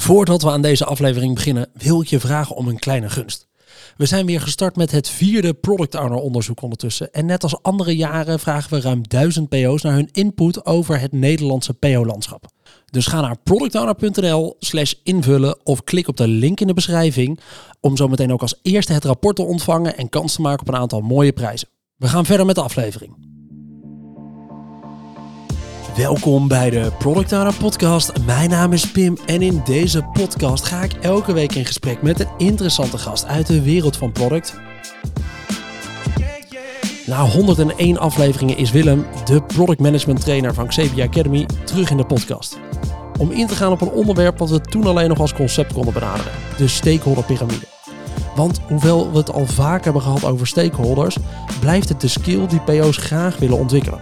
Voordat 0.00 0.42
we 0.42 0.50
aan 0.50 0.62
deze 0.62 0.84
aflevering 0.84 1.34
beginnen, 1.34 1.68
wil 1.72 2.00
ik 2.00 2.06
je 2.06 2.20
vragen 2.20 2.56
om 2.56 2.68
een 2.68 2.78
kleine 2.78 3.10
gunst. 3.10 3.48
We 3.96 4.06
zijn 4.06 4.26
weer 4.26 4.40
gestart 4.40 4.76
met 4.76 4.90
het 4.90 5.08
vierde 5.08 5.54
Product 5.54 5.94
Owner 5.94 6.18
onderzoek 6.18 6.62
ondertussen. 6.62 7.12
En 7.12 7.26
net 7.26 7.42
als 7.42 7.62
andere 7.62 7.96
jaren 7.96 8.40
vragen 8.40 8.70
we 8.70 8.80
ruim 8.80 9.08
1000 9.08 9.48
PO's 9.48 9.82
naar 9.82 9.94
hun 9.94 10.08
input 10.12 10.66
over 10.66 11.00
het 11.00 11.12
Nederlandse 11.12 11.74
PO-landschap. 11.74 12.46
Dus 12.90 13.06
ga 13.06 13.20
naar 13.20 13.36
productowner.nl 13.42 14.56
slash 14.58 14.92
invullen 15.02 15.58
of 15.64 15.84
klik 15.84 16.08
op 16.08 16.16
de 16.16 16.28
link 16.28 16.60
in 16.60 16.66
de 16.66 16.74
beschrijving 16.74 17.40
om 17.80 17.96
zo 17.96 18.08
meteen 18.08 18.32
ook 18.32 18.42
als 18.42 18.58
eerste 18.62 18.92
het 18.92 19.04
rapport 19.04 19.36
te 19.36 19.42
ontvangen 19.42 19.96
en 19.96 20.08
kans 20.08 20.34
te 20.34 20.40
maken 20.40 20.60
op 20.60 20.68
een 20.68 20.80
aantal 20.80 21.00
mooie 21.00 21.32
prijzen. 21.32 21.68
We 21.96 22.08
gaan 22.08 22.26
verder 22.26 22.46
met 22.46 22.54
de 22.54 22.62
aflevering. 22.62 23.37
Welkom 25.98 26.48
bij 26.48 26.70
de 26.70 26.92
Product 26.98 27.32
Owner 27.32 27.54
Podcast. 27.54 28.24
Mijn 28.26 28.50
naam 28.50 28.72
is 28.72 28.90
Pim 28.90 29.16
en 29.26 29.42
in 29.42 29.60
deze 29.64 30.02
podcast 30.02 30.64
ga 30.64 30.82
ik 30.82 30.92
elke 30.92 31.32
week 31.32 31.54
in 31.54 31.64
gesprek 31.64 32.02
met 32.02 32.20
een 32.20 32.28
interessante 32.36 32.98
gast 32.98 33.24
uit 33.24 33.46
de 33.46 33.62
wereld 33.62 33.96
van 33.96 34.12
product. 34.12 34.60
Na 37.06 37.24
101 37.24 37.98
afleveringen 37.98 38.56
is 38.56 38.70
Willem, 38.70 39.06
de 39.24 39.42
product 39.42 39.80
management 39.80 40.20
trainer 40.20 40.54
van 40.54 40.66
Xavier 40.66 41.04
Academy, 41.04 41.46
terug 41.64 41.90
in 41.90 41.96
de 41.96 42.06
podcast. 42.06 42.58
Om 43.18 43.30
in 43.30 43.46
te 43.46 43.54
gaan 43.54 43.72
op 43.72 43.80
een 43.80 43.90
onderwerp 43.90 44.38
wat 44.38 44.50
we 44.50 44.60
toen 44.60 44.86
alleen 44.86 45.08
nog 45.08 45.20
als 45.20 45.34
concept 45.34 45.72
konden 45.72 45.92
benaderen: 45.92 46.32
de 46.56 46.68
stakeholder 46.68 47.24
piramide. 47.24 47.66
Want 48.36 48.60
hoewel 48.68 49.10
we 49.10 49.18
het 49.18 49.32
al 49.32 49.46
vaak 49.46 49.84
hebben 49.84 50.02
gehad 50.02 50.24
over 50.24 50.46
stakeholders, 50.46 51.16
blijft 51.60 51.88
het 51.88 52.00
de 52.00 52.08
skill 52.08 52.46
die 52.46 52.60
PO's 52.60 52.96
graag 52.96 53.38
willen 53.38 53.58
ontwikkelen. 53.58 54.00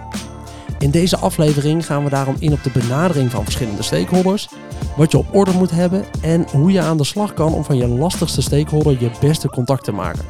In 0.79 0.91
deze 0.91 1.17
aflevering 1.17 1.87
gaan 1.87 2.05
we 2.05 2.11
daarom 2.11 2.37
in 2.39 2.53
op 2.53 2.63
de 2.63 2.71
benadering 2.71 3.31
van 3.31 3.45
verschillende 3.45 3.83
stakeholders, 3.83 4.49
wat 4.97 5.11
je 5.11 5.19
op 5.19 5.35
orde 5.35 5.53
moet 5.53 5.71
hebben 5.71 6.05
en 6.23 6.47
hoe 6.51 6.73
je 6.73 6.81
aan 6.81 6.97
de 6.97 7.05
slag 7.05 7.35
kan 7.35 7.55
om 7.55 7.65
van 7.65 7.77
je 7.77 7.89
lastigste 7.89 8.43
stakeholder 8.43 9.01
je 9.01 9.11
beste 9.21 9.49
contact 9.49 9.85
te 9.85 9.93
maken. 9.93 10.25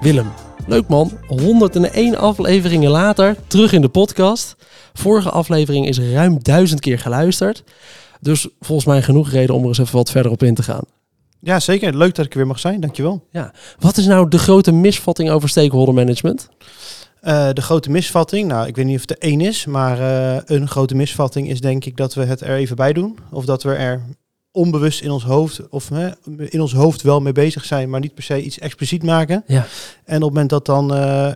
Willem, 0.00 0.30
leuk 0.66 0.88
man, 0.88 1.18
101 1.26 2.16
afleveringen 2.16 2.90
later, 2.90 3.36
terug 3.46 3.72
in 3.72 3.80
de 3.80 3.88
podcast. 3.88 4.56
Vorige 4.92 5.30
aflevering 5.30 5.86
is 5.86 5.98
ruim 5.98 6.42
duizend 6.42 6.80
keer 6.80 6.98
geluisterd, 6.98 7.64
dus 8.20 8.48
volgens 8.60 8.86
mij 8.86 9.02
genoeg 9.02 9.30
reden 9.30 9.54
om 9.54 9.62
er 9.62 9.68
eens 9.68 9.78
even 9.78 9.96
wat 9.96 10.10
verder 10.10 10.32
op 10.32 10.42
in 10.42 10.54
te 10.54 10.62
gaan. 10.62 10.84
Ja, 11.42 11.60
zeker. 11.60 11.96
Leuk 11.96 12.14
dat 12.14 12.24
ik 12.24 12.32
er 12.32 12.38
weer 12.38 12.46
mag 12.46 12.58
zijn. 12.58 12.80
Dankjewel. 12.80 13.26
Ja. 13.30 13.52
Wat 13.78 13.96
is 13.96 14.06
nou 14.06 14.28
de 14.28 14.38
grote 14.38 14.72
misvatting 14.72 15.30
over 15.30 15.48
stakeholder 15.48 15.94
management? 15.94 16.48
Uh, 17.22 17.48
de 17.52 17.62
grote 17.62 17.90
misvatting, 17.90 18.48
nou 18.48 18.66
ik 18.66 18.76
weet 18.76 18.84
niet 18.84 18.94
of 18.94 19.00
het 19.00 19.10
er 19.10 19.18
één 19.18 19.40
is, 19.40 19.66
maar 19.66 19.98
uh, 19.98 20.40
een 20.44 20.68
grote 20.68 20.94
misvatting 20.94 21.48
is 21.48 21.60
denk 21.60 21.84
ik 21.84 21.96
dat 21.96 22.14
we 22.14 22.24
het 22.24 22.40
er 22.40 22.56
even 22.56 22.76
bij 22.76 22.92
doen. 22.92 23.18
Of 23.30 23.44
dat 23.44 23.62
we 23.62 23.72
er 23.72 24.02
onbewust 24.52 25.00
in 25.00 25.10
ons 25.10 25.24
hoofd, 25.24 25.68
of 25.68 25.90
uh, 25.90 26.06
in 26.48 26.60
ons 26.60 26.72
hoofd 26.72 27.02
wel 27.02 27.20
mee 27.20 27.32
bezig 27.32 27.64
zijn, 27.64 27.90
maar 27.90 28.00
niet 28.00 28.14
per 28.14 28.22
se 28.22 28.42
iets 28.42 28.58
expliciet 28.58 29.02
maken. 29.02 29.44
Ja. 29.46 29.66
En 30.04 30.16
op 30.16 30.22
het 30.22 30.32
moment 30.32 30.50
dat 30.50 30.66
dan 30.66 30.94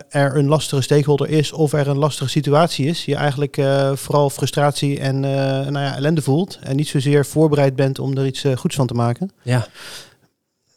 er 0.09 0.35
een 0.35 0.47
lastige 0.47 0.81
stakeholder 0.81 1.29
is 1.29 1.51
of 1.51 1.73
er 1.73 1.87
een 1.87 1.97
lastige 1.97 2.29
situatie 2.29 2.85
is, 2.85 3.05
je 3.05 3.15
eigenlijk 3.15 3.61
vooral 3.93 4.29
frustratie 4.29 4.99
en 4.99 5.19
nou 5.19 5.79
ja, 5.79 5.95
ellende 5.95 6.21
voelt 6.21 6.59
en 6.61 6.75
niet 6.75 6.87
zozeer 6.87 7.25
voorbereid 7.25 7.75
bent 7.75 7.99
om 7.99 8.17
er 8.17 8.25
iets 8.25 8.45
goeds 8.55 8.75
van 8.75 8.87
te 8.87 8.93
maken. 8.93 9.31
Ja. 9.41 9.67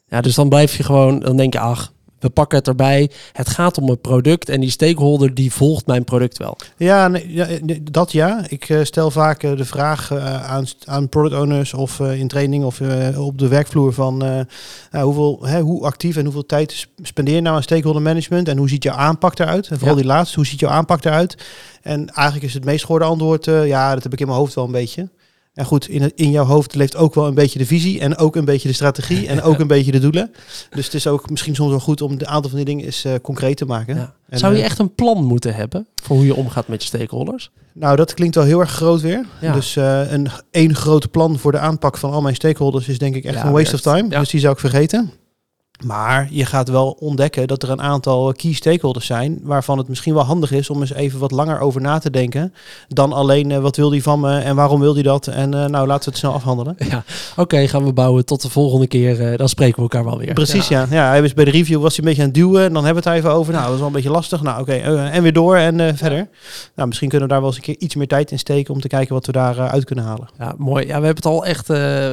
Ja, 0.09 0.21
dus 0.21 0.35
dan 0.35 0.49
blijf 0.49 0.77
je 0.77 0.83
gewoon, 0.83 1.21
dan 1.21 1.37
denk 1.37 1.53
je, 1.53 1.59
ach, 1.59 1.93
we 2.19 2.29
pakken 2.31 2.59
het 2.59 2.69
erbij. 2.69 3.11
Het 3.33 3.49
gaat 3.49 3.79
om 3.79 3.89
een 3.89 4.01
product 4.01 4.49
en 4.49 4.61
die 4.61 4.71
stakeholder 4.71 5.35
die 5.35 5.53
volgt 5.53 5.87
mijn 5.87 6.05
product 6.05 6.39
wel. 6.39 6.57
Ja, 6.77 7.09
nee, 7.09 7.35
ja 7.35 7.47
dat 7.83 8.13
ja. 8.13 8.45
Ik 8.49 8.69
uh, 8.69 8.85
stel 8.85 9.11
vaak 9.11 9.43
uh, 9.43 9.57
de 9.57 9.65
vraag 9.65 10.11
uh, 10.11 10.51
aan, 10.51 10.65
aan 10.85 11.09
product 11.09 11.35
owners 11.41 11.75
of 11.75 12.01
in 12.01 12.29
training 12.29 12.65
of 12.65 12.81
op 13.17 13.39
de 13.39 13.49
werkvloer 13.49 13.93
van 13.93 14.47
hoeveel, 14.91 15.39
hè, 15.43 15.61
hoe 15.61 15.85
actief 15.85 16.17
en 16.17 16.25
hoeveel 16.25 16.47
tijd 16.47 16.89
spendeer 17.03 17.35
je 17.35 17.41
nou 17.41 17.57
aan 17.57 17.63
stakeholder 17.63 18.03
management 18.03 18.49
en 18.49 18.57
hoe 18.57 18.69
ziet 18.69 18.83
jouw 18.83 18.97
aanpak 18.97 19.39
eruit? 19.39 19.69
En 19.69 19.77
vooral 19.77 19.97
ja. 19.97 20.03
die 20.03 20.11
laatste, 20.11 20.37
hoe 20.37 20.47
ziet 20.47 20.61
jouw 20.61 20.71
aanpak 20.71 21.05
eruit? 21.05 21.47
En 21.83 22.09
eigenlijk 22.09 22.47
is 22.47 22.55
het 22.55 22.65
meest 22.65 22.85
gehoorde 22.85 23.05
antwoord, 23.05 23.45
ja, 23.45 23.95
dat 23.95 24.03
heb 24.03 24.13
ik 24.13 24.21
in 24.21 24.27
mijn 24.27 24.39
hoofd 24.39 24.55
wel 24.55 24.65
een 24.65 24.71
beetje. 24.71 25.09
En 25.59 25.65
goed, 25.65 25.89
in, 25.89 26.13
in 26.15 26.31
jouw 26.31 26.45
hoofd 26.45 26.75
leeft 26.75 26.97
ook 26.97 27.15
wel 27.15 27.27
een 27.27 27.35
beetje 27.35 27.59
de 27.59 27.67
visie 27.67 28.01
en 28.01 28.17
ook 28.17 28.37
een 28.37 28.45
beetje 28.45 28.69
de 28.69 28.75
strategie 28.75 29.29
en 29.29 29.43
ook 29.43 29.59
een 29.61 29.67
beetje 29.67 29.93
de 29.93 29.99
doelen. 29.99 30.31
Dus 30.71 30.85
het 30.85 30.95
is 30.95 31.07
ook 31.07 31.31
misschien 31.31 31.55
soms 31.55 31.71
wel 31.71 31.81
goed 31.81 32.03
om 32.03 32.13
een 32.13 32.27
aantal 32.27 32.51
van 32.51 32.57
die 32.59 32.67
dingen 32.67 32.85
eens 32.85 33.05
uh, 33.05 33.13
concreet 33.23 33.57
te 33.57 33.65
maken. 33.65 33.97
Ja. 33.97 34.15
En, 34.29 34.39
Zou 34.39 34.55
je 34.55 34.63
echt 34.63 34.79
een 34.79 34.95
plan 34.95 35.25
moeten 35.25 35.55
hebben 35.55 35.87
voor 36.03 36.17
hoe 36.17 36.27
je 36.27 36.35
omgaat 36.35 36.69
met 36.69 36.83
je 36.83 36.89
stakeholders? 36.89 37.51
Nou, 37.73 37.97
dat 37.97 38.15
klinkt 38.15 38.35
wel 38.35 38.45
heel 38.45 38.61
erg 38.61 38.71
groot 38.71 39.01
weer. 39.01 39.27
Ja. 39.41 39.53
Dus 39.53 39.77
uh, 39.77 40.13
een 40.13 40.29
één 40.51 40.75
grote 40.75 41.09
plan 41.09 41.39
voor 41.39 41.53
de 41.53 41.59
aanpak 41.59 41.97
van 41.97 42.11
al 42.11 42.23
mijn 42.23 42.35
stakeholders 42.35 42.89
is 42.89 42.99
denk 42.99 43.15
ik 43.15 43.25
echt 43.25 43.35
ja, 43.35 43.47
een 43.47 43.53
waste 43.53 43.75
of 43.75 43.81
time. 43.81 44.09
Dus 44.09 44.31
die 44.31 44.41
zou 44.41 44.53
ik 44.53 44.61
vergeten. 44.61 45.13
Maar 45.85 46.29
je 46.31 46.45
gaat 46.45 46.69
wel 46.69 46.97
ontdekken 47.01 47.47
dat 47.47 47.63
er 47.63 47.71
een 47.71 47.83
aantal 47.83 48.33
key 48.33 48.53
stakeholders 48.53 49.07
zijn 49.07 49.41
waarvan 49.43 49.79
het 49.79 49.89
misschien 49.89 50.15
wel 50.15 50.23
handig 50.23 50.53
is 50.53 50.71
om 50.71 50.81
eens 50.81 50.93
even 50.93 51.19
wat 51.19 51.31
langer 51.31 51.61
over 51.61 51.81
na 51.81 51.99
te 51.99 52.11
denken 52.11 52.55
dan 52.89 53.13
alleen 53.13 53.51
uh, 53.51 53.59
wat 53.59 53.77
wil 53.77 53.91
die 53.91 54.03
van 54.03 54.21
me 54.21 54.39
en 54.39 54.57
waarom 54.57 54.81
wil 54.81 54.95
die 54.95 55.03
dat 55.03 55.27
en 55.27 55.55
uh, 55.55 55.65
nou 55.65 55.87
laten 55.87 56.05
we 56.05 56.11
het 56.11 56.19
snel 56.19 56.33
afhandelen. 56.33 56.77
Ja, 56.89 57.05
oké, 57.37 57.69
gaan 57.69 57.85
we 57.85 57.93
bouwen 57.93 58.25
tot 58.25 58.43
de 58.43 58.51
volgende 58.51 58.87
keer, 58.87 59.21
uh, 59.21 59.39
dan 59.39 59.49
spreken 59.49 59.77
we 59.77 59.83
elkaar 59.83 60.05
wel 60.05 60.19
weer. 60.19 60.33
Precies, 60.33 60.69
ja. 60.69 60.81
ja. 60.81 60.87
ja 60.91 61.09
hij 61.09 61.23
was 61.23 61.35
bij 61.35 61.45
de 61.45 61.51
review 61.51 61.81
was 61.81 61.97
hij 61.97 61.99
een 61.99 62.05
beetje 62.05 62.23
aan 62.23 62.29
het 62.29 62.37
duwen 62.37 62.65
en 62.65 62.73
dan 62.73 62.85
hebben 62.85 63.03
we 63.03 63.09
het 63.09 63.19
even 63.19 63.31
over, 63.31 63.53
nou 63.53 63.65
dat 63.65 63.73
is 63.73 63.79
wel 63.79 63.87
een 63.87 63.95
beetje 63.95 64.11
lastig, 64.11 64.43
nou 64.43 64.61
oké, 64.61 64.75
okay, 64.75 65.11
en 65.11 65.23
weer 65.23 65.33
door 65.33 65.57
en 65.57 65.97
verder. 65.97 66.29
Nou, 66.75 66.89
misschien 66.89 67.09
kunnen 67.09 67.29
we 67.29 67.33
daar 67.35 67.43
wel 67.43 67.53
eens 67.53 67.59
een 67.59 67.75
keer 67.75 67.79
iets 67.79 67.95
meer 67.95 68.09
tijd 68.09 68.31
in 68.31 68.39
steken 68.39 68.75
om 68.75 68.81
te 68.81 68.89
kijken 68.89 69.15
wat 69.15 69.27
we 69.27 69.33
daar 69.33 69.59
uit 69.59 69.85
kunnen 69.85 70.05
halen. 70.05 70.29
Ja, 70.39 70.55
mooi. 70.57 70.87
Ja, 70.87 71.01
we 71.01 71.07
hebben 71.07 71.15
het 71.15 71.27
al 71.27 71.45
echt, 71.45 71.71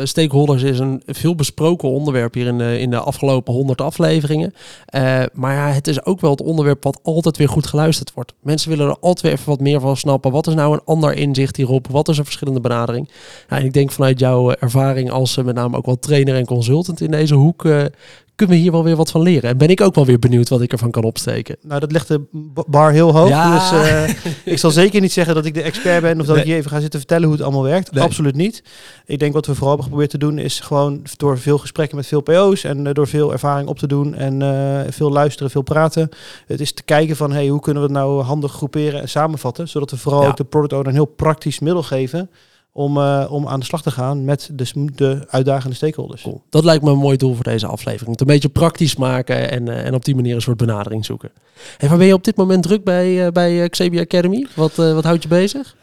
stakeholders 0.07 0.63
is 0.63 0.79
een 0.79 1.01
veel 1.05 1.35
besproken 1.35 1.89
onderwerp 1.89 2.33
hier 2.33 2.47
in 2.47 2.57
de, 2.57 2.79
in 2.79 2.89
de 2.89 2.99
afgelopen 2.99 3.53
100 3.55 3.81
afleveringen. 3.81 4.53
Uh, 4.95 5.23
maar 5.33 5.53
ja, 5.53 5.67
het 5.67 5.87
is 5.87 6.05
ook 6.05 6.21
wel 6.21 6.31
het 6.31 6.41
onderwerp 6.41 6.83
wat 6.83 6.99
altijd 7.03 7.37
weer 7.37 7.49
goed 7.49 7.67
geluisterd 7.67 8.13
wordt. 8.13 8.33
Mensen 8.39 8.69
willen 8.69 8.87
er 8.87 8.99
altijd 8.99 9.21
weer 9.21 9.31
even 9.31 9.49
wat 9.49 9.59
meer 9.59 9.79
van 9.79 9.97
snappen. 9.97 10.31
Wat 10.31 10.47
is 10.47 10.53
nou 10.53 10.73
een 10.73 10.81
ander 10.85 11.13
inzicht 11.13 11.55
hierop? 11.55 11.87
Wat 11.87 12.07
is 12.07 12.17
een 12.17 12.23
verschillende 12.25 12.59
benadering? 12.59 13.09
En 13.47 13.65
ik 13.65 13.73
denk 13.73 13.91
vanuit 13.91 14.19
jouw 14.19 14.51
ervaring 14.51 15.11
als 15.11 15.37
uh, 15.37 15.45
met 15.45 15.55
name 15.55 15.77
ook 15.77 15.85
wel 15.85 15.99
trainer 15.99 16.35
en 16.35 16.45
consultant 16.45 17.01
in 17.01 17.11
deze 17.11 17.35
hoek, 17.35 17.63
uh, 17.65 17.85
kunnen 18.35 18.55
we 18.55 18.61
hier 18.61 18.71
wel 18.71 18.83
weer 18.83 18.95
wat 18.95 19.11
van 19.11 19.21
leren. 19.21 19.49
En 19.49 19.57
ben 19.57 19.69
ik 19.69 19.81
ook 19.81 19.95
wel 19.95 20.05
weer 20.05 20.19
benieuwd 20.19 20.49
wat 20.49 20.61
ik 20.61 20.71
ervan 20.71 20.91
kan 20.91 21.03
opsteken. 21.03 21.55
Nou, 21.61 21.79
dat 21.79 21.91
legt 21.91 22.07
de 22.07 22.21
bar 22.67 22.91
heel 22.91 23.13
hoog. 23.13 23.29
Ja. 23.29 23.53
Dus 23.53 23.71
uh, 23.71 24.09
ik 24.53 24.59
zal 24.59 24.71
zeker 24.71 25.01
niet 25.01 25.11
zeggen 25.11 25.35
dat 25.35 25.45
ik 25.45 25.53
de 25.53 25.61
expert 25.61 26.01
ben 26.01 26.19
of 26.19 26.25
dat 26.25 26.35
nee. 26.35 26.45
ik 26.45 26.49
je 26.49 26.55
even 26.55 26.71
ga 26.71 26.79
zitten 26.79 26.99
vertellen 26.99 27.23
hoe 27.23 27.33
het 27.33 27.43
allemaal 27.43 27.63
werkt. 27.63 27.91
Nee. 27.91 28.03
Absoluut 28.03 28.35
niet. 28.35 28.63
Ik 29.05 29.19
denk 29.19 29.33
wat 29.33 29.45
we 29.45 29.51
vooral 29.51 29.67
hebben 29.67 29.85
geprobeerd 29.85 30.11
te 30.11 30.17
doen 30.17 30.37
is 30.37 30.59
gewoon 30.59 31.01
door 31.17 31.39
veel 31.39 31.57
gesprekken 31.57 31.97
met 31.97 32.07
veel 32.07 32.21
PO's 32.21 32.63
en 32.63 32.85
uh, 32.85 32.93
door 32.93 33.07
veel 33.07 33.31
ervaring 33.31 33.67
op 33.67 33.79
te 33.79 33.87
doen 33.87 34.15
en 34.15 34.41
uh, 34.41 34.79
veel 34.89 35.11
luisteren, 35.11 35.51
veel 35.51 35.61
praten. 35.61 36.09
Het 36.47 36.59
is 36.59 36.73
te 36.73 36.83
kijken 36.83 37.15
van 37.15 37.31
hey, 37.31 37.47
hoe 37.47 37.61
kunnen 37.61 37.81
we 37.81 37.87
het 37.87 37.97
nou 37.97 38.21
handig 38.21 38.51
groeperen 38.51 39.01
en 39.01 39.09
samenvatten, 39.09 39.67
zodat 39.67 39.91
we 39.91 39.97
vooral 39.97 40.21
ja. 40.21 40.27
ook 40.27 40.37
de 40.37 40.43
product 40.43 40.73
owner 40.73 40.87
een 40.87 40.93
heel 40.93 41.05
praktisch 41.05 41.59
middel 41.59 41.83
geven 41.83 42.29
om, 42.77 42.97
uh, 42.97 43.25
om 43.29 43.47
aan 43.47 43.59
de 43.59 43.65
slag 43.65 43.81
te 43.81 43.91
gaan 43.91 44.25
met 44.25 44.49
de, 44.53 44.85
de 44.95 45.25
uitdagende 45.29 45.75
stakeholders. 45.75 46.27
Dat 46.49 46.63
lijkt 46.63 46.83
me 46.83 46.91
een 46.91 46.97
mooi 46.97 47.17
doel 47.17 47.33
voor 47.33 47.43
deze 47.43 47.67
aflevering. 47.67 48.11
Het 48.11 48.21
een 48.21 48.27
beetje 48.27 48.49
praktisch 48.49 48.95
maken 48.95 49.51
en, 49.51 49.65
uh, 49.65 49.85
en 49.85 49.93
op 49.93 50.05
die 50.05 50.15
manier 50.15 50.35
een 50.35 50.41
soort 50.41 50.57
benadering 50.57 51.05
zoeken. 51.05 51.31
En 51.77 51.89
waar 51.89 51.97
ben 51.97 52.07
je 52.07 52.13
op 52.13 52.23
dit 52.23 52.35
moment 52.35 52.63
druk 52.63 52.83
bij, 52.83 53.25
uh, 53.25 53.31
bij 53.31 53.69
Xavier 53.69 54.01
Academy? 54.01 54.47
Wat, 54.55 54.75
wat 54.75 55.03
houdt 55.03 55.23
je 55.23 55.29
bezig? 55.29 55.75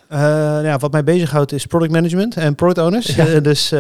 Ja, 0.62 0.78
wat 0.78 0.92
mij 0.92 1.04
bezighoudt 1.04 1.52
is 1.52 1.66
product 1.66 1.92
management 1.92 2.36
en 2.36 2.54
product 2.54 2.78
owners. 2.78 3.14
Ja. 3.14 3.40
dus 3.40 3.70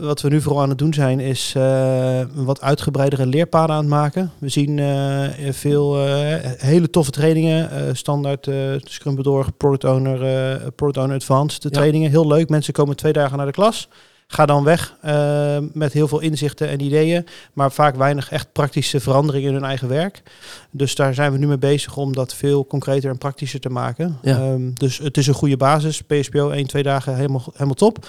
wat 0.00 0.20
we 0.20 0.28
nu 0.28 0.40
vooral 0.40 0.62
aan 0.62 0.68
het 0.68 0.78
doen 0.78 0.94
zijn, 0.94 1.20
is 1.20 1.52
een 1.56 2.44
wat 2.44 2.60
uitgebreidere 2.60 3.26
leerpaden 3.26 3.74
aan 3.74 3.80
het 3.80 3.90
maken. 3.90 4.30
We 4.38 4.48
zien 4.48 4.80
veel 5.50 6.06
hele 6.56 6.90
toffe 6.90 7.10
trainingen, 7.10 7.96
standaard 7.96 8.50
Scrum 8.84 9.14
Bedorg, 9.14 9.56
Product 9.56 9.84
Owner, 9.84 10.18
Product 10.72 10.98
Owner 10.98 11.16
Advanced 11.16 11.62
de 11.62 11.68
ja. 11.70 11.76
trainingen. 11.76 12.10
Heel 12.10 12.26
leuk. 12.26 12.48
Mensen 12.48 12.72
komen 12.72 12.96
twee 12.96 13.12
dagen 13.12 13.36
naar 13.36 13.46
de 13.46 13.52
klas. 13.52 13.88
Ga 14.32 14.46
dan 14.46 14.64
weg 14.64 14.96
uh, 15.04 15.58
met 15.72 15.92
heel 15.92 16.08
veel 16.08 16.20
inzichten 16.20 16.68
en 16.68 16.80
ideeën, 16.80 17.26
maar 17.52 17.72
vaak 17.72 17.96
weinig 17.96 18.30
echt 18.30 18.52
praktische 18.52 19.00
veranderingen 19.00 19.48
in 19.48 19.54
hun 19.54 19.64
eigen 19.64 19.88
werk. 19.88 20.22
Dus 20.70 20.94
daar 20.94 21.14
zijn 21.14 21.32
we 21.32 21.38
nu 21.38 21.46
mee 21.46 21.58
bezig 21.58 21.96
om 21.96 22.12
dat 22.12 22.34
veel 22.34 22.66
concreter 22.66 23.10
en 23.10 23.18
praktischer 23.18 23.60
te 23.60 23.68
maken. 23.68 24.18
Ja. 24.22 24.50
Um, 24.50 24.74
dus 24.74 24.98
het 24.98 25.16
is 25.16 25.26
een 25.26 25.34
goede 25.34 25.56
basis. 25.56 26.02
PSPO 26.02 26.50
1, 26.50 26.66
2 26.66 26.82
dagen 26.82 27.16
helemaal, 27.16 27.44
helemaal 27.52 27.74
top. 27.74 28.06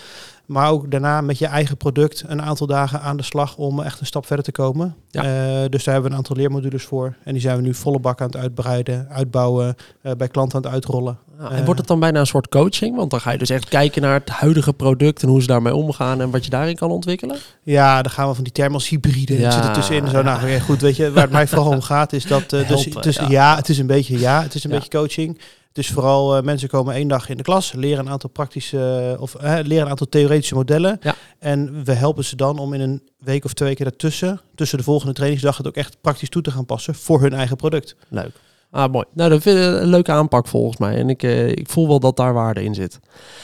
Maar 0.50 0.69
ook 0.69 0.92
daarna 0.92 1.22
met 1.22 1.38
je 1.38 1.46
eigen 1.46 1.78
product 1.78 2.24
een 2.28 2.42
aantal 2.42 2.68
dagen 2.68 3.01
aan 3.01 3.18
de 3.18 3.24
slag 3.24 3.57
om 3.57 3.81
echt 3.81 4.00
een 4.00 4.06
stap 4.06 4.25
verder 4.25 4.46
te 4.46 4.51
komen. 4.51 4.96
Ja. 5.10 5.24
Uh, 5.24 5.69
dus 5.69 5.84
daar 5.84 5.94
hebben 5.94 6.04
we 6.04 6.10
een 6.10 6.16
aantal 6.16 6.36
leermodules 6.36 6.84
voor. 6.84 7.16
En 7.24 7.34
die 7.34 7.42
zijn 7.42 7.56
we 7.56 7.62
nu 7.62 7.74
volle 7.74 8.00
bak 8.00 8.22
aan 8.22 8.28
het 8.28 8.38
uitbreiden, 8.38 9.07
uitbouwen, 9.10 9.75
uh, 10.04 10.12
bij 10.18 10.28
klanten 10.28 10.57
aan 10.57 10.63
het 10.63 10.72
uitrollen. 10.74 11.18
Ja, 11.40 11.50
en 11.50 11.66
wordt 11.66 11.80
het 11.80 11.88
dan 11.88 12.00
bijna 12.00 12.19
een 12.19 12.25
soort 12.25 12.50
coaching? 12.50 12.96
Want 12.96 13.12
dan 13.12 13.22
ga 13.22 13.31
je 13.31 13.38
dus 13.38 13.50
echt 13.50 13.69
kijken 13.69 14.01
naar 14.01 14.13
het 14.13 14.30
huidige 14.30 14.74
product 14.74 15.24
en 15.24 15.30
hoe 15.30 15.42
ze 15.42 15.48
daarmee 15.48 15.75
omgaan 15.75 16.22
en 16.22 16.30
wat 16.30 16.44
je 16.44 16.50
daarin 16.50 16.75
kan 16.75 16.92
ontwikkelen? 16.92 17.38
Ja, 17.63 18.01
dan 18.01 18.12
gaan 18.12 18.28
we 18.28 18.36
van 18.36 18.44
die 18.44 18.54
termen 18.54 18.74
als 18.74 18.90
hybride 18.90 19.40
ja, 19.40 19.51
zitten 19.51 19.74
tussenin. 19.74 20.07
Zo, 20.07 20.22
nou, 20.22 20.60
goed, 20.60 20.81
weet 20.81 20.96
je, 20.96 21.12
waar 21.12 21.24
het 21.24 21.31
mij 21.31 21.48
vooral 21.48 21.72
om 21.72 21.81
gaat 21.81 22.13
is 22.13 22.25
dat... 22.25 22.54
Uh, 22.54 22.68
dus, 22.68 22.84
Helpen, 22.84 23.01
dus, 23.01 23.16
ja. 23.16 23.30
ja. 23.30 23.56
het 23.56 23.69
is 23.69 23.78
een 23.78 23.88
beetje 23.88 24.19
ja, 24.19 24.42
het 24.42 24.56
is 24.56 24.63
een 24.63 24.69
beetje 24.69 24.90
coaching. 24.90 25.40
Dus 25.71 25.89
vooral 25.89 26.38
uh, 26.38 26.44
mensen 26.44 26.69
komen 26.69 26.94
één 26.94 27.07
dag 27.07 27.30
in 27.30 27.38
de 27.38 27.44
klas, 27.44 27.74
leren 27.74 28.06
een 28.06 28.12
aantal 28.12 28.30
praktische 28.30 29.16
of 29.19 29.36
uh, 29.36 29.60
leren 29.63 29.83
een 29.83 29.89
aantal 29.89 30.10
theoretische 30.10 30.56
modellen. 30.56 30.98
Ja. 31.01 31.16
En 31.39 31.83
we 31.83 31.94
helpen 31.94 32.24
ze 32.24 32.36
dan 32.36 32.60
om 32.60 32.74
in 32.74 32.81
een 32.81 33.10
week 33.18 33.45
of 33.45 33.54
twee 33.54 33.75
keer 33.75 33.86
daartussen, 33.86 34.42
tussen 34.56 34.77
de 34.77 34.83
volgende 34.83 35.13
trainingsdag, 35.13 35.57
het 35.57 35.68
ook 35.68 35.75
echt 35.75 35.98
praktisch 36.01 36.30
toe 36.30 36.42
te 36.42 36.51
gaan 36.51 36.66
passen 36.66 36.95
voor 36.95 37.21
hun 37.21 37.33
eigen 37.33 37.56
product. 37.56 37.95
Leuk. 38.10 38.31
Ah, 38.71 38.92
mooi. 38.92 39.06
Nou, 39.13 39.30
dat 39.30 39.42
vind 39.42 39.57
ik 39.57 39.63
een 39.63 39.88
leuke 39.88 40.12
aanpak 40.12 40.48
volgens 40.48 40.77
mij. 40.77 40.95
En 40.95 41.10
ik, 41.10 41.24
uh, 41.24 41.48
ik 41.48 41.69
voel 41.69 41.88
wel 41.88 42.00
dat 42.00 42.18
daar 42.18 42.33
waarde 42.33 42.63
in 42.63 42.75
zit. 42.75 43.00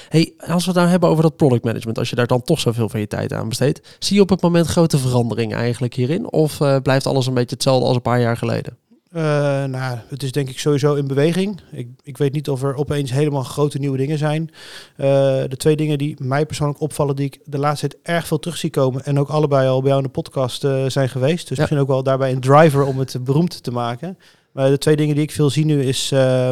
Hey, 0.09 0.33
als 0.37 0.63
we 0.63 0.69
het 0.69 0.79
nou 0.79 0.89
hebben 0.89 1.09
over 1.09 1.23
dat 1.23 1.35
product 1.35 1.63
management, 1.63 1.97
als 1.97 2.09
je 2.09 2.15
daar 2.15 2.27
dan 2.27 2.41
toch 2.41 2.59
zoveel 2.59 2.89
van 2.89 2.99
je 2.99 3.07
tijd 3.07 3.33
aan 3.33 3.49
besteedt, 3.49 3.97
zie 3.99 4.15
je 4.15 4.21
op 4.21 4.29
het 4.29 4.41
moment 4.41 4.67
grote 4.67 4.97
verandering 4.97 5.53
eigenlijk 5.53 5.93
hierin? 5.93 6.31
Of 6.31 6.59
uh, 6.59 6.77
blijft 6.83 7.05
alles 7.05 7.27
een 7.27 7.33
beetje 7.33 7.55
hetzelfde 7.55 7.85
als 7.85 7.95
een 7.95 8.01
paar 8.01 8.21
jaar 8.21 8.37
geleden? 8.37 8.77
Uh, 9.15 9.21
nou, 9.63 9.97
het 10.07 10.23
is 10.23 10.31
denk 10.31 10.49
ik 10.49 10.59
sowieso 10.59 10.93
in 10.93 11.07
beweging. 11.07 11.61
Ik, 11.71 11.87
ik 12.03 12.17
weet 12.17 12.33
niet 12.33 12.49
of 12.49 12.63
er 12.63 12.75
opeens 12.75 13.11
helemaal 13.11 13.43
grote 13.43 13.77
nieuwe 13.77 13.97
dingen 13.97 14.17
zijn. 14.17 14.49
de 14.95 15.57
twee 15.57 15.75
dingen 15.75 15.97
die 15.97 16.15
mij 16.19 16.45
persoonlijk 16.45 16.79
opvallen, 16.79 17.15
die 17.15 17.25
ik 17.25 17.39
de 17.45 17.57
laatste 17.57 17.87
tijd 17.87 18.01
erg 18.03 18.27
veel 18.27 18.39
terug 18.39 18.57
zie 18.57 18.69
komen, 18.69 19.05
en 19.05 19.19
ook 19.19 19.29
allebei 19.29 19.67
al 19.67 19.79
bij 19.79 19.89
jou 19.89 20.01
in 20.01 20.07
de 20.07 20.13
podcast 20.13 20.67
zijn 20.87 21.09
geweest. 21.09 21.47
Dus 21.47 21.57
ja. 21.57 21.63
misschien 21.63 21.81
ook 21.81 21.87
wel 21.87 22.03
daarbij 22.03 22.31
een 22.31 22.39
driver 22.39 22.83
om 22.83 22.99
het 22.99 23.17
beroemd 23.23 23.63
te 23.63 23.71
maken. 23.71 24.17
Maar 24.51 24.69
de 24.69 24.77
twee 24.77 24.95
dingen 24.95 25.15
die 25.15 25.23
ik 25.23 25.31
veel 25.31 25.49
zie 25.49 25.65
nu 25.65 25.83
is 25.83 26.11
uh, 26.11 26.49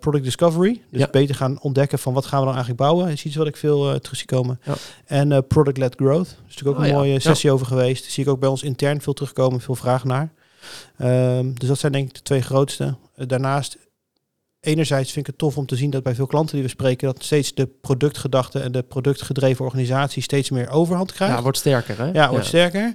product 0.00 0.24
discovery. 0.24 0.80
Dus 0.90 1.00
ja. 1.00 1.08
beter 1.10 1.34
gaan 1.34 1.60
ontdekken 1.60 1.98
van 1.98 2.12
wat 2.12 2.26
gaan 2.26 2.38
we 2.38 2.44
dan 2.44 2.54
eigenlijk 2.54 2.82
bouwen. 2.82 3.08
Is 3.08 3.24
iets 3.24 3.36
wat 3.36 3.46
ik 3.46 3.56
veel 3.56 4.00
terug 4.00 4.18
zie 4.18 4.26
komen. 4.26 4.60
Ja. 4.64 4.74
En 5.04 5.46
product-led 5.46 5.94
growth. 5.94 6.36
Dus 6.46 6.56
natuurlijk 6.56 6.76
ook 6.76 6.82
oh, 6.82 6.88
een 6.88 6.96
mooie 6.96 7.20
sessie 7.20 7.50
over 7.50 7.66
geweest. 7.66 8.02
Daar 8.02 8.10
zie 8.10 8.24
ik 8.24 8.30
ook 8.30 8.40
bij 8.40 8.48
ons 8.48 8.62
intern 8.62 9.00
veel 9.00 9.12
terugkomen, 9.12 9.60
veel 9.60 9.74
vragen 9.74 10.08
naar. 10.08 10.32
Um, 10.98 11.58
dus 11.58 11.68
dat 11.68 11.78
zijn 11.78 11.92
denk 11.92 12.08
ik 12.08 12.14
de 12.14 12.22
twee 12.22 12.42
grootste. 12.42 12.96
daarnaast, 13.16 13.76
enerzijds 14.60 15.12
vind 15.12 15.26
ik 15.26 15.32
het 15.32 15.40
tof 15.40 15.56
om 15.56 15.66
te 15.66 15.76
zien 15.76 15.90
dat 15.90 16.02
bij 16.02 16.14
veel 16.14 16.26
klanten 16.26 16.54
die 16.54 16.64
we 16.64 16.70
spreken, 16.70 17.06
dat 17.06 17.24
steeds 17.24 17.54
de 17.54 17.66
productgedachte 17.66 18.60
en 18.60 18.72
de 18.72 18.82
productgedreven 18.82 19.64
organisatie 19.64 20.22
steeds 20.22 20.50
meer 20.50 20.68
overhand 20.68 21.12
krijgt. 21.12 21.34
Ja, 21.34 21.42
wordt 21.42 21.58
sterker 21.58 21.98
hè? 21.98 22.10
Ja, 22.12 22.30
wordt 22.30 22.46
sterker 22.46 22.94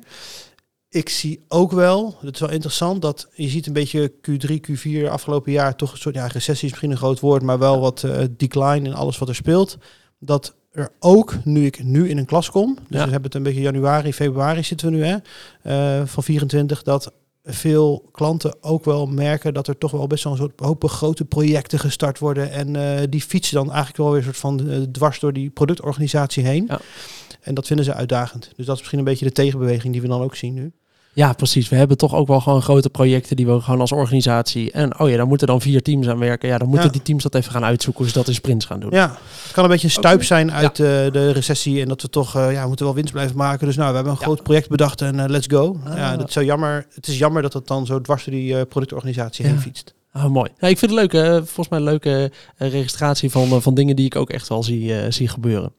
ik 0.89 1.10
zie 1.10 1.45
ook 1.48 1.71
wel, 1.71 2.18
het 2.21 2.33
is 2.33 2.39
wel 2.39 2.50
interessant, 2.50 3.01
dat 3.01 3.27
je 3.33 3.48
ziet 3.48 3.68
een 3.68 3.74
beetje 3.74 4.13
Q3, 4.30 4.54
Q4 4.69 5.10
afgelopen 5.10 5.51
jaar 5.51 5.75
toch 5.75 5.92
een 5.92 5.98
soort, 5.98 6.16
ja, 6.16 6.27
recessie 6.27 6.66
is 6.66 6.71
misschien 6.71 6.92
een 6.92 6.98
groot 6.98 7.19
woord, 7.19 7.42
maar 7.42 7.60
wel 7.60 7.80
wat 7.80 8.04
uh, 8.04 8.18
decline 8.38 8.88
in 8.88 8.94
alles 8.94 9.18
wat 9.18 9.30
er 9.30 9.36
speelt. 9.36 9.77
Dat 10.19 10.56
er 10.71 10.89
ook, 11.00 11.36
nu 11.44 11.66
ik 11.66 11.83
nu 11.83 12.10
in 12.10 12.18
een 12.18 12.25
klas 12.25 12.50
kom, 12.50 12.75
dus 12.75 12.83
we 12.88 12.98
hebben 12.98 13.24
het 13.24 13.36
een 13.36 13.44
beetje 13.44 13.62
januari, 13.62 14.13
februari 14.13 14.63
zitten 14.63 14.92
we 14.92 14.95
nu, 14.95 15.04
hè, 15.04 15.18
uh, 16.00 16.06
van 16.06 16.24
24, 16.24 16.83
dat 16.83 17.13
veel 17.53 18.09
klanten 18.11 18.63
ook 18.63 18.85
wel 18.85 19.05
merken 19.05 19.53
dat 19.53 19.67
er 19.67 19.77
toch 19.77 19.91
wel 19.91 20.07
best 20.07 20.23
wel 20.23 20.33
een 20.33 20.39
soort 20.39 20.59
hoop 20.59 20.89
grote 20.89 21.25
projecten 21.25 21.79
gestart 21.79 22.19
worden. 22.19 22.51
En 22.51 22.75
uh, 22.75 22.99
die 23.09 23.21
fietsen 23.21 23.55
dan 23.55 23.67
eigenlijk 23.67 23.97
wel 23.97 24.09
weer 24.09 24.17
een 24.17 24.23
soort 24.23 24.37
van 24.37 24.87
dwars 24.91 25.19
door 25.19 25.33
die 25.33 25.49
productorganisatie 25.49 26.43
heen. 26.43 26.65
Ja. 26.67 26.79
En 27.41 27.53
dat 27.53 27.67
vinden 27.67 27.85
ze 27.85 27.93
uitdagend. 27.93 28.51
Dus 28.55 28.65
dat 28.65 28.73
is 28.73 28.79
misschien 28.79 28.99
een 28.99 29.05
beetje 29.05 29.25
de 29.25 29.31
tegenbeweging 29.31 29.93
die 29.93 30.01
we 30.01 30.07
dan 30.07 30.21
ook 30.21 30.35
zien 30.35 30.53
nu. 30.53 30.71
Ja, 31.19 31.33
precies. 31.33 31.69
We 31.69 31.75
hebben 31.75 31.98
toch 31.98 32.16
ook 32.16 32.27
wel 32.27 32.39
gewoon 32.39 32.62
grote 32.62 32.89
projecten 32.89 33.36
die 33.36 33.45
we 33.48 33.62
gewoon 33.62 33.80
als 33.80 33.92
organisatie. 33.92 34.71
En 34.71 35.00
oh 35.00 35.10
ja, 35.10 35.18
dan 35.18 35.27
moeten 35.27 35.48
dan 35.48 35.62
vier 35.62 35.81
teams 35.81 36.07
aan 36.07 36.19
werken. 36.19 36.50
Ja, 36.50 36.57
dan 36.57 36.68
moeten 36.68 36.92
die 36.92 37.01
teams 37.01 37.24
dat 37.24 37.36
even 37.36 37.51
gaan 37.51 37.63
uitzoeken, 37.63 38.04
dus 38.04 38.13
dat 38.13 38.27
in 38.27 38.33
sprints 38.33 38.66
gaan 38.66 38.80
doen. 38.80 38.92
Ja, 38.92 39.18
het 39.44 39.51
kan 39.51 39.63
een 39.63 39.69
beetje 39.69 39.88
een 39.88 39.94
stuip 39.94 40.24
zijn 40.24 40.51
uit 40.51 40.77
ja. 40.77 40.83
de, 40.83 41.10
de 41.12 41.31
recessie. 41.31 41.81
En 41.81 41.88
dat 41.88 42.01
we 42.01 42.10
toch, 42.10 42.36
uh, 42.38 42.51
ja, 42.51 42.62
we 42.62 42.68
moeten 42.68 42.86
wel 42.86 42.95
winst 42.95 43.12
blijven 43.12 43.38
maken. 43.38 43.66
Dus 43.66 43.75
nou, 43.75 43.89
we 43.89 43.95
hebben 43.95 44.13
een 44.13 44.19
groot 44.19 44.44
project 44.44 44.69
bedacht 44.69 45.01
en 45.01 45.16
uh, 45.16 45.24
let's 45.27 45.48
go. 45.48 45.80
Ah. 45.86 45.98
Ja, 45.98 46.18
dat 46.18 46.27
is 46.27 46.33
zo 46.33 46.44
jammer. 46.44 46.86
Het 46.94 47.07
is 47.07 47.18
jammer 47.18 47.42
dat 47.42 47.54
het 47.54 47.68
dan 47.68 47.86
zo 47.86 48.01
dwars 48.01 48.24
door 48.24 48.33
die 48.33 48.54
uh, 48.54 48.62
productorganisatie 48.69 49.45
heen 49.45 49.60
fietst. 49.60 49.94
Oh, 50.13 50.25
mooi. 50.25 50.50
Ja, 50.60 50.68
ik 50.68 50.77
vind 50.77 50.92
het 50.92 51.12
leuk. 51.12 51.36
Volgens 51.36 51.69
mij 51.69 51.80
een 51.80 51.86
leuke 51.86 52.31
registratie 52.57 53.31
van, 53.31 53.62
van 53.62 53.74
dingen 53.74 53.95
die 53.95 54.06
ik 54.06 54.16
ook 54.16 54.30
echt 54.30 54.48
wel 54.48 54.63
zie, 54.63 54.83
uh, 54.83 54.98
zie 55.10 55.27
gebeuren. 55.27 55.74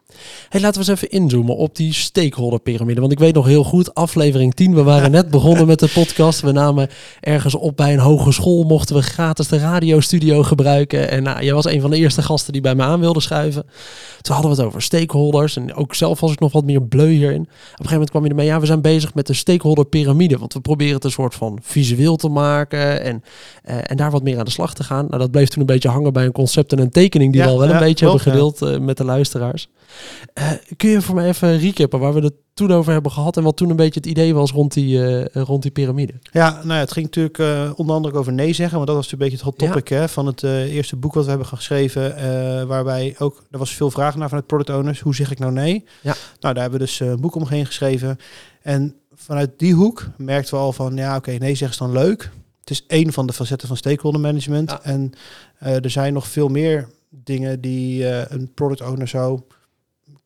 Hey, 0.48 0.60
laten 0.60 0.82
we 0.82 0.90
eens 0.90 1.02
even 1.02 1.18
inzoomen 1.18 1.56
op 1.56 1.76
die 1.76 1.92
stakeholder 1.92 2.60
piramide. 2.60 3.00
Want 3.00 3.12
ik 3.12 3.18
weet 3.18 3.34
nog 3.34 3.46
heel 3.46 3.64
goed, 3.64 3.94
aflevering 3.94 4.54
10, 4.54 4.74
we 4.74 4.82
waren 4.82 5.10
net 5.20 5.30
begonnen 5.30 5.66
met 5.66 5.78
de 5.78 5.88
podcast. 5.88 6.40
We 6.40 6.52
namen 6.52 6.88
ergens 7.20 7.54
op 7.54 7.76
bij 7.76 7.92
een 7.92 7.98
hogeschool, 7.98 8.62
mochten 8.64 8.96
we 8.96 9.02
gratis 9.02 9.48
de 9.48 9.58
radiostudio 9.58 10.42
gebruiken. 10.42 11.10
En 11.10 11.22
nou, 11.22 11.44
jij 11.44 11.54
was 11.54 11.64
een 11.64 11.80
van 11.80 11.90
de 11.90 11.96
eerste 11.96 12.22
gasten 12.22 12.52
die 12.52 12.62
bij 12.62 12.74
me 12.74 12.82
aan 12.82 13.00
wilde 13.00 13.20
schuiven. 13.20 13.64
Toen 14.20 14.34
hadden 14.34 14.50
we 14.54 14.56
het 14.56 14.66
over 14.66 14.82
stakeholders. 14.82 15.56
En 15.56 15.74
ook 15.74 15.94
zelf 15.94 16.20
was 16.20 16.32
ik 16.32 16.40
nog 16.40 16.52
wat 16.52 16.64
meer 16.64 16.82
bleu 16.82 17.10
hierin. 17.10 17.40
Op 17.40 17.46
een 17.46 17.70
gegeven 17.70 17.92
moment 17.92 18.10
kwam 18.10 18.24
je 18.24 18.28
ermee, 18.28 18.46
ja, 18.46 18.60
we 18.60 18.66
zijn 18.66 18.80
bezig 18.80 19.14
met 19.14 19.26
de 19.26 19.34
stakeholder 19.34 19.84
piramide. 19.84 20.38
Want 20.38 20.52
we 20.52 20.60
proberen 20.60 20.94
het 20.94 21.04
een 21.04 21.10
soort 21.10 21.34
van 21.34 21.58
visueel 21.62 22.16
te 22.16 22.28
maken 22.28 23.02
en, 23.02 23.22
uh, 23.68 23.76
en 23.86 23.96
daar 23.96 24.10
wat 24.10 24.22
meer 24.22 24.38
aan 24.38 24.44
de 24.44 24.50
slag 24.50 24.74
te 24.74 24.84
gaan. 24.84 25.06
Nou, 25.06 25.18
dat 25.18 25.30
bleef 25.30 25.48
toen 25.48 25.60
een 25.60 25.66
beetje 25.66 25.88
hangen 25.88 26.12
bij 26.12 26.24
een 26.24 26.32
concept 26.32 26.72
en 26.72 26.78
een 26.78 26.90
tekening 26.90 27.32
die 27.32 27.40
ja, 27.40 27.46
we 27.46 27.52
al 27.52 27.58
wel 27.58 27.68
ja, 27.68 27.74
een 27.74 27.80
beetje 27.80 28.04
hebben 28.04 28.22
gedeeld 28.22 28.62
uh, 28.62 28.78
met 28.78 28.96
de 28.96 29.04
luisteraars. 29.04 29.68
Uh, 30.34 30.50
kun 30.76 30.90
je 30.90 31.02
voor 31.02 31.14
mij 31.14 31.28
even 31.28 31.58
recappen 31.58 31.98
waar 31.98 32.14
we 32.14 32.20
het 32.20 32.34
toen 32.54 32.72
over 32.72 32.92
hebben 32.92 33.12
gehad 33.12 33.36
en 33.36 33.42
wat 33.42 33.56
toen 33.56 33.70
een 33.70 33.76
beetje 33.76 34.00
het 34.00 34.08
idee 34.08 34.34
was 34.34 34.50
rond 34.50 34.72
die, 34.72 34.98
uh, 34.98 35.24
rond 35.32 35.62
die 35.62 35.70
piramide? 35.70 36.12
Ja, 36.32 36.50
nou 36.50 36.72
ja, 36.72 36.78
het 36.78 36.92
ging 36.92 37.04
natuurlijk 37.04 37.38
uh, 37.38 37.70
onder 37.74 37.94
andere 37.94 38.18
over 38.18 38.32
nee 38.32 38.52
zeggen, 38.52 38.76
want 38.76 38.86
dat 38.86 38.96
was 38.96 39.10
natuurlijk 39.10 39.32
een 39.32 39.38
beetje 39.38 39.58
het 39.58 39.68
hot 39.68 39.70
topic 39.74 39.88
ja. 39.88 39.96
hè, 39.96 40.08
van 40.08 40.26
het 40.26 40.42
eerste 40.42 40.96
boek 40.96 41.14
wat 41.14 41.24
we 41.24 41.30
hebben 41.30 41.48
geschreven, 41.48 42.16
waarbij 42.66 43.14
ook, 43.18 43.44
er 43.50 43.58
was 43.58 43.74
veel 43.74 43.90
vragen 43.90 44.18
naar 44.18 44.28
vanuit 44.28 44.46
product 44.46 44.70
owners, 44.70 45.00
hoe 45.00 45.14
zeg 45.14 45.30
ik 45.30 45.38
nou 45.38 45.52
nee? 45.52 45.84
Ja. 46.00 46.14
Nou, 46.40 46.54
daar 46.54 46.62
hebben 46.62 46.80
we 46.80 46.86
dus 46.86 47.00
een 47.00 47.20
boek 47.20 47.34
omheen 47.34 47.66
geschreven 47.66 48.18
en 48.62 48.94
vanuit 49.14 49.50
die 49.56 49.74
hoek 49.74 50.06
merkten 50.16 50.54
we 50.54 50.60
al 50.60 50.72
van, 50.72 50.96
ja 50.96 51.08
oké, 51.08 51.16
okay, 51.16 51.36
nee 51.36 51.54
zeggen 51.54 51.86
is 51.86 51.92
dan 51.92 52.04
leuk. 52.04 52.30
Het 52.60 52.70
is 52.70 52.84
één 52.86 53.12
van 53.12 53.26
de 53.26 53.32
facetten 53.32 53.68
van 53.68 53.76
stakeholder 53.76 54.20
management 54.20 54.70
ja. 54.70 54.82
en 54.82 55.12
er 55.58 55.90
zijn 55.90 56.12
nog 56.12 56.28
veel 56.28 56.48
meer 56.48 56.88
dingen 57.08 57.60
die 57.60 58.06
een 58.06 58.50
product 58.54 58.80
owner 58.80 59.08
zou 59.08 59.40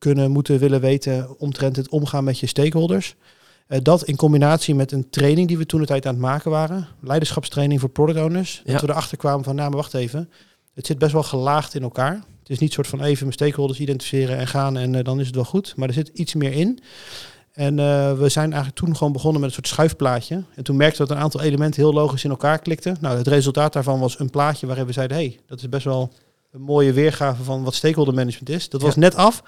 kunnen, 0.05 0.31
moeten, 0.31 0.59
willen 0.59 0.81
weten 0.81 1.39
omtrent 1.39 1.75
het 1.75 1.89
omgaan 1.89 2.23
met 2.23 2.39
je 2.39 2.47
stakeholders. 2.47 3.15
Uh, 3.67 3.79
dat 3.81 4.03
in 4.03 4.15
combinatie 4.15 4.75
met 4.75 4.91
een 4.91 5.09
training 5.09 5.47
die 5.47 5.57
we 5.57 5.65
toen 5.65 5.79
de 5.79 5.85
tijd 5.85 6.05
aan 6.05 6.13
het 6.13 6.21
maken 6.21 6.51
waren, 6.51 6.87
leiderschapstraining 7.01 7.79
voor 7.79 7.89
product 7.89 8.19
owners, 8.19 8.61
ja. 8.65 8.71
dat 8.71 8.81
we 8.81 8.89
erachter 8.89 9.17
kwamen 9.17 9.43
van, 9.43 9.55
nou 9.55 9.69
maar 9.69 9.77
wacht 9.77 9.93
even, 9.93 10.29
het 10.73 10.85
zit 10.85 10.97
best 10.97 11.11
wel 11.11 11.23
gelaagd 11.23 11.75
in 11.75 11.83
elkaar. 11.83 12.13
Het 12.39 12.49
is 12.49 12.59
niet 12.59 12.73
soort 12.73 12.87
van 12.87 13.01
even 13.01 13.23
mijn 13.23 13.33
stakeholders 13.33 13.79
identificeren 13.79 14.37
en 14.37 14.47
gaan 14.47 14.77
en 14.77 14.93
uh, 14.93 15.03
dan 15.03 15.19
is 15.19 15.25
het 15.25 15.35
wel 15.35 15.45
goed, 15.45 15.73
maar 15.75 15.87
er 15.87 15.93
zit 15.93 16.11
iets 16.13 16.33
meer 16.33 16.51
in. 16.51 16.79
En 17.51 17.77
uh, 17.77 18.13
we 18.13 18.29
zijn 18.29 18.53
eigenlijk 18.53 18.75
toen 18.75 18.95
gewoon 18.95 19.13
begonnen 19.13 19.41
met 19.41 19.49
een 19.49 19.55
soort 19.55 19.67
schuifplaatje. 19.67 20.43
En 20.55 20.63
toen 20.63 20.75
merkten 20.75 21.01
we 21.01 21.07
dat 21.07 21.17
een 21.17 21.23
aantal 21.23 21.41
elementen 21.41 21.81
heel 21.81 21.93
logisch 21.93 22.23
in 22.23 22.29
elkaar 22.29 22.59
klikten. 22.59 22.97
Nou, 22.99 23.17
het 23.17 23.27
resultaat 23.27 23.73
daarvan 23.73 23.99
was 23.99 24.19
een 24.19 24.29
plaatje 24.29 24.67
waarin 24.67 24.85
we 24.85 24.91
zeiden, 24.91 25.17
hey, 25.17 25.39
dat 25.47 25.57
is 25.59 25.69
best 25.69 25.85
wel 25.85 26.13
een 26.55 26.61
mooie 26.61 26.93
weergave 26.93 27.43
van 27.43 27.63
wat 27.63 27.75
stakeholder 27.75 28.13
management 28.13 28.49
is. 28.49 28.69
Dat 28.69 28.81
was 28.81 28.93
ja. 28.93 28.99
net 28.99 29.15
af. 29.15 29.43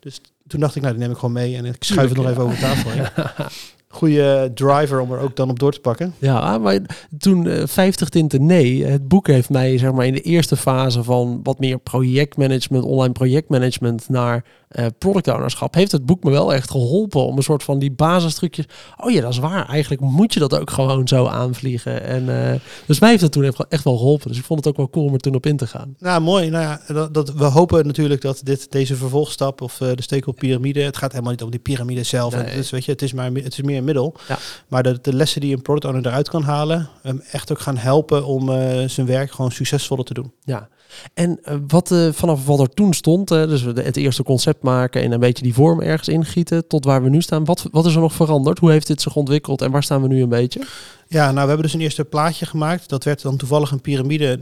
Dus 0.00 0.20
toen 0.46 0.60
dacht 0.60 0.76
ik, 0.76 0.82
nou, 0.82 0.94
die 0.94 1.02
neem 1.02 1.12
ik 1.12 1.18
gewoon 1.18 1.34
mee 1.34 1.56
en 1.56 1.64
ik 1.64 1.84
schuif 1.84 2.08
het 2.08 2.16
nog 2.16 2.28
even 2.28 2.42
over 2.42 2.58
tafel. 2.58 2.90
Goede 3.88 4.50
driver 4.54 5.00
om 5.00 5.12
er 5.12 5.18
ook 5.18 5.36
dan 5.36 5.50
op 5.50 5.58
door 5.58 5.72
te 5.72 5.80
pakken. 5.80 6.14
Ja, 6.18 6.58
maar 6.58 6.80
toen 7.18 7.44
uh, 7.44 7.62
50 7.66 8.08
tinten 8.08 8.46
nee, 8.46 8.84
het 8.84 9.08
boek 9.08 9.26
heeft 9.26 9.50
mij 9.50 9.78
zeg 9.78 9.92
maar 9.92 10.06
in 10.06 10.14
de 10.14 10.20
eerste 10.20 10.56
fase 10.56 11.02
van 11.02 11.40
wat 11.42 11.58
meer 11.58 11.78
projectmanagement, 11.78 12.84
online 12.84 13.12
projectmanagement 13.12 14.08
naar 14.08 14.44
uh, 14.78 14.86
product 14.98 15.28
ownerschap, 15.28 15.74
heeft 15.74 15.92
het 15.92 16.06
boek 16.06 16.24
me 16.24 16.30
wel 16.30 16.54
echt 16.54 16.70
geholpen 16.70 17.26
om 17.26 17.36
een 17.36 17.42
soort 17.42 17.62
van 17.62 17.78
die 17.78 17.92
basistrucjes. 17.92 18.64
Oh 18.96 19.10
ja, 19.10 19.20
dat 19.20 19.30
is 19.30 19.38
waar. 19.38 19.68
Eigenlijk 19.68 20.02
moet 20.02 20.34
je 20.34 20.40
dat 20.40 20.58
ook 20.58 20.70
gewoon 20.70 21.08
zo 21.08 21.26
aanvliegen. 21.26 22.02
En 22.02 22.22
uh, 22.28 22.52
dus 22.86 23.00
mij 23.00 23.10
heeft 23.10 23.22
het 23.22 23.32
toen 23.32 23.44
echt 23.68 23.84
wel 23.84 23.96
geholpen. 23.96 24.28
Dus 24.28 24.38
ik 24.38 24.44
vond 24.44 24.58
het 24.58 24.68
ook 24.68 24.76
wel 24.76 24.90
cool 24.90 25.06
om 25.06 25.12
er 25.12 25.18
toen 25.18 25.34
op 25.34 25.46
in 25.46 25.56
te 25.56 25.66
gaan. 25.66 25.94
Nou, 25.98 26.20
mooi. 26.20 26.50
Nou 26.50 26.64
ja, 26.64 26.94
dat, 26.94 27.14
dat 27.14 27.32
we 27.32 27.44
hopen 27.44 27.86
natuurlijk 27.86 28.20
dat 28.20 28.40
dit 28.44 28.72
deze 28.72 28.96
vervolgstap 28.96 29.60
of 29.60 29.80
uh, 29.80 29.88
de 29.94 30.02
stekelpyramide. 30.02 30.80
Het 30.80 30.96
gaat 30.96 31.10
helemaal 31.10 31.32
niet 31.32 31.42
om 31.42 31.50
die 31.50 31.60
piramide 31.60 32.02
zelf. 32.02 32.34
Nee. 32.34 32.44
Het 32.44 32.54
is, 32.54 32.70
weet 32.70 32.84
je, 32.84 32.92
het 32.92 33.02
is 33.02 33.12
maar 33.12 33.30
het 33.32 33.52
is 33.52 33.62
meer 33.62 33.78
een 33.78 33.84
middel. 33.84 34.16
Ja. 34.28 34.38
Maar 34.68 34.82
de, 34.82 34.98
de 35.02 35.14
lessen 35.14 35.40
die 35.40 35.54
een 35.54 35.62
product 35.62 35.86
owner 35.86 36.06
eruit 36.06 36.28
kan 36.28 36.42
halen, 36.42 36.88
hem 37.02 37.22
echt 37.30 37.52
ook 37.52 37.60
gaan 37.60 37.76
helpen 37.76 38.24
om 38.24 38.46
zijn 38.88 39.06
werk 39.06 39.32
gewoon 39.32 39.52
succesvoller 39.52 40.04
te 40.04 40.14
doen. 40.14 40.32
Ja. 40.44 40.68
En 41.14 41.40
uh, 41.44 41.54
wat 41.68 41.90
uh, 41.90 42.12
vanaf 42.12 42.46
wat 42.46 42.60
er 42.60 42.68
toen 42.68 42.92
stond, 42.92 43.30
uh, 43.30 43.48
dus 43.48 43.62
het 43.62 43.96
eerste 43.96 44.22
concept 44.22 44.62
maken 44.62 45.02
en 45.02 45.12
een 45.12 45.20
beetje 45.20 45.42
die 45.42 45.54
vorm 45.54 45.80
ergens 45.80 46.08
ingieten, 46.08 46.66
tot 46.66 46.84
waar 46.84 47.02
we 47.02 47.08
nu 47.08 47.22
staan, 47.22 47.44
wat, 47.44 47.68
wat 47.70 47.86
is 47.86 47.94
er 47.94 48.00
nog 48.00 48.12
veranderd? 48.12 48.58
Hoe 48.58 48.70
heeft 48.70 48.86
dit 48.86 49.02
zich 49.02 49.16
ontwikkeld 49.16 49.62
en 49.62 49.70
waar 49.70 49.82
staan 49.82 50.02
we 50.02 50.08
nu 50.08 50.22
een 50.22 50.28
beetje? 50.28 50.60
Ja, 51.08 51.24
nou 51.24 51.34
we 51.34 51.40
hebben 51.40 51.62
dus 51.62 51.74
een 51.74 51.80
eerste 51.80 52.04
plaatje 52.04 52.46
gemaakt. 52.46 52.88
Dat 52.88 53.04
werd 53.04 53.22
dan 53.22 53.36
toevallig 53.36 53.70
een 53.70 53.80
piramide 53.80 54.38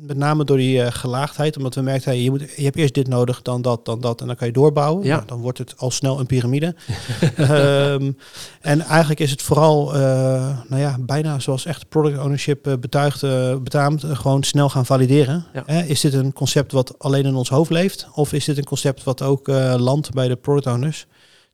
met 0.00 0.16
name 0.16 0.44
door 0.44 0.56
die 0.56 0.78
uh, 0.78 0.86
gelaagdheid, 0.90 1.56
omdat 1.56 1.74
we 1.74 1.80
merkten, 1.80 2.10
hey, 2.10 2.20
je, 2.20 2.30
moet, 2.30 2.40
je 2.56 2.62
hebt 2.62 2.76
eerst 2.76 2.94
dit 2.94 3.08
nodig, 3.08 3.42
dan 3.42 3.62
dat, 3.62 3.84
dan 3.84 4.00
dat, 4.00 4.20
en 4.20 4.26
dan 4.26 4.36
kan 4.36 4.46
je 4.46 4.52
doorbouwen. 4.52 5.04
Ja. 5.04 5.14
Nou, 5.14 5.26
dan 5.26 5.40
wordt 5.40 5.58
het 5.58 5.74
al 5.76 5.90
snel 5.90 6.20
een 6.20 6.26
piramide. 6.26 6.74
um, 7.38 8.16
en 8.60 8.80
eigenlijk 8.80 9.20
is 9.20 9.30
het 9.30 9.42
vooral, 9.42 9.94
uh, 9.94 10.00
nou 10.68 10.80
ja, 10.80 10.96
bijna 11.00 11.38
zoals 11.38 11.64
echt 11.64 11.88
product 11.88 12.18
ownership 12.18 12.66
uh, 12.66 12.74
betuigt, 12.80 13.20
betaamt, 13.62 14.04
gewoon 14.04 14.42
snel 14.42 14.68
gaan 14.68 14.86
valideren. 14.86 15.46
Ja. 15.52 15.82
Is 15.82 16.00
dit 16.00 16.14
een 16.14 16.32
concept 16.32 16.72
wat 16.72 16.94
alleen 16.98 17.24
in 17.24 17.34
ons 17.34 17.48
hoofd 17.48 17.70
leeft, 17.70 18.08
of 18.14 18.32
is 18.32 18.44
dit 18.44 18.58
een 18.58 18.64
concept 18.64 19.04
wat 19.04 19.22
ook 19.22 19.48
landt 19.76 20.10
bij 20.10 20.28
de 20.28 20.36
product 20.36 20.66
owners? 20.66 21.06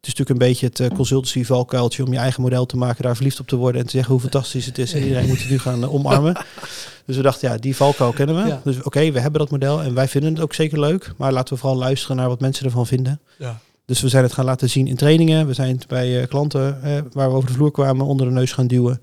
Het 0.06 0.14
is 0.14 0.20
natuurlijk 0.20 0.46
een 0.46 0.52
beetje 0.52 0.84
het 0.84 0.92
uh, 0.92 0.96
consultancy 0.96 1.44
valkuiltje 1.44 2.04
om 2.04 2.12
je 2.12 2.18
eigen 2.18 2.42
model 2.42 2.66
te 2.66 2.76
maken, 2.76 3.02
daar 3.02 3.14
verliefd 3.14 3.40
op 3.40 3.46
te 3.46 3.56
worden 3.56 3.80
en 3.80 3.86
te 3.86 3.92
zeggen 3.92 4.12
hoe 4.12 4.20
fantastisch 4.20 4.66
het 4.66 4.78
is. 4.78 4.92
En 4.92 5.02
iedereen 5.02 5.28
moet 5.28 5.38
het 5.38 5.50
nu 5.50 5.58
gaan 5.58 5.82
uh, 5.82 5.94
omarmen. 5.94 6.36
Dus 7.06 7.16
we 7.16 7.22
dachten, 7.22 7.50
ja, 7.50 7.56
die 7.56 7.76
valkuil 7.76 8.12
kennen 8.12 8.42
we. 8.42 8.48
Ja. 8.48 8.60
Dus 8.64 8.76
oké, 8.76 8.86
okay, 8.86 9.12
we 9.12 9.20
hebben 9.20 9.40
dat 9.40 9.50
model 9.50 9.82
en 9.82 9.94
wij 9.94 10.08
vinden 10.08 10.32
het 10.32 10.42
ook 10.42 10.54
zeker 10.54 10.80
leuk. 10.80 11.12
Maar 11.16 11.32
laten 11.32 11.54
we 11.54 11.60
vooral 11.60 11.78
luisteren 11.78 12.16
naar 12.16 12.28
wat 12.28 12.40
mensen 12.40 12.64
ervan 12.64 12.86
vinden. 12.86 13.20
Ja. 13.38 13.60
Dus 13.84 14.00
we 14.00 14.08
zijn 14.08 14.22
het 14.22 14.32
gaan 14.32 14.44
laten 14.44 14.70
zien 14.70 14.86
in 14.86 14.96
trainingen. 14.96 15.46
We 15.46 15.54
zijn 15.54 15.76
het 15.76 15.86
bij 15.86 16.20
uh, 16.20 16.26
klanten 16.26 16.80
uh, 16.84 16.98
waar 17.12 17.28
we 17.28 17.36
over 17.36 17.48
de 17.48 17.54
vloer 17.54 17.70
kwamen 17.70 18.06
onder 18.06 18.26
de 18.26 18.32
neus 18.32 18.52
gaan 18.52 18.66
duwen. 18.66 19.00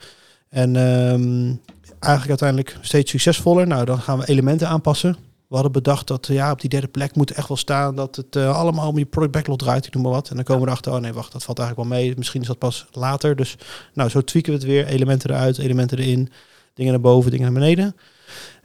En 0.50 0.75
um, 0.75 1.62
eigenlijk 2.00 2.41
uiteindelijk 2.41 2.77
steeds 2.81 3.12
succesvoller. 3.12 3.67
Nou, 3.67 3.86
dan 3.86 4.00
gaan 4.00 4.19
we 4.19 4.27
elementen 4.27 4.67
aanpassen. 4.67 5.17
We 5.53 5.60
hadden 5.60 5.83
bedacht 5.83 6.07
dat 6.07 6.27
ja, 6.27 6.51
op 6.51 6.62
die 6.62 6.69
derde 6.69 6.88
plek 6.88 7.15
moet 7.15 7.31
echt 7.31 7.48
wel 7.48 7.57
staan 7.57 7.95
dat 7.95 8.15
het 8.15 8.36
uh, 8.36 8.57
allemaal 8.57 8.88
om 8.88 8.98
je 8.98 9.05
product 9.05 9.33
backlog 9.33 9.57
draait, 9.57 9.86
ik 9.86 9.93
noem 9.93 10.03
maar 10.03 10.12
wat. 10.12 10.29
En 10.29 10.36
dan 10.36 10.43
komen 10.43 10.63
we 10.63 10.67
erachter, 10.67 10.93
oh 10.93 11.00
nee, 11.00 11.13
wacht, 11.13 11.31
dat 11.31 11.43
valt 11.43 11.60
eigenlijk 11.60 11.89
wel 11.89 12.00
mee. 12.00 12.13
Misschien 12.17 12.41
is 12.41 12.48
dat 12.48 12.57
pas 12.57 12.86
later. 12.91 13.36
Dus 13.36 13.55
nou, 13.93 14.10
zo 14.10 14.22
tweaken 14.22 14.51
we 14.51 14.57
het 14.57 14.67
weer. 14.67 14.86
Elementen 14.86 15.29
eruit, 15.29 15.57
elementen 15.57 15.98
erin. 15.98 16.29
Dingen 16.74 16.91
naar 16.91 17.01
boven, 17.01 17.31
dingen 17.31 17.45
naar 17.45 17.62
beneden. 17.62 17.95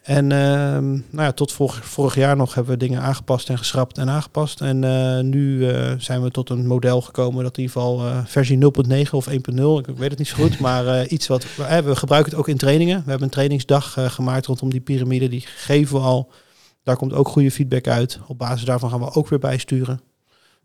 En 0.03 0.25
uh, 0.25 0.31
nou 0.31 1.03
ja, 1.13 1.33
tot 1.33 1.53
vorig, 1.53 1.87
vorig, 1.87 2.15
jaar 2.15 2.37
nog 2.37 2.55
hebben 2.55 2.73
we 2.73 2.79
dingen 2.79 3.01
aangepast 3.01 3.49
en 3.49 3.59
geschrapt 3.59 3.99
en 3.99 4.09
aangepast. 4.09 4.61
En 4.61 4.83
uh, 4.83 5.21
nu 5.21 5.59
uh, 5.59 5.93
zijn 5.99 6.23
we 6.23 6.31
tot 6.31 6.51
een 6.51 6.67
model 6.67 7.01
gekomen 7.01 7.43
dat 7.43 7.57
in 7.57 7.63
ieder 7.63 7.81
geval 7.81 8.25
versie 8.25 8.59
0.9 9.05 9.11
of 9.11 9.29
1.0, 9.29 9.35
ik, 9.35 9.97
weet 9.97 10.11
het 10.11 10.19
niet 10.19 10.29
zo 10.29 10.37
goed, 10.37 10.61
maar 10.67 11.07
iets 11.07 11.27
wat 11.27 11.45
we, 11.57 11.83
we 11.83 11.97
gebruiken 11.97 12.31
het 12.31 12.41
ook 12.41 12.49
in 12.49 12.57
trainingen. 12.57 12.97
We 12.97 13.11
hebben 13.11 13.27
een 13.27 13.33
trainingsdag 13.33 13.97
gemaakt 13.99 14.47
rondom 14.47 14.71
die 14.71 14.81
piramide, 14.81 15.29
die 15.29 15.45
geven 15.47 15.97
we 15.97 16.03
al. 16.03 16.31
Daar 16.89 16.97
komt 16.97 17.13
ook 17.13 17.29
goede 17.29 17.51
feedback 17.51 17.87
uit. 17.87 18.19
Op 18.27 18.39
basis 18.39 18.65
daarvan 18.65 18.91
gaan 18.91 19.01
we 19.01 19.13
ook 19.13 19.29
weer 19.29 19.39
bijsturen. 19.39 20.01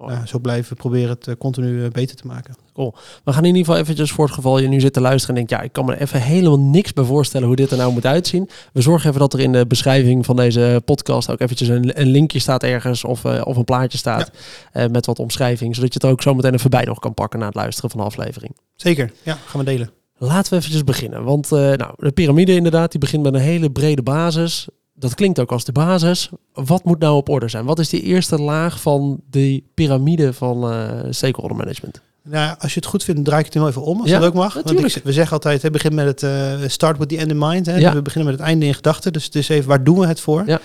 Uh, 0.01 0.25
zo 0.25 0.39
blijven 0.39 0.69
we 0.69 0.75
proberen 0.75 1.09
het 1.09 1.27
uh, 1.27 1.35
continu 1.35 1.67
uh, 1.67 1.89
beter 1.89 2.15
te 2.15 2.27
maken. 2.27 2.55
Cool. 2.73 2.95
We 3.23 3.33
gaan 3.33 3.41
in 3.41 3.55
ieder 3.55 3.65
geval 3.65 3.81
eventjes 3.81 4.11
voor 4.11 4.25
het 4.25 4.33
geval 4.33 4.59
je 4.59 4.67
nu 4.67 4.79
zit 4.79 4.93
te 4.93 5.01
luisteren 5.01 5.35
en 5.35 5.45
denkt, 5.45 5.51
ja, 5.51 5.61
ik 5.61 5.73
kan 5.73 5.85
me 5.85 6.01
even 6.01 6.21
helemaal 6.21 6.59
niks 6.59 6.93
bij 6.93 7.03
voorstellen 7.03 7.47
hoe 7.47 7.55
dit 7.55 7.71
er 7.71 7.77
nou 7.77 7.93
moet 7.93 8.05
uitzien. 8.05 8.49
We 8.73 8.81
zorgen 8.81 9.09
even 9.09 9.19
dat 9.19 9.33
er 9.33 9.39
in 9.39 9.51
de 9.51 9.67
beschrijving 9.67 10.25
van 10.25 10.35
deze 10.35 10.81
podcast 10.85 11.29
ook 11.29 11.39
eventjes 11.39 11.67
een, 11.67 12.01
een 12.01 12.07
linkje 12.07 12.39
staat 12.39 12.63
ergens 12.63 13.03
of, 13.03 13.25
of 13.25 13.57
een 13.57 13.63
plaatje 13.63 13.97
staat 13.97 14.31
ja. 14.73 14.87
met 14.87 15.05
wat 15.05 15.19
omschrijving, 15.19 15.75
zodat 15.75 15.93
je 15.93 15.99
het 16.01 16.11
ook 16.11 16.21
zo 16.21 16.33
meteen 16.33 16.53
even 16.53 16.69
bij 16.69 16.83
nog 16.83 16.99
kan 16.99 17.13
pakken 17.13 17.39
na 17.39 17.45
het 17.45 17.55
luisteren 17.55 17.89
van 17.89 17.99
de 17.99 18.05
aflevering. 18.05 18.55
Zeker, 18.75 19.11
ja, 19.23 19.37
gaan 19.45 19.59
we 19.59 19.65
delen. 19.65 19.91
Laten 20.17 20.51
we 20.51 20.57
eventjes 20.57 20.83
beginnen, 20.83 21.23
want 21.23 21.49
nou, 21.49 21.93
de 21.97 22.11
piramide 22.13 22.55
inderdaad, 22.55 22.91
die 22.91 22.99
begint 22.99 23.23
met 23.23 23.33
een 23.33 23.39
hele 23.39 23.71
brede 23.71 24.03
basis 24.03 24.67
dat 24.93 25.15
klinkt 25.15 25.39
ook 25.39 25.51
als 25.51 25.63
de 25.63 25.71
basis. 25.71 26.29
Wat 26.53 26.83
moet 26.83 26.99
nou 26.99 27.15
op 27.15 27.29
orde 27.29 27.47
zijn? 27.47 27.65
Wat 27.65 27.79
is 27.79 27.89
die 27.89 28.01
eerste 28.01 28.41
laag 28.41 28.81
van 28.81 29.21
die 29.29 29.67
piramide 29.73 30.33
van 30.33 30.71
uh, 30.73 30.89
stakeholder 31.09 31.57
management? 31.57 32.01
Nou, 32.29 32.55
als 32.59 32.73
je 32.73 32.79
het 32.79 32.89
goed 32.89 33.03
vindt, 33.03 33.25
draai 33.25 33.39
ik 33.39 33.53
het 33.53 33.61
nu 33.61 33.67
even 33.67 33.81
om, 33.81 34.01
als 34.01 34.09
ja, 34.09 34.19
dat 34.19 34.27
ook 34.27 34.33
mag. 34.33 34.53
Want 34.53 34.95
ik, 34.95 35.03
we 35.03 35.13
zeggen 35.13 35.33
altijd, 35.33 35.61
hè, 35.61 35.71
begin 35.71 35.95
met 35.95 36.05
het 36.05 36.21
uh, 36.21 36.67
start 36.67 36.97
with 36.97 37.09
the 37.09 37.17
end 37.17 37.31
in 37.31 37.37
mind. 37.37 37.65
Hè. 37.65 37.75
Ja. 37.75 37.93
We 37.93 38.01
beginnen 38.01 38.31
met 38.31 38.39
het 38.39 38.49
einde 38.49 38.65
in 38.65 38.73
gedachten. 38.73 39.13
Dus 39.13 39.25
het 39.25 39.35
is 39.35 39.49
even, 39.49 39.67
waar 39.67 39.83
doen 39.83 39.99
we 39.99 40.07
het 40.07 40.19
voor? 40.19 40.43
Ja. 40.45 40.59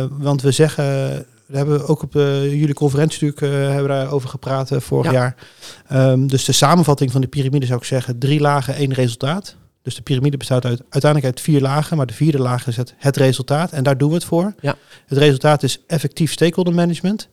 Uh, 0.00 0.06
want 0.10 0.42
we 0.42 0.50
zeggen, 0.50 0.84
we 1.46 1.56
hebben 1.56 1.88
ook 1.88 2.02
op 2.02 2.14
uh, 2.14 2.52
jullie 2.52 2.74
conferentie 2.74 3.24
natuurlijk 3.24 3.72
hebben 3.72 3.88
daarover 3.88 4.28
gepraat 4.28 4.70
vorig 4.72 5.12
jaar. 5.12 5.36
Um, 5.92 6.26
dus 6.26 6.44
de 6.44 6.52
samenvatting 6.52 7.12
van 7.12 7.20
de 7.20 7.26
piramide 7.26 7.66
zou 7.66 7.78
ik 7.78 7.84
zeggen, 7.84 8.18
drie 8.18 8.40
lagen, 8.40 8.74
één 8.74 8.92
resultaat. 8.92 9.56
Dus 9.86 9.94
de 9.94 10.02
piramide 10.02 10.36
bestaat 10.36 10.64
uit, 10.64 10.80
uiteindelijk 10.80 11.24
uit 11.24 11.40
vier 11.40 11.60
lagen, 11.60 11.96
maar 11.96 12.06
de 12.06 12.14
vierde 12.14 12.38
laag 12.38 12.66
is 12.66 12.76
het, 12.76 12.94
het 12.96 13.16
resultaat. 13.16 13.72
En 13.72 13.82
daar 13.82 13.98
doen 13.98 14.08
we 14.08 14.14
het 14.14 14.24
voor. 14.24 14.54
Ja. 14.60 14.76
Het 15.06 15.18
resultaat 15.18 15.62
is 15.62 15.80
effectief 15.86 16.32
stakeholder 16.32 16.74
management. 16.74 17.28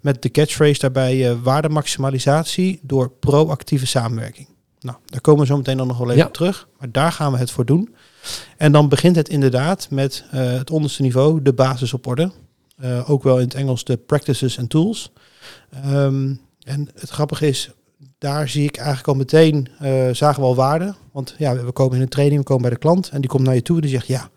Met 0.00 0.22
de 0.22 0.30
catchphrase 0.30 0.80
daarbij 0.80 1.30
uh, 1.30 1.42
waardemaximalisatie 1.42 2.80
door 2.82 3.10
proactieve 3.10 3.86
samenwerking. 3.86 4.48
Nou, 4.80 4.96
daar 5.04 5.20
komen 5.20 5.40
we 5.40 5.46
zo 5.46 5.56
meteen 5.56 5.76
dan 5.76 5.86
nog 5.86 5.98
wel 5.98 6.06
even 6.06 6.20
ja. 6.20 6.26
op 6.26 6.32
terug. 6.32 6.68
Maar 6.78 6.92
daar 6.92 7.12
gaan 7.12 7.32
we 7.32 7.38
het 7.38 7.50
voor 7.50 7.64
doen. 7.64 7.94
En 8.56 8.72
dan 8.72 8.88
begint 8.88 9.16
het 9.16 9.28
inderdaad 9.28 9.90
met 9.90 10.24
uh, 10.34 10.52
het 10.52 10.70
onderste 10.70 11.02
niveau, 11.02 11.42
de 11.42 11.52
basis 11.52 11.92
op 11.92 12.06
orde. 12.06 12.30
Uh, 12.82 13.10
ook 13.10 13.22
wel 13.22 13.38
in 13.38 13.44
het 13.44 13.54
Engels 13.54 13.84
de 13.84 13.96
practices 13.96 14.56
en 14.56 14.66
tools. 14.66 15.12
Um, 15.86 16.40
en 16.62 16.88
het 16.94 17.10
grappige 17.10 17.48
is, 17.48 17.70
daar 18.18 18.48
zie 18.48 18.64
ik 18.64 18.76
eigenlijk 18.76 19.08
al 19.08 19.14
meteen, 19.14 19.68
uh, 19.82 20.08
zagen 20.12 20.40
we 20.40 20.48
al 20.48 20.54
waarde. 20.54 20.94
Want 21.12 21.34
ja, 21.38 21.64
we 21.64 21.72
komen 21.72 21.96
in 21.96 22.02
een 22.02 22.08
training, 22.08 22.40
we 22.40 22.46
komen 22.46 22.62
bij 22.62 22.70
de 22.70 22.78
klant 22.78 23.08
en 23.08 23.20
die 23.20 23.30
komt 23.30 23.42
naar 23.42 23.54
je 23.54 23.62
toe 23.62 23.76
en 23.76 23.82
die 23.82 23.90
zegt, 23.90 24.06
ja, 24.06 24.30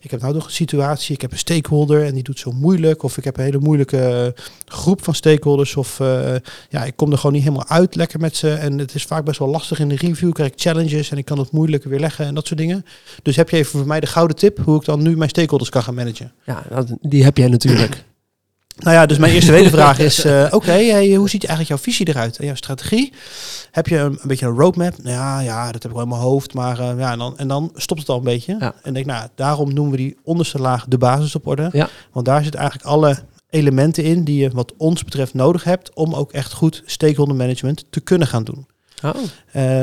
ik 0.00 0.10
heb 0.10 0.20
nou 0.20 0.34
nog 0.34 0.44
een 0.44 0.50
situatie, 0.50 1.14
ik 1.14 1.20
heb 1.20 1.32
een 1.32 1.38
stakeholder 1.38 2.04
en 2.04 2.14
die 2.14 2.22
doet 2.22 2.38
zo 2.38 2.52
moeilijk. 2.52 3.02
Of 3.02 3.16
ik 3.16 3.24
heb 3.24 3.36
een 3.36 3.44
hele 3.44 3.58
moeilijke 3.58 4.34
groep 4.64 5.04
van 5.04 5.14
stakeholders. 5.14 5.76
Of 5.76 5.98
uh, 5.98 6.34
ja, 6.68 6.84
ik 6.84 6.96
kom 6.96 7.10
er 7.12 7.16
gewoon 7.16 7.32
niet 7.32 7.42
helemaal 7.42 7.68
uit 7.68 7.94
lekker 7.94 8.20
met 8.20 8.36
ze. 8.36 8.52
En 8.52 8.78
het 8.78 8.94
is 8.94 9.04
vaak 9.04 9.24
best 9.24 9.38
wel 9.38 9.48
lastig 9.48 9.78
in 9.78 9.88
de 9.88 9.96
review, 9.96 10.32
krijg 10.32 10.50
ik 10.50 10.60
challenges 10.60 11.10
en 11.10 11.18
ik 11.18 11.24
kan 11.24 11.38
het 11.38 11.50
moeilijk 11.50 11.84
weer 11.84 12.00
leggen 12.00 12.26
en 12.26 12.34
dat 12.34 12.46
soort 12.46 12.58
dingen. 12.58 12.84
Dus 13.22 13.36
heb 13.36 13.50
je 13.50 13.56
even 13.56 13.78
voor 13.78 13.86
mij 13.86 14.00
de 14.00 14.06
gouden 14.06 14.36
tip 14.36 14.58
hoe 14.58 14.76
ik 14.76 14.84
dan 14.84 15.02
nu 15.02 15.16
mijn 15.16 15.30
stakeholders 15.30 15.70
kan 15.70 15.82
gaan 15.82 15.94
managen? 15.94 16.32
Ja, 16.44 16.84
die 17.00 17.24
heb 17.24 17.36
jij 17.36 17.48
natuurlijk. 17.48 18.04
Nou 18.76 18.96
ja, 18.96 19.06
dus 19.06 19.18
mijn 19.18 19.32
eerste 19.32 19.70
vraag 19.70 19.98
is, 19.98 20.24
uh, 20.24 20.46
oké, 20.50 20.70
hey, 20.70 21.14
hoe 21.14 21.28
ziet 21.28 21.44
eigenlijk 21.44 21.68
jouw 21.68 21.92
visie 21.92 22.08
eruit 22.08 22.38
en 22.38 22.46
jouw 22.46 22.54
strategie? 22.54 23.12
Heb 23.70 23.86
je 23.86 23.98
een, 23.98 24.18
een 24.20 24.28
beetje 24.28 24.46
een 24.46 24.56
roadmap? 24.56 25.02
Nou 25.02 25.16
ja, 25.16 25.40
ja, 25.40 25.64
dat 25.64 25.82
heb 25.82 25.84
ik 25.84 25.96
wel 25.96 26.02
in 26.02 26.08
mijn 26.08 26.20
hoofd, 26.20 26.54
maar 26.54 26.80
uh, 26.80 26.98
ja, 26.98 27.12
en 27.12 27.18
dan, 27.18 27.38
en 27.38 27.48
dan 27.48 27.70
stopt 27.74 28.00
het 28.00 28.08
al 28.08 28.16
een 28.16 28.24
beetje. 28.24 28.56
Ja. 28.58 28.74
En 28.82 28.94
denk, 28.94 29.06
nou, 29.06 29.28
daarom 29.34 29.74
noemen 29.74 29.92
we 29.92 29.98
die 29.98 30.16
onderste 30.22 30.58
laag 30.58 30.84
de 30.88 30.98
basis 30.98 31.34
op 31.34 31.46
orde. 31.46 31.68
Ja. 31.72 31.88
Want 32.12 32.26
daar 32.26 32.44
zit 32.44 32.54
eigenlijk 32.54 32.88
alle 32.88 33.16
elementen 33.50 34.04
in 34.04 34.24
die 34.24 34.42
je 34.42 34.50
wat 34.50 34.72
ons 34.76 35.04
betreft 35.04 35.34
nodig 35.34 35.64
hebt 35.64 35.94
om 35.94 36.14
ook 36.14 36.32
echt 36.32 36.52
goed 36.52 36.82
stakeholder 36.86 37.36
management 37.36 37.84
te 37.90 38.00
kunnen 38.00 38.26
gaan 38.26 38.44
doen. 38.44 38.66
Oh. 39.04 39.14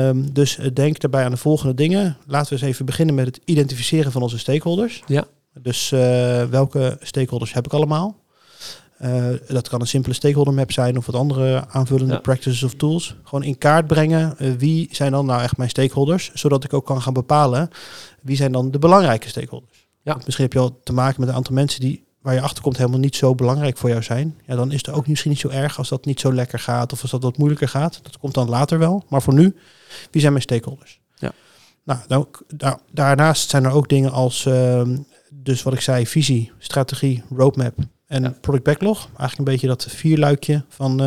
Um, 0.08 0.32
dus 0.32 0.58
denk 0.72 1.00
daarbij 1.00 1.24
aan 1.24 1.30
de 1.30 1.36
volgende 1.36 1.74
dingen. 1.74 2.16
Laten 2.26 2.48
we 2.48 2.60
eens 2.60 2.70
even 2.70 2.86
beginnen 2.86 3.14
met 3.14 3.26
het 3.26 3.40
identificeren 3.44 4.12
van 4.12 4.22
onze 4.22 4.38
stakeholders. 4.38 5.02
Ja. 5.06 5.24
Dus 5.62 5.90
uh, 5.90 6.00
welke 6.44 6.96
stakeholders 7.00 7.52
heb 7.52 7.64
ik 7.64 7.72
allemaal? 7.72 8.16
Uh, 9.04 9.24
dat 9.48 9.68
kan 9.68 9.80
een 9.80 9.86
simpele 9.86 10.14
stakeholder 10.14 10.54
map 10.54 10.72
zijn 10.72 10.96
of 10.96 11.06
wat 11.06 11.14
andere 11.14 11.68
aanvullende 11.68 12.20
practices 12.20 12.62
of 12.62 12.74
tools. 12.74 13.16
Gewoon 13.22 13.44
in 13.44 13.58
kaart 13.58 13.86
brengen 13.86 14.34
uh, 14.38 14.52
wie 14.52 14.88
zijn 14.90 15.12
dan 15.12 15.26
nou 15.26 15.42
echt 15.42 15.56
mijn 15.56 15.70
stakeholders, 15.70 16.30
zodat 16.34 16.64
ik 16.64 16.72
ook 16.72 16.86
kan 16.86 17.02
gaan 17.02 17.12
bepalen 17.12 17.68
wie 18.22 18.36
zijn 18.36 18.52
dan 18.52 18.70
de 18.70 18.78
belangrijke 18.78 19.28
stakeholders. 19.28 19.86
Ja. 20.02 20.14
Misschien 20.14 20.44
heb 20.44 20.52
je 20.52 20.58
al 20.58 20.80
te 20.82 20.92
maken 20.92 21.20
met 21.20 21.28
een 21.28 21.34
aantal 21.34 21.54
mensen 21.54 21.80
die 21.80 22.04
waar 22.22 22.34
je 22.34 22.40
achterkomt 22.40 22.76
helemaal 22.76 22.98
niet 22.98 23.16
zo 23.16 23.34
belangrijk 23.34 23.76
voor 23.76 23.88
jou 23.88 24.02
zijn. 24.02 24.38
Ja, 24.46 24.56
dan 24.56 24.72
is 24.72 24.86
het 24.86 24.90
ook 24.90 25.06
misschien 25.08 25.30
niet 25.30 25.40
zo 25.40 25.48
erg 25.48 25.78
als 25.78 25.88
dat 25.88 26.04
niet 26.04 26.20
zo 26.20 26.32
lekker 26.32 26.58
gaat 26.58 26.92
of 26.92 27.02
als 27.02 27.10
dat 27.10 27.22
wat 27.22 27.38
moeilijker 27.38 27.68
gaat. 27.68 28.00
Dat 28.02 28.18
komt 28.18 28.34
dan 28.34 28.48
later 28.48 28.78
wel. 28.78 29.04
Maar 29.08 29.22
voor 29.22 29.34
nu, 29.34 29.56
wie 30.10 30.20
zijn 30.20 30.32
mijn 30.32 30.44
stakeholders? 30.44 31.00
Ja. 31.14 31.32
Nou, 31.84 32.00
dan, 32.06 32.28
daar, 32.48 32.78
daarnaast 32.92 33.50
zijn 33.50 33.64
er 33.64 33.72
ook 33.72 33.88
dingen 33.88 34.12
als, 34.12 34.44
uh, 34.44 34.82
dus 35.30 35.62
wat 35.62 35.72
ik 35.72 35.80
zei, 35.80 36.06
visie, 36.06 36.52
strategie, 36.58 37.22
roadmap, 37.36 37.74
en 38.06 38.22
ja. 38.22 38.34
product 38.40 38.64
backlog, 38.64 38.98
eigenlijk 38.98 39.38
een 39.38 39.44
beetje 39.44 39.66
dat 39.66 39.86
vierluikje 39.88 40.64
van 40.68 40.90
uh, 40.90 40.98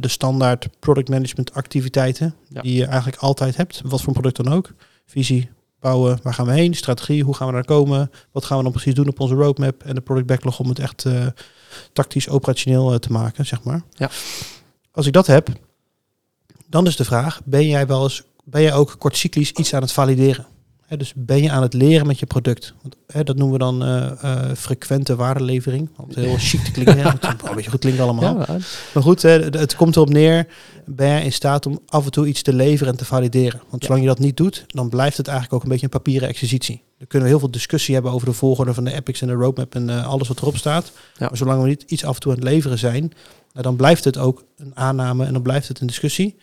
de 0.00 0.08
standaard 0.08 0.68
product 0.78 1.08
management 1.08 1.54
activiteiten 1.54 2.34
die 2.48 2.74
je 2.74 2.86
eigenlijk 2.86 3.16
altijd 3.16 3.56
hebt, 3.56 3.80
wat 3.84 3.98
voor 3.98 4.08
een 4.08 4.20
product 4.20 4.44
dan 4.44 4.52
ook. 4.52 4.72
Visie, 5.06 5.50
bouwen, 5.80 6.18
waar 6.22 6.34
gaan 6.34 6.46
we 6.46 6.52
heen, 6.52 6.74
strategie, 6.74 7.22
hoe 7.22 7.34
gaan 7.34 7.46
we 7.46 7.52
daar 7.52 7.64
komen, 7.64 8.10
wat 8.32 8.44
gaan 8.44 8.56
we 8.56 8.62
dan 8.62 8.72
precies 8.72 8.94
doen 8.94 9.08
op 9.08 9.20
onze 9.20 9.34
roadmap 9.34 9.82
en 9.82 9.94
de 9.94 10.00
product 10.00 10.26
backlog 10.26 10.58
om 10.58 10.68
het 10.68 10.78
echt 10.78 11.04
uh, 11.04 11.26
tactisch 11.92 12.28
operationeel 12.28 12.92
uh, 12.92 12.98
te 12.98 13.12
maken, 13.12 13.46
zeg 13.46 13.62
maar. 13.62 13.82
Ja. 13.90 14.10
Als 14.92 15.06
ik 15.06 15.12
dat 15.12 15.26
heb, 15.26 15.48
dan 16.68 16.86
is 16.86 16.96
de 16.96 17.04
vraag, 17.04 17.40
ben 17.44 17.66
jij 17.66 17.86
wel 17.86 18.02
eens, 18.02 18.22
ben 18.44 18.62
jij 18.62 18.74
ook 18.74 18.94
kortcyclisch 18.98 19.52
iets 19.52 19.74
aan 19.74 19.82
het 19.82 19.92
valideren? 19.92 20.46
Dus 20.96 21.12
ben 21.16 21.42
je 21.42 21.50
aan 21.50 21.62
het 21.62 21.74
leren 21.74 22.06
met 22.06 22.18
je 22.18 22.26
product? 22.26 22.74
Want, 22.82 23.26
dat 23.26 23.36
noemen 23.36 23.52
we 23.52 23.58
dan 23.58 23.88
uh, 23.88 24.12
uh, 24.24 24.40
frequente 24.56 25.16
waardelevering. 25.16 25.88
Om 25.96 26.08
heel 26.14 26.36
chic 26.38 26.60
te 26.60 26.70
klinken. 26.70 26.96
ja, 26.96 27.16
een 27.20 27.54
beetje 27.54 27.70
goed 27.70 27.80
klinkt 27.80 28.00
allemaal. 28.00 28.38
Ja, 28.38 28.58
maar 28.94 29.02
goed, 29.02 29.22
het, 29.22 29.54
het 29.54 29.76
komt 29.76 29.96
erop 29.96 30.08
neer. 30.08 30.46
Ben 30.86 31.08
je 31.08 31.24
in 31.24 31.32
staat 31.32 31.66
om 31.66 31.80
af 31.86 32.04
en 32.04 32.10
toe 32.10 32.26
iets 32.26 32.42
te 32.42 32.52
leveren 32.52 32.92
en 32.92 32.98
te 32.98 33.04
valideren? 33.04 33.60
Want 33.70 33.84
zolang 33.84 34.02
je 34.02 34.08
dat 34.08 34.18
niet 34.18 34.36
doet, 34.36 34.64
dan 34.66 34.88
blijft 34.88 35.16
het 35.16 35.26
eigenlijk 35.26 35.56
ook 35.56 35.62
een 35.62 35.70
beetje 35.70 35.84
een 35.84 35.98
papieren 35.98 36.28
exercitie. 36.28 36.82
Dan 36.98 37.06
kunnen 37.06 37.28
we 37.28 37.34
heel 37.34 37.42
veel 37.42 37.50
discussie 37.50 37.94
hebben 37.94 38.12
over 38.12 38.26
de 38.26 38.32
volgorde 38.32 38.74
van 38.74 38.84
de 38.84 38.92
epics 38.92 39.20
en 39.20 39.28
de 39.28 39.34
roadmap 39.34 39.74
en 39.74 39.88
uh, 39.88 40.06
alles 40.06 40.28
wat 40.28 40.40
erop 40.40 40.56
staat. 40.56 40.92
Maar 41.18 41.36
zolang 41.36 41.62
we 41.62 41.68
niet 41.68 41.84
iets 41.86 42.04
af 42.04 42.14
en 42.14 42.20
toe 42.20 42.32
aan 42.32 42.38
het 42.38 42.48
leveren 42.48 42.78
zijn, 42.78 43.12
nou, 43.52 43.64
dan 43.64 43.76
blijft 43.76 44.04
het 44.04 44.18
ook 44.18 44.44
een 44.56 44.76
aanname 44.76 45.24
en 45.24 45.32
dan 45.32 45.42
blijft 45.42 45.68
het 45.68 45.80
een 45.80 45.86
discussie. 45.86 46.36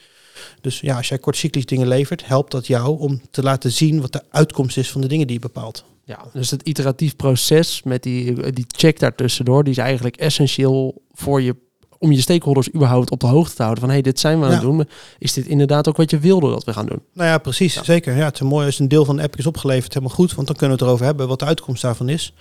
Dus 0.62 0.80
ja, 0.80 0.98
als 0.98 1.08
jij 1.08 1.18
kortcyclisch 1.18 1.66
dingen 1.66 1.88
levert, 1.88 2.28
helpt 2.28 2.52
dat 2.52 2.68
jou 2.68 3.00
om 3.00 3.22
te 3.32 3.44
laten 3.44 3.72
zien 3.72 4.02
wat 4.02 4.12
de 4.12 4.24
uitkomst 4.30 4.78
is 4.78 4.92
van 4.92 5.02
de 5.02 5.08
dingen 5.08 5.28
die 5.28 5.36
je 5.36 5.42
bepaalt. 5.42 5.84
Ja, 6.04 6.26
dus 6.34 6.52
het 6.52 6.62
iteratief 6.62 7.16
proces 7.16 7.84
met 7.84 8.04
die, 8.04 8.52
die 8.52 8.66
check 8.68 9.00
daartussendoor, 9.00 9.64
die 9.64 9.74
is 9.74 9.78
eigenlijk 9.78 10.16
essentieel 10.16 11.02
voor 11.12 11.42
je 11.42 11.56
om 12.00 12.12
je 12.12 12.22
stakeholders 12.22 12.74
überhaupt 12.74 13.12
op 13.12 13.20
de 13.20 13.28
hoogte 13.28 13.56
te 13.56 13.62
houden 13.62 13.84
van 13.84 13.94
hey, 13.94 14.02
dit 14.02 14.20
zijn 14.20 14.40
we 14.40 14.46
aan 14.46 14.52
het 14.52 14.62
doen. 14.62 14.88
Is 15.18 15.34
dit 15.34 15.46
inderdaad 15.46 15.88
ook 15.88 15.98
wat 15.98 16.10
je 16.10 16.20
wilde 16.20 16.50
dat 16.50 16.64
we 16.64 16.74
gaan 16.74 16.86
doen? 16.86 17.02
Nou 17.14 17.30
ja, 17.30 17.38
precies. 17.38 17.84
Zeker. 17.84 18.16
Ja, 18.16 18.26
het 18.26 18.36
is 18.36 18.42
mooi 18.42 18.66
als 18.66 18.80
een 18.80 18.88
deel 18.88 19.06
van 19.06 19.16
de 19.16 19.24
app 19.24 19.36
is 19.36 19.46
opgeleverd, 19.46 19.94
helemaal 19.94 20.16
goed, 20.16 20.34
want 20.34 20.48
dan 20.48 20.56
kunnen 20.56 20.78
we 20.78 20.82
het 20.82 20.92
erover 20.92 21.06
hebben 21.06 21.28
wat 21.28 21.40
de 21.40 21.46
uitkomst 21.46 21.82
daarvan 21.82 22.10
is. 22.10 22.34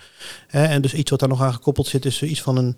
en 0.49 0.83
dus 0.83 0.95
iets 0.95 1.11
wat 1.11 1.21
daar 1.21 1.28
nog 1.28 1.43
aan 1.43 1.55
gekoppeld 1.55 1.87
zit, 1.87 2.05
is 2.05 2.23
iets 2.23 2.43
van 2.43 2.57
een, 2.57 2.76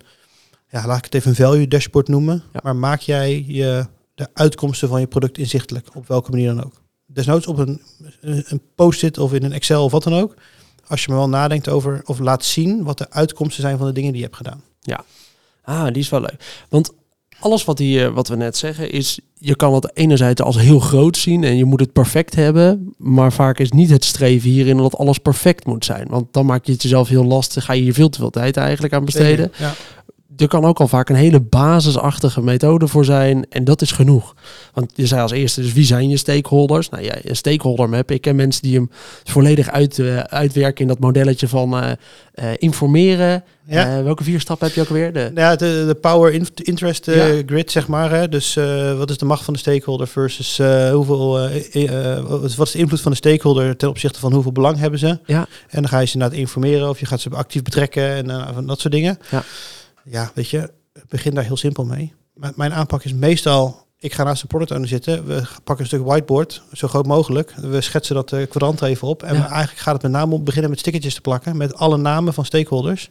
ja, 0.69 0.87
laat 0.87 0.97
ik 0.97 1.03
het 1.03 1.13
even 1.13 1.29
een 1.29 1.35
value 1.35 1.67
dashboard 1.67 2.07
noemen. 2.07 2.43
Maar 2.63 2.75
maak 2.75 2.99
jij 2.99 3.43
je 3.47 3.85
de 4.21 4.29
uitkomsten 4.33 4.87
van 4.87 4.99
je 4.99 5.07
product 5.07 5.37
inzichtelijk, 5.37 5.87
op 5.95 6.07
welke 6.07 6.31
manier 6.31 6.47
dan 6.47 6.63
ook. 6.63 6.81
Desnoods 7.05 7.47
op 7.47 7.57
een, 7.57 7.81
een 8.21 8.61
post-it 8.75 9.17
of 9.17 9.33
in 9.33 9.43
een 9.43 9.51
Excel 9.51 9.83
of 9.83 9.91
wat 9.91 10.03
dan 10.03 10.13
ook. 10.13 10.35
Als 10.87 11.03
je 11.03 11.11
me 11.11 11.17
wel 11.17 11.29
nadenkt 11.29 11.69
over 11.69 12.01
of 12.05 12.19
laat 12.19 12.45
zien 12.45 12.83
wat 12.83 12.97
de 12.97 13.09
uitkomsten 13.09 13.61
zijn 13.61 13.77
van 13.77 13.87
de 13.87 13.93
dingen 13.93 14.11
die 14.11 14.19
je 14.19 14.25
hebt 14.25 14.37
gedaan. 14.37 14.63
Ja, 14.79 15.03
ah, 15.63 15.85
die 15.85 16.01
is 16.01 16.09
wel 16.09 16.19
leuk. 16.19 16.65
Want 16.69 16.91
alles 17.39 17.65
wat, 17.65 17.79
hier, 17.79 18.13
wat 18.13 18.27
we 18.27 18.35
net 18.35 18.57
zeggen 18.57 18.91
is, 18.91 19.19
je 19.33 19.55
kan 19.55 19.73
het 19.73 19.91
enerzijds 19.93 20.41
als 20.41 20.57
heel 20.57 20.79
groot 20.79 21.17
zien 21.17 21.43
en 21.43 21.57
je 21.57 21.65
moet 21.65 21.79
het 21.79 21.93
perfect 21.93 22.35
hebben, 22.35 22.93
maar 22.97 23.33
vaak 23.33 23.59
is 23.59 23.71
niet 23.71 23.89
het 23.89 24.05
streven 24.05 24.49
hierin 24.49 24.77
dat 24.77 24.97
alles 24.97 25.17
perfect 25.17 25.65
moet 25.65 25.85
zijn. 25.85 26.07
Want 26.07 26.33
dan 26.33 26.45
maak 26.45 26.65
je 26.65 26.71
het 26.71 26.81
jezelf 26.81 27.07
heel 27.07 27.25
lastig, 27.25 27.65
ga 27.65 27.73
je 27.73 27.81
hier 27.81 27.93
veel 27.93 28.09
te 28.09 28.19
veel 28.19 28.29
tijd 28.29 28.57
eigenlijk 28.57 28.93
aan 28.93 29.05
besteden. 29.05 29.51
Ja. 29.57 29.73
Er 30.37 30.47
kan 30.47 30.65
ook 30.65 30.79
al 30.79 30.87
vaak 30.87 31.09
een 31.09 31.15
hele 31.15 31.39
basisachtige 31.39 32.41
methode 32.41 32.87
voor 32.87 33.05
zijn 33.05 33.45
en 33.49 33.63
dat 33.63 33.81
is 33.81 33.91
genoeg. 33.91 34.35
Want 34.73 34.91
je 34.95 35.07
zei 35.07 35.21
als 35.21 35.31
eerste, 35.31 35.61
dus 35.61 35.73
wie 35.73 35.85
zijn 35.85 36.09
je 36.09 36.17
stakeholders? 36.17 36.89
Nou 36.89 37.03
ja, 37.03 37.15
een 37.23 37.35
stakeholder 37.35 37.89
map. 37.89 38.11
Ik 38.11 38.21
ken 38.21 38.35
mensen 38.35 38.61
die 38.61 38.75
hem 38.75 38.89
volledig 39.23 39.69
uit, 39.69 39.97
uh, 39.97 40.19
uitwerken 40.19 40.81
in 40.81 40.87
dat 40.87 40.99
modelletje 40.99 41.47
van 41.47 41.77
uh, 41.77 41.91
uh, 42.35 42.49
informeren. 42.57 43.43
Ja. 43.65 44.03
welke 44.03 44.23
vier 44.23 44.39
stappen 44.39 44.67
heb 44.67 44.75
je 44.75 44.81
ook 44.81 44.89
weer? 44.89 45.13
De... 45.13 45.31
Ja, 45.35 45.55
de, 45.55 45.83
de 45.87 45.95
power 46.01 46.33
interest 46.55 47.05
ja. 47.05 47.41
grid, 47.45 47.71
zeg 47.71 47.87
maar. 47.87 48.11
Hè? 48.11 48.29
Dus 48.29 48.53
wat 48.97 49.09
is 49.09 49.17
de 49.17 49.25
macht 49.25 49.43
van 49.43 49.53
de 49.53 49.59
stakeholder 49.59 50.07
versus 50.07 50.57
hoeveel, 50.91 51.49
wat 52.27 52.43
is 52.43 52.71
de 52.71 52.77
invloed 52.77 53.01
van 53.01 53.11
de 53.11 53.17
stakeholder 53.17 53.77
ten 53.77 53.89
opzichte 53.89 54.19
van 54.19 54.33
hoeveel 54.33 54.51
belang 54.51 54.77
hebben 54.77 54.99
ze? 54.99 55.19
Ja. 55.25 55.47
En 55.69 55.81
dan 55.81 55.87
ga 55.87 55.99
je 55.99 56.05
ze 56.05 56.13
inderdaad 56.13 56.37
informeren 56.37 56.89
of 56.89 56.99
je 56.99 57.05
gaat 57.05 57.21
ze 57.21 57.29
actief 57.29 57.61
betrekken 57.61 58.31
en 58.31 58.65
dat 58.65 58.79
soort 58.79 58.93
dingen. 58.93 59.19
Ja. 59.29 59.43
Ja, 60.03 60.31
weet 60.33 60.49
je, 60.49 60.71
begin 61.07 61.33
daar 61.33 61.43
heel 61.43 61.57
simpel 61.57 61.85
mee. 61.85 62.13
Mijn 62.55 62.73
aanpak 62.73 63.03
is 63.03 63.13
meestal 63.13 63.89
ik 64.01 64.13
ga 64.13 64.23
naast 64.23 64.41
de 64.41 64.47
product 64.47 64.71
owner 64.71 64.87
zitten. 64.87 65.25
We 65.25 65.41
pakken 65.63 65.79
een 65.79 65.85
stuk 65.85 66.05
whiteboard, 66.05 66.61
zo 66.73 66.87
groot 66.87 67.05
mogelijk. 67.05 67.53
We 67.55 67.81
schetsen 67.81 68.15
dat 68.15 68.35
kwadrant 68.49 68.81
even 68.81 69.07
op. 69.07 69.23
En 69.23 69.35
Ja. 69.35 69.49
eigenlijk 69.49 69.79
gaat 69.79 69.93
het 69.93 70.01
met 70.01 70.11
name 70.11 70.33
om 70.33 70.43
beginnen 70.43 70.69
met 70.69 70.79
stickertjes 70.79 71.13
te 71.13 71.21
plakken. 71.21 71.57
Met 71.57 71.75
alle 71.75 71.97
namen 71.97 72.33
van 72.33 72.45
stakeholders. 72.45 73.09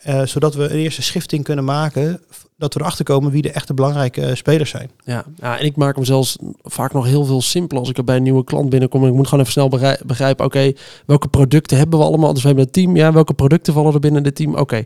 Eh, 0.00 0.22
zodat 0.26 0.54
we 0.54 0.62
een 0.62 0.78
eerste 0.78 1.02
schifting 1.02 1.44
kunnen 1.44 1.64
maken. 1.64 2.20
Dat 2.58 2.74
we 2.74 2.80
erachter 2.80 3.04
komen 3.04 3.30
wie 3.32 3.42
de 3.42 3.50
echte 3.50 3.74
belangrijke 3.74 4.20
eh, 4.20 4.34
spelers 4.34 4.70
zijn. 4.70 4.90
Ja, 5.04 5.24
ja, 5.36 5.58
en 5.58 5.64
ik 5.64 5.76
maak 5.76 5.94
hem 5.94 6.04
zelfs 6.04 6.36
vaak 6.62 6.92
nog 6.92 7.04
heel 7.06 7.24
veel 7.24 7.40
simpeler 7.40 7.80
als 7.80 7.90
ik 7.90 7.96
er 7.96 8.04
bij 8.04 8.16
een 8.16 8.22
nieuwe 8.22 8.44
klant 8.44 8.70
binnenkom. 8.70 9.02
En 9.02 9.08
ik 9.08 9.14
moet 9.14 9.24
gewoon 9.24 9.40
even 9.40 9.52
snel 9.52 9.68
begrij- 9.68 10.00
begrijpen, 10.06 10.44
oké, 10.44 10.72
welke 11.06 11.28
producten 11.28 11.76
hebben 11.76 11.98
we 11.98 12.04
allemaal? 12.04 12.32
Dus 12.32 12.40
we 12.42 12.46
hebben 12.46 12.64
het 12.64 12.74
team, 12.74 12.96
ja, 12.96 13.12
welke 13.12 13.34
producten 13.34 13.72
vallen 13.72 13.94
er 13.94 14.00
binnen 14.00 14.24
het 14.24 14.34
team? 14.34 14.54
Oké, 14.56 14.84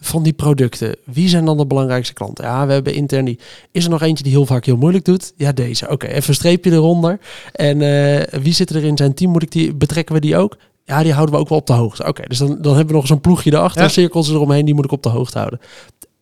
van 0.00 0.22
die 0.22 0.32
producten, 0.32 0.96
wie 1.04 1.28
zijn 1.28 1.44
dan 1.44 1.56
de 1.56 1.66
belangrijkste 1.66 2.14
klanten? 2.14 2.44
Ja, 2.44 2.66
we 2.66 2.72
hebben 2.72 2.94
intern 2.94 3.24
die. 3.24 3.38
Is 3.72 3.84
er 3.84 3.90
nog 3.90 4.02
eentje 4.02 4.24
die 4.24 4.32
heel 4.32 4.46
vaak 4.46 4.64
heel 4.64 4.76
moeilijk 4.76 5.04
doet? 5.04 5.32
Ja, 5.36 5.52
deze. 5.52 5.88
Oké, 5.88 6.06
even 6.06 6.28
een 6.28 6.34
streepje 6.34 6.70
eronder. 6.70 7.18
En 7.52 7.82
eh, 7.82 8.40
wie 8.40 8.52
zit 8.54 8.70
er 8.70 8.84
in 8.84 8.96
zijn 8.96 9.14
team? 9.14 9.30
Moet 9.30 9.42
ik 9.42 9.50
die, 9.50 9.74
betrekken 9.74 10.14
we 10.14 10.20
die 10.20 10.36
ook? 10.36 10.56
Ja, 10.84 11.02
die 11.02 11.12
houden 11.12 11.34
we 11.34 11.40
ook 11.40 11.48
wel 11.48 11.58
op 11.58 11.66
de 11.66 11.72
hoogte. 11.72 12.06
Oké, 12.06 12.22
dus 12.28 12.38
dan, 12.38 12.48
dan 12.60 12.74
hebben 12.76 12.86
we 12.86 13.00
nog 13.00 13.06
zo'n 13.06 13.20
ploegje 13.20 13.52
erachter, 13.52 13.82
Ja. 13.82 13.88
cirkels 13.88 14.28
eromheen, 14.30 14.64
die 14.64 14.74
moet 14.74 14.84
ik 14.84 14.92
op 14.92 15.02
de 15.02 15.08
hoogte 15.08 15.38
houden. 15.38 15.60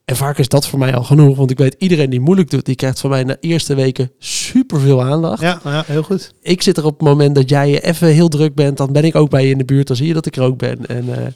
En 0.05 0.17
vaak 0.17 0.39
is 0.39 0.49
dat 0.49 0.67
voor 0.67 0.79
mij 0.79 0.95
al 0.95 1.05
genoeg, 1.05 1.37
want 1.37 1.51
ik 1.51 1.59
weet 1.59 1.75
iedereen 1.79 2.11
die 2.11 2.21
moeilijk 2.21 2.51
doet, 2.51 2.65
die 2.65 2.75
krijgt 2.75 3.01
van 3.01 3.11
mij 3.11 3.25
de 3.25 3.37
eerste 3.41 3.75
weken 3.75 4.11
superveel 4.19 5.03
aandacht. 5.03 5.41
Ja, 5.43 5.61
ja 5.65 5.83
heel 5.87 6.03
goed. 6.03 6.33
Ik 6.41 6.63
zit 6.63 6.77
er 6.77 6.85
op 6.85 6.99
het 6.99 7.09
moment 7.09 7.35
dat 7.35 7.49
jij 7.49 7.83
even 7.85 8.09
heel 8.09 8.29
druk 8.29 8.55
bent, 8.55 8.77
dan 8.77 8.93
ben 8.93 9.05
ik 9.05 9.15
ook 9.15 9.31
bij 9.31 9.45
je 9.45 9.51
in 9.51 9.59
de 9.59 9.65
buurt, 9.65 9.87
dan 9.87 9.97
zie 9.97 10.07
je 10.07 10.15
dat 10.15 10.27
ik 10.27 10.37
er 10.37 10.43
ook 10.43 10.59
ben. 10.59 10.87
En, 10.87 11.15
eh, 11.15 11.27
eh, 11.27 11.33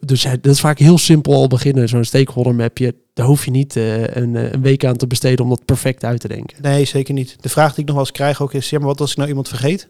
dus 0.00 0.22
ja, 0.22 0.30
dat 0.40 0.52
is 0.52 0.60
vaak 0.60 0.78
heel 0.78 0.98
simpel 0.98 1.32
al 1.34 1.46
beginnen, 1.48 1.88
zo'n 1.88 2.04
stakeholder 2.04 2.54
mapje. 2.54 2.94
Daar 3.14 3.26
hoef 3.26 3.44
je 3.44 3.50
niet 3.50 3.76
eh, 3.76 4.02
een, 4.02 4.36
eh, 4.36 4.52
een 4.52 4.62
week 4.62 4.84
aan 4.84 4.96
te 4.96 5.06
besteden 5.06 5.44
om 5.44 5.50
dat 5.50 5.64
perfect 5.64 6.04
uit 6.04 6.20
te 6.20 6.28
denken. 6.28 6.56
Nee, 6.62 6.84
zeker 6.84 7.14
niet. 7.14 7.36
De 7.40 7.48
vraag 7.48 7.70
die 7.70 7.80
ik 7.80 7.86
nog 7.86 7.96
wel 7.96 8.04
eens 8.04 8.14
krijg 8.14 8.42
ook 8.42 8.52
is... 8.52 8.70
Ja, 8.70 8.78
maar 8.78 8.86
wat 8.86 9.00
als 9.00 9.10
ik 9.10 9.16
nou 9.16 9.28
iemand 9.28 9.48
vergeet? 9.48 9.88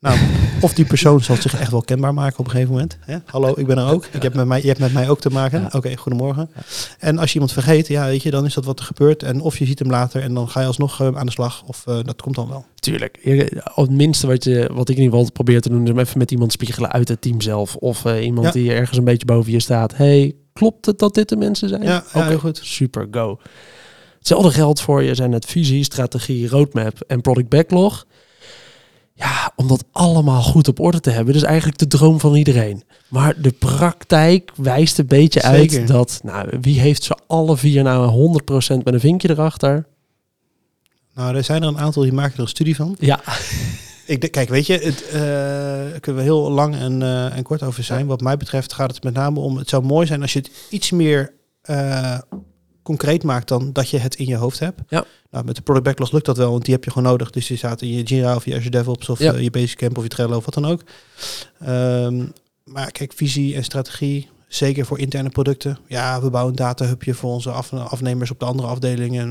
Nou, 0.00 0.18
of 0.60 0.74
die 0.74 0.84
persoon 0.84 1.20
zal 1.22 1.36
zich 1.36 1.58
echt 1.58 1.70
wel 1.70 1.82
kenbaar 1.82 2.14
maken 2.14 2.38
op 2.38 2.44
een 2.44 2.50
gegeven 2.50 2.72
moment. 2.72 2.98
Hè? 3.00 3.16
Hallo, 3.24 3.52
ik 3.56 3.66
ben 3.66 3.78
er 3.78 3.90
ook. 3.92 4.06
Ik 4.12 4.22
heb 4.22 4.34
met 4.34 4.46
mij, 4.46 4.60
je 4.60 4.66
hebt 4.66 4.78
met 4.78 4.92
mij 4.92 5.08
ook 5.08 5.20
te 5.20 5.30
maken. 5.30 5.60
Ja. 5.60 5.68
Oké, 5.72 5.96
goedemorgen. 5.96 6.50
En 6.98 7.18
als 7.18 7.28
je 7.28 7.32
iemand 7.34 7.52
vergeet, 7.52 7.86
ja, 7.88 8.06
weet 8.06 8.22
je, 8.22 8.30
dan 8.30 8.44
is 8.44 8.54
dat 8.54 8.64
wat 8.64 8.78
er 8.78 8.84
gebeurt. 8.84 9.22
En 9.22 9.40
of 9.40 9.58
je 9.58 9.66
ziet 9.66 9.78
hem 9.78 9.90
later 9.90 10.22
en 10.22 10.34
dan 10.34 10.48
ga 10.48 10.60
je 10.60 10.66
alsnog 10.66 11.00
eh, 11.00 11.16
aan 11.16 11.26
de 11.26 11.32
slag. 11.32 11.62
Of 11.66 11.86
eh, 11.86 11.98
dat 12.02 12.22
komt 12.22 12.34
dan 12.34 12.48
wel. 12.48 12.64
Tuurlijk. 12.74 13.18
Het 13.74 13.90
minste 13.90 14.26
wat, 14.26 14.44
je, 14.44 14.70
wat 14.72 14.88
ik 14.88 14.96
in 14.96 15.02
ieder 15.02 15.18
geval 15.18 15.32
probeer 15.32 15.60
te 15.60 15.68
doen, 15.68 15.86
is 15.86 16.02
even 16.02 16.18
met 16.18 16.30
iemand 16.30 16.52
spiegelen 16.52 16.92
uit 16.92 17.08
het 17.08 17.20
team 17.20 17.40
zelf. 17.40 17.76
Of 17.76 18.04
eh, 18.04 18.24
iemand 18.24 18.46
Ja. 18.46 18.52
die 18.52 18.72
ergens 18.72 18.98
een 18.98 19.04
beetje 19.04 19.26
boven 19.26 19.52
je 19.52 19.60
staat. 19.60 19.96
hey, 19.96 20.34
klopt 20.52 20.86
het 20.86 20.98
dat 20.98 21.14
dit 21.14 21.28
de 21.28 21.36
mensen 21.36 21.68
zijn? 21.68 21.82
Ja, 21.82 21.88
ja 21.88 22.20
Oké, 22.20 22.28
heel 22.28 22.38
goed. 22.38 22.60
Super, 22.62 23.08
go. 23.10 23.38
Hetzelfde 24.18 24.50
geldt 24.50 24.80
voor 24.80 25.02
je 25.02 25.14
zijn 25.14 25.32
het 25.32 25.44
visie, 25.44 25.84
strategie, 25.84 26.48
roadmap 26.48 27.00
en 27.06 27.20
product 27.20 27.48
backlog. 27.48 28.06
Ja, 29.18 29.52
om 29.56 29.68
dat 29.68 29.84
allemaal 29.92 30.42
goed 30.42 30.68
op 30.68 30.80
orde 30.80 31.00
te 31.00 31.10
hebben, 31.10 31.32
dat 31.32 31.42
is 31.42 31.48
eigenlijk 31.48 31.78
de 31.78 31.86
droom 31.86 32.20
van 32.20 32.34
iedereen. 32.34 32.82
Maar 33.08 33.34
de 33.40 33.52
praktijk 33.52 34.52
wijst 34.56 34.98
een 34.98 35.06
beetje 35.06 35.40
Zeker. 35.40 35.78
uit 35.78 35.88
dat, 35.88 36.20
nou, 36.22 36.48
wie 36.60 36.80
heeft 36.80 37.02
ze 37.02 37.16
alle 37.26 37.56
vier 37.56 37.82
nou 37.82 38.40
100% 38.42 38.82
met 38.82 38.94
een 38.94 39.00
vinkje 39.00 39.30
erachter? 39.30 39.86
Nou, 41.14 41.36
er 41.36 41.44
zijn 41.44 41.62
er 41.62 41.68
een 41.68 41.78
aantal 41.78 42.02
die 42.02 42.12
maken 42.12 42.34
er 42.34 42.40
een 42.40 42.48
studie 42.48 42.76
van. 42.76 42.96
Ja, 42.98 43.20
Ik, 44.06 44.30
kijk, 44.30 44.48
weet 44.48 44.66
je, 44.66 44.78
het, 44.78 45.08
eh, 45.08 45.20
daar 45.90 46.00
kunnen 46.00 46.22
we 46.22 46.28
heel 46.28 46.50
lang 46.50 46.76
en, 46.76 47.02
eh, 47.02 47.36
en 47.36 47.42
kort 47.42 47.62
over 47.62 47.84
zijn. 47.84 48.06
Wat 48.06 48.20
mij 48.20 48.36
betreft 48.36 48.72
gaat 48.72 48.94
het 48.94 49.04
met 49.04 49.14
name 49.14 49.40
om... 49.40 49.56
Het 49.56 49.68
zou 49.68 49.84
mooi 49.84 50.06
zijn 50.06 50.22
als 50.22 50.32
je 50.32 50.38
het 50.38 50.50
iets 50.70 50.90
meer 50.90 51.32
eh, 51.62 52.18
concreet 52.86 53.22
maakt 53.22 53.48
dan 53.48 53.72
dat 53.72 53.88
je 53.90 53.98
het 53.98 54.14
in 54.14 54.26
je 54.26 54.36
hoofd 54.36 54.58
hebt. 54.58 54.80
Ja. 54.88 55.04
Nou, 55.30 55.44
met 55.44 55.56
de 55.56 55.62
product 55.62 55.84
backlog 55.86 56.12
lukt 56.12 56.26
dat 56.26 56.36
wel, 56.36 56.50
want 56.50 56.64
die 56.64 56.74
heb 56.74 56.84
je 56.84 56.90
gewoon 56.90 57.08
nodig. 57.10 57.30
Dus 57.30 57.46
die 57.46 57.56
staat 57.56 57.82
in 57.82 57.88
je 57.92 58.02
Jira 58.02 58.34
of 58.34 58.44
je 58.44 58.54
Azure 58.54 58.70
DevOps 58.70 59.08
of 59.08 59.18
Ja. 59.18 59.32
eh, 59.32 59.42
je 59.42 59.50
Basecamp 59.50 59.96
of 59.96 60.02
je 60.02 60.08
Trello 60.08 60.36
of 60.36 60.44
wat 60.44 60.54
dan 60.54 60.66
ook. 60.66 60.82
Ehm, 61.60 62.24
maar 62.64 62.90
kijk, 62.90 63.12
visie 63.16 63.54
en 63.54 63.64
strategie, 63.64 64.28
zeker 64.48 64.86
voor 64.86 64.98
interne 64.98 65.28
producten. 65.28 65.78
Ja, 65.86 66.20
we 66.22 66.30
bouwen 66.30 66.52
een 66.52 66.58
datahubje 66.58 67.14
voor 67.14 67.30
onze 67.32 67.50
af- 67.50 67.72
afnemers 67.72 68.30
op 68.30 68.38
de 68.38 68.44
andere 68.44 68.68
afdelingen. 68.68 69.28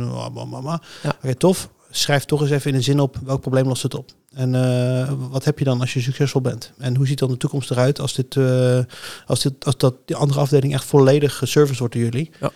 Ja. 1.03 1.15
Oké, 1.23 1.35
tof. 1.35 1.69
Schrijf 1.89 2.25
toch 2.25 2.41
eens 2.41 2.49
even 2.49 2.69
in 2.71 2.75
een 2.77 2.83
zin 2.83 2.99
op 2.99 3.17
welk 3.23 3.41
probleem 3.41 3.67
lost 3.67 3.83
het 3.83 3.93
op. 3.95 4.09
En 4.33 4.55
eh, 4.55 5.11
wat 5.29 5.43
heb 5.45 5.59
je 5.59 5.65
dan 5.65 5.79
als 5.81 5.93
je 5.93 6.01
succesvol 6.01 6.41
bent? 6.41 6.71
En 6.77 6.95
hoe 6.95 7.07
ziet 7.07 7.19
dan 7.19 7.29
de 7.29 7.37
toekomst 7.37 7.71
eruit 7.71 7.99
als, 7.99 8.13
dit, 8.13 8.35
eh, 8.35 8.79
als, 9.25 9.41
dit, 9.41 9.65
als 9.65 9.77
dat 9.77 9.95
die 10.05 10.15
andere 10.15 10.39
afdeling 10.39 10.73
echt 10.73 10.83
volledig 10.85 11.35
geserviced 11.37 11.79
wordt 11.79 11.93
door 11.93 12.03
jullie? 12.03 12.31
Ja. 12.39 12.51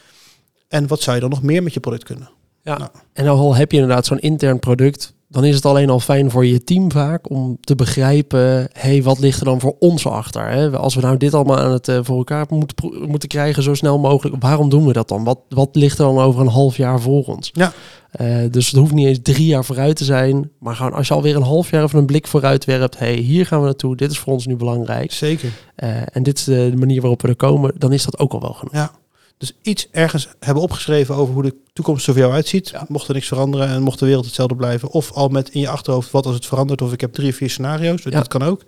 En 0.69 0.87
wat 0.87 1.01
zou 1.01 1.15
je 1.15 1.21
dan 1.21 1.29
nog 1.29 1.41
meer 1.41 1.63
met 1.63 1.73
je 1.73 1.79
product 1.79 2.03
kunnen? 2.03 2.29
Ja, 2.61 2.77
Nou. 2.77 2.89
en 3.13 3.27
al 3.27 3.55
heb 3.55 3.71
je 3.71 3.77
inderdaad 3.77 4.05
zo'n 4.05 4.19
intern 4.19 4.59
product, 4.59 5.13
dan 5.27 5.45
is 5.45 5.55
het 5.55 5.65
alleen 5.65 5.89
al 5.89 5.99
fijn 5.99 6.31
voor 6.31 6.45
je 6.45 6.63
team 6.63 6.91
vaak 6.91 7.29
om 7.29 7.57
te 7.61 7.75
begrijpen, 7.75 8.69
hey, 8.73 9.03
wat 9.03 9.19
ligt 9.19 9.39
er 9.39 9.45
dan 9.45 9.59
voor 9.59 9.75
ons 9.79 10.07
achter? 10.07 10.49
Hè? 10.49 10.77
Als 10.77 10.95
we 10.95 11.01
nou 11.01 11.17
dit 11.17 11.33
allemaal 11.33 11.57
aan 11.57 11.71
het 11.71 11.87
eh, 11.87 11.99
voor 12.01 12.17
elkaar 12.17 12.45
moeten, 12.49 13.07
moeten 13.07 13.29
krijgen 13.29 13.63
zo 13.63 13.73
snel 13.73 13.99
mogelijk, 13.99 14.35
waarom 14.43 14.69
doen 14.69 14.85
we 14.85 14.93
dat 14.93 15.07
dan? 15.07 15.23
Wat, 15.23 15.39
wat 15.49 15.69
ligt 15.71 15.97
er 15.99 16.05
dan 16.05 16.19
over 16.19 16.41
een 16.41 16.47
half 16.47 16.77
jaar 16.77 16.99
voor 16.99 17.25
ons? 17.25 17.49
Ja. 17.53 17.73
Eh, 18.11 18.37
dus 18.51 18.67
het 18.67 18.79
hoeft 18.79 18.93
niet 18.93 19.07
eens 19.07 19.19
drie 19.21 19.45
jaar 19.45 19.65
vooruit 19.65 19.95
te 19.95 20.03
zijn, 20.03 20.51
maar 20.59 20.75
gewoon 20.75 20.93
als 20.93 21.07
je 21.07 21.13
alweer 21.13 21.35
een 21.35 21.41
half 21.41 21.71
jaar 21.71 21.83
even 21.83 21.99
een 21.99 22.05
blik 22.05 22.27
vooruit 22.27 22.65
werpt, 22.65 22.97
hey, 22.99 23.13
hier 23.15 23.45
gaan 23.45 23.59
we 23.59 23.65
naartoe, 23.65 23.95
dit 23.95 24.11
is 24.11 24.19
voor 24.19 24.33
ons 24.33 24.45
nu 24.45 24.55
belangrijk. 24.55 25.11
Zeker. 25.11 25.51
Eh, 25.75 25.89
en 26.11 26.23
dit 26.23 26.37
is 26.37 26.43
de 26.43 26.73
manier 26.75 27.01
waarop 27.01 27.21
we 27.21 27.27
er 27.27 27.35
komen, 27.35 27.73
dan 27.77 27.93
is 27.93 28.03
dat 28.05 28.19
ook 28.19 28.33
al 28.33 28.41
wel 28.41 28.53
genoeg. 28.53 28.73
Ja. 28.73 28.91
Dus 29.39 29.53
iets 29.61 29.87
ergens 29.91 30.27
hebben 30.39 30.63
opgeschreven 30.63 31.15
over 31.15 31.33
hoe 31.33 31.43
de 31.43 31.55
toekomst 31.73 32.07
er 32.07 32.13
voor 32.13 32.21
jou 32.21 32.33
uitziet. 32.33 32.69
Ja. 32.69 32.85
Mocht 32.87 33.07
er 33.07 33.13
niks 33.13 33.27
veranderen 33.27 33.67
en 33.67 33.81
mocht 33.81 33.99
de 33.99 34.05
wereld 34.05 34.25
hetzelfde 34.25 34.55
blijven. 34.55 34.89
Of 34.89 35.11
al 35.11 35.27
met 35.27 35.49
in 35.49 35.59
je 35.59 35.69
achterhoofd 35.69 36.11
wat 36.11 36.25
als 36.25 36.35
het 36.35 36.45
verandert. 36.45 36.81
Of 36.81 36.93
ik 36.93 37.01
heb 37.01 37.13
drie 37.13 37.29
of 37.29 37.35
vier 37.35 37.49
scenario's. 37.49 38.03
Ja. 38.03 38.09
Dat 38.09 38.27
kan 38.27 38.43
ook. 38.43 38.61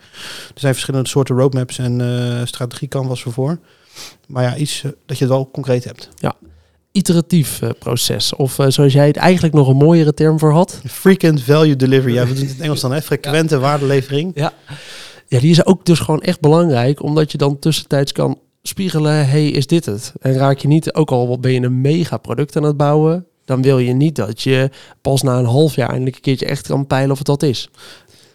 Er 0.53 0.59
zijn 0.59 0.73
verschillende 0.73 1.09
soorten 1.09 1.35
roadmaps 1.35 1.77
en 1.77 2.01
eh 2.01 2.45
strategie 2.45 2.87
canvas 2.87 3.23
voor. 3.23 3.59
Maar 4.27 4.43
ja, 4.43 4.55
iets 4.55 4.83
eh, 4.83 4.91
dat 5.05 5.17
je 5.17 5.23
het 5.23 5.33
wel 5.33 5.49
concreet 5.51 5.83
hebt. 5.83 6.09
Iteratief 6.91 7.61
eh, 7.61 7.69
proces, 7.79 8.35
of 8.35 8.57
zoals 8.67 8.93
jij 8.93 9.07
het 9.07 9.17
eigenlijk 9.17 9.53
nog 9.53 9.67
een 9.67 9.75
mooiere 9.75 10.13
term 10.13 10.39
voor 10.39 10.51
had, 10.51 10.81
Frequent 10.87 11.41
value 11.41 11.75
delivery. 11.75 12.13
Ja, 12.13 12.21
we 12.21 12.27
doen 12.27 12.35
het 12.35 12.43
in 12.43 12.49
het 12.49 12.61
Engels 12.61 12.81
dan, 12.81 12.91
hè? 12.91 13.01
Frequente 13.11 13.59
waardelevering. 13.59 14.31
Ja. 14.35 14.53
ja, 15.27 15.39
die 15.39 15.51
is 15.51 15.65
ook 15.65 15.85
dus 15.85 15.99
gewoon 15.99 16.21
echt 16.21 16.39
belangrijk, 16.39 17.03
omdat 17.03 17.31
je 17.31 17.37
dan 17.37 17.59
tussentijds 17.59 18.11
kan 18.11 18.39
spiegelen, 18.61 19.27
hey, 19.27 19.47
is 19.47 19.67
dit 19.67 19.85
het? 19.85 20.13
En 20.19 20.33
raak 20.33 20.57
je 20.57 20.67
niet, 20.67 20.93
ook 20.93 21.11
al 21.11 21.39
ben 21.39 21.51
je 21.51 21.61
een 21.61 21.81
mega 21.81 22.17
product 22.17 22.55
aan 22.55 22.63
het 22.63 22.77
bouwen, 22.77 23.25
dan 23.45 23.61
wil 23.61 23.79
je 23.79 23.93
niet 23.93 24.15
dat 24.15 24.41
je 24.41 24.69
pas 25.01 25.21
na 25.21 25.37
een 25.37 25.45
half 25.45 25.75
jaar 25.75 25.89
eindelijk 25.89 26.15
een 26.15 26.21
keertje 26.21 26.45
echt 26.45 26.67
kan 26.67 26.87
peilen 26.87 27.11
of 27.11 27.17
het 27.17 27.27
dat 27.27 27.43
is. 27.43 27.69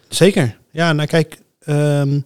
Zeker. 0.07 0.57
Ja, 0.71 0.93
nou 0.93 1.07
kijk, 1.07 1.37
ehm, 1.59 2.19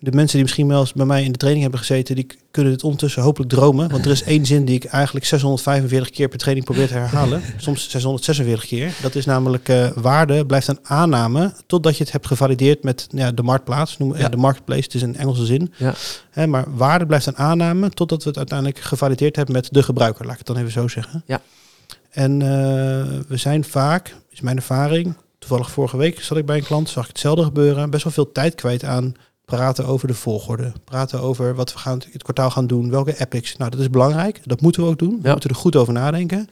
de 0.00 0.12
mensen 0.12 0.32
die 0.32 0.42
misschien 0.42 0.68
wel 0.68 0.80
eens 0.80 0.92
bij 0.92 1.06
mij 1.06 1.24
in 1.24 1.32
de 1.32 1.38
training 1.38 1.62
hebben 1.62 1.80
gezeten, 1.80 2.14
die 2.14 2.26
kunnen 2.50 2.72
het 2.72 2.84
ondertussen 2.84 3.22
hopelijk 3.22 3.50
dromen. 3.50 3.90
Want 3.90 4.04
er 4.04 4.10
is 4.10 4.22
één 4.22 4.46
zin 4.46 4.64
die 4.64 4.74
ik 4.74 4.84
eigenlijk 4.84 5.26
645 5.26 6.10
keer 6.10 6.28
per 6.28 6.38
training 6.38 6.66
probeer 6.66 6.86
te 6.86 6.92
herhalen. 6.92 7.42
Soms 7.56 7.90
646 7.90 8.66
keer. 8.66 8.92
Dat 9.02 9.14
is 9.14 9.24
namelijk 9.24 9.68
eh, 9.68 9.90
waarde 9.94 10.46
blijft 10.46 10.68
een 10.68 10.78
aanname 10.82 11.52
totdat 11.66 11.96
je 11.96 12.02
het 12.02 12.12
hebt 12.12 12.26
gevalideerd 12.26 12.82
met 12.82 13.06
ja, 13.10 13.32
de 13.32 13.42
marktplaats. 13.42 13.98
Noem, 13.98 14.12
ja. 14.12 14.18
Ja. 14.18 14.28
de 14.28 14.36
marketplace, 14.36 14.82
het 14.82 14.94
is 14.94 15.02
een 15.02 15.16
Engelse 15.16 15.46
zin. 15.46 15.72
Ja. 15.76 15.94
Hè, 16.30 16.46
maar 16.46 16.64
waarde 16.74 17.06
blijft 17.06 17.26
een 17.26 17.36
aanname 17.36 17.90
totdat 17.90 18.22
we 18.22 18.28
het 18.28 18.38
uiteindelijk 18.38 18.78
gevalideerd 18.78 19.36
hebben 19.36 19.54
met 19.54 19.68
de 19.70 19.82
gebruiker. 19.82 20.24
Laat 20.24 20.32
ik 20.32 20.38
het 20.38 20.46
dan 20.46 20.56
even 20.56 20.72
zo 20.72 20.88
zeggen. 20.88 21.22
Ja. 21.26 21.40
En 22.10 22.42
eh, 22.42 22.48
we 23.28 23.36
zijn 23.36 23.64
vaak, 23.64 24.14
is 24.30 24.40
mijn 24.40 24.56
ervaring, 24.56 25.14
toevallig 25.38 25.70
vorige 25.70 25.96
week 25.96 26.20
zat 26.20 26.38
ik 26.38 26.46
bij 26.46 26.56
een 26.56 26.64
klant, 26.64 26.88
zag 26.88 27.02
ik 27.02 27.08
hetzelfde 27.08 27.44
gebeuren. 27.44 27.90
Best 27.90 28.04
wel 28.04 28.12
veel 28.12 28.32
tijd 28.32 28.54
kwijt 28.54 28.84
aan 28.84 29.14
praten 29.48 29.86
over 29.86 30.08
de 30.08 30.14
volgorde, 30.14 30.72
praten 30.84 31.20
over 31.20 31.54
wat 31.54 31.72
we 31.72 31.78
gaan 31.78 32.00
het 32.12 32.22
kwartaal 32.22 32.50
gaan 32.50 32.66
doen, 32.66 32.90
welke 32.90 33.20
epics. 33.20 33.56
Nou, 33.56 33.70
dat 33.70 33.80
is 33.80 33.90
belangrijk. 33.90 34.40
Dat 34.44 34.60
moeten 34.60 34.82
we 34.82 34.88
ook 34.88 34.98
doen. 34.98 35.18
We 35.22 35.30
moeten 35.30 35.50
er 35.50 35.56
goed 35.56 35.76
over 35.76 35.92
nadenken. 35.92 36.48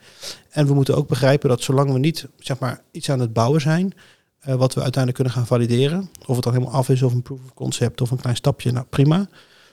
En 0.50 0.66
we 0.66 0.74
moeten 0.74 0.96
ook 0.96 1.08
begrijpen 1.08 1.48
dat 1.48 1.62
zolang 1.62 1.92
we 1.92 1.98
niet 1.98 2.28
zeg 2.38 2.58
maar 2.58 2.82
iets 2.90 3.10
aan 3.10 3.20
het 3.20 3.32
bouwen 3.32 3.60
zijn, 3.60 3.94
eh, 4.38 4.54
wat 4.54 4.74
we 4.74 4.82
uiteindelijk 4.82 5.14
kunnen 5.14 5.32
gaan 5.32 5.46
valideren, 5.46 6.10
of 6.26 6.34
het 6.34 6.44
dan 6.44 6.52
helemaal 6.52 6.74
af 6.74 6.88
is 6.88 7.02
of 7.02 7.12
een 7.12 7.22
proof 7.22 7.38
of 7.44 7.54
concept 7.54 8.00
of 8.00 8.10
een 8.10 8.20
klein 8.20 8.36
stapje, 8.36 8.72
nou 8.72 8.86
prima. 8.90 9.28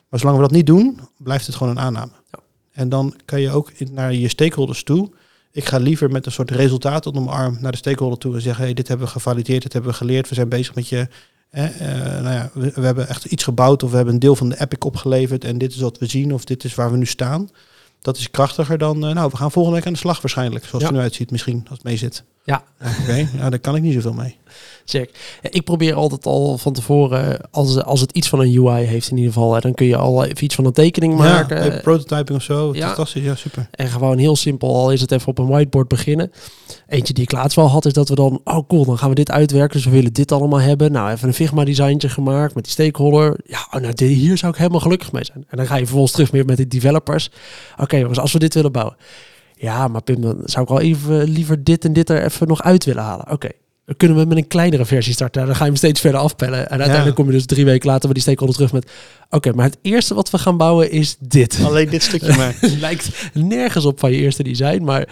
Maar 0.09 0.19
zolang 0.19 0.37
we 0.37 0.43
dat 0.43 0.53
niet 0.53 0.67
doen, 0.67 0.99
blijft 1.17 1.45
het 1.45 1.55
gewoon 1.55 1.77
een 1.77 1.83
aanname. 1.83 2.11
Ja. 2.31 2.39
En 2.71 2.89
dan 2.89 3.15
kan 3.25 3.41
je 3.41 3.49
ook 3.49 3.71
naar 3.91 4.13
je 4.13 4.27
stakeholders 4.27 4.83
toe. 4.83 5.11
Ik 5.51 5.65
ga 5.65 5.77
liever 5.77 6.11
met 6.11 6.25
een 6.25 6.31
soort 6.31 6.51
resultaat 6.51 7.05
onder 7.05 7.23
mijn 7.23 7.35
arm 7.35 7.57
naar 7.59 7.71
de 7.71 7.77
stakeholder 7.77 8.19
toe 8.19 8.35
en 8.35 8.41
zeggen: 8.41 8.63
hey, 8.63 8.73
dit 8.73 8.87
hebben 8.87 9.05
we 9.05 9.11
gevalideerd, 9.11 9.61
dit 9.61 9.73
hebben 9.73 9.91
we 9.91 9.97
geleerd, 9.97 10.29
we 10.29 10.35
zijn 10.35 10.49
bezig 10.49 10.75
met 10.75 10.87
je. 10.87 11.07
Eh, 11.53 11.65
eh, 11.65 12.21
nou 12.23 12.35
ja, 12.35 12.49
we, 12.53 12.71
we 12.75 12.85
hebben 12.85 13.07
echt 13.07 13.25
iets 13.25 13.43
gebouwd 13.43 13.83
of 13.83 13.89
we 13.89 13.95
hebben 13.95 14.13
een 14.13 14.19
deel 14.19 14.35
van 14.35 14.49
de 14.49 14.61
epic 14.61 14.85
opgeleverd 14.85 15.43
en 15.43 15.57
dit 15.57 15.71
is 15.73 15.79
wat 15.79 15.97
we 15.97 16.05
zien 16.05 16.33
of 16.33 16.45
dit 16.45 16.63
is 16.63 16.75
waar 16.75 16.91
we 16.91 16.97
nu 16.97 17.05
staan. 17.05 17.49
Dat 18.01 18.17
is 18.17 18.31
krachtiger 18.31 18.77
dan, 18.77 19.05
eh, 19.05 19.13
nou, 19.13 19.29
we 19.31 19.37
gaan 19.37 19.51
volgende 19.51 19.77
week 19.77 19.87
aan 19.87 19.93
de 19.93 19.99
slag 19.99 20.21
waarschijnlijk, 20.21 20.65
zoals 20.65 20.79
Ja. 20.79 20.83
het 20.83 20.89
er 20.89 20.93
nu 20.95 21.01
uitziet 21.01 21.31
misschien, 21.31 21.59
als 21.69 21.77
het 21.77 21.83
mee 21.83 21.97
zit. 21.97 22.23
Ja. 22.43 22.63
Oké, 23.01 23.29
nou, 23.37 23.49
daar 23.49 23.59
kan 23.59 23.75
ik 23.75 23.81
niet 23.81 23.93
zoveel 23.93 24.13
mee. 24.13 24.37
Check. 24.85 25.37
Ik 25.41 25.63
probeer 25.63 25.93
altijd 25.93 26.25
al 26.25 26.57
van 26.57 26.73
tevoren, 26.73 27.39
als, 27.51 27.83
als 27.83 28.01
het 28.01 28.11
iets 28.11 28.29
van 28.29 28.39
een 28.39 28.57
UI 28.67 28.83
heeft 28.85 29.09
in 29.11 29.17
ieder 29.17 29.33
geval, 29.33 29.53
hè, 29.53 29.59
dan 29.59 29.73
kun 29.73 29.85
je 29.85 29.95
al 29.97 30.23
even 30.25 30.43
iets 30.43 30.55
van 30.55 30.65
een 30.65 30.71
tekening 30.71 31.15
maken. 31.17 31.63
Ja, 31.65 31.71
eh, 31.71 31.81
prototyping 31.81 32.37
of 32.37 32.43
zo, 32.43 32.73
Ja. 32.73 32.87
fantastisch, 32.87 33.23
ja 33.23 33.35
super. 33.35 33.67
En 33.71 33.87
gewoon 33.87 34.17
heel 34.17 34.35
simpel, 34.35 34.75
al 34.75 34.91
is 34.91 35.01
het 35.01 35.11
even 35.11 35.27
op 35.27 35.37
een 35.39 35.47
whiteboard 35.47 35.87
beginnen. 35.87 36.31
Eentje 36.87 37.13
die 37.13 37.23
ik 37.23 37.31
laatst 37.31 37.55
wel 37.55 37.67
had, 37.69 37.85
is 37.85 37.93
dat 37.93 38.09
we 38.09 38.15
dan, 38.15 38.41
oh 38.43 38.67
cool, 38.67 38.85
dan 38.85 38.97
gaan 38.97 39.09
we 39.09 39.15
dit 39.15 39.31
uitwerken. 39.31 39.75
Dus 39.75 39.85
we 39.85 39.91
willen 39.91 40.13
dit 40.13 40.31
allemaal 40.31 40.59
hebben. 40.59 40.91
Nou, 40.91 41.11
even 41.11 41.27
een 41.27 41.33
Figma 41.33 41.63
designtje 41.63 42.09
gemaakt 42.09 42.55
met 42.55 42.63
die 42.63 42.73
stakeholder. 42.73 43.39
Ja, 43.45 43.67
oh, 43.71 43.81
nou, 43.81 43.93
dit- 43.93 44.09
hier 44.17 44.37
zou 44.37 44.51
ik 44.51 44.57
helemaal 44.57 44.79
gelukkig 44.79 45.11
mee 45.11 45.25
zijn. 45.25 45.45
En 45.49 45.57
dan 45.57 45.65
ga 45.67 45.75
je 45.75 45.83
vervolgens 45.83 46.11
terug 46.13 46.31
meer 46.31 46.45
met 46.45 46.57
de 46.57 46.67
developers. 46.67 47.29
Oké 47.77 47.97
jongens, 47.97 48.19
als 48.19 48.31
we 48.33 48.39
dit 48.39 48.53
willen 48.53 48.71
bouwen. 48.71 48.95
Ja, 49.55 49.87
maar 49.87 50.01
Pim, 50.03 50.21
dan 50.21 50.37
zou 50.43 50.63
ik 50.63 50.69
wel 50.69 50.79
even 50.81 51.23
liever 51.23 51.63
dit 51.63 51.85
en 51.85 51.93
dit 51.93 52.09
er 52.09 52.23
even 52.23 52.47
nog 52.47 52.61
uit 52.63 52.85
willen 52.85 53.03
halen. 53.03 53.31
Oké. 53.31 53.49
Dan 53.85 53.95
kunnen 53.95 54.17
we 54.17 54.25
met 54.25 54.37
een 54.37 54.47
kleinere 54.47 54.85
versie 54.85 55.13
starten. 55.13 55.45
Dan 55.45 55.55
ga 55.55 55.63
je 55.63 55.69
hem 55.69 55.75
steeds 55.75 55.99
verder 55.99 56.19
afpellen. 56.19 56.69
En 56.69 56.77
uiteindelijk 56.77 57.15
kom 57.15 57.25
je 57.25 57.31
dus 57.31 57.45
drie 57.45 57.65
weken 57.65 57.87
later 57.87 58.03
bij 58.03 58.13
die 58.13 58.21
stakeholder 58.21 58.55
terug 58.55 58.71
met... 58.71 58.91
Oké, 59.29 59.51
maar 59.53 59.65
het 59.65 59.77
eerste 59.81 60.13
wat 60.13 60.29
we 60.29 60.37
gaan 60.37 60.57
bouwen 60.57 60.91
is 60.91 61.15
dit. 61.19 61.59
Alleen 61.63 61.89
dit 61.89 62.03
stukje 62.03 62.35
maar. 62.37 62.55
lijkt 62.79 63.09
nergens 63.33 63.85
op 63.85 63.99
van 63.99 64.11
je 64.11 64.17
eerste 64.17 64.43
design. 64.43 64.83
Maar 64.83 65.07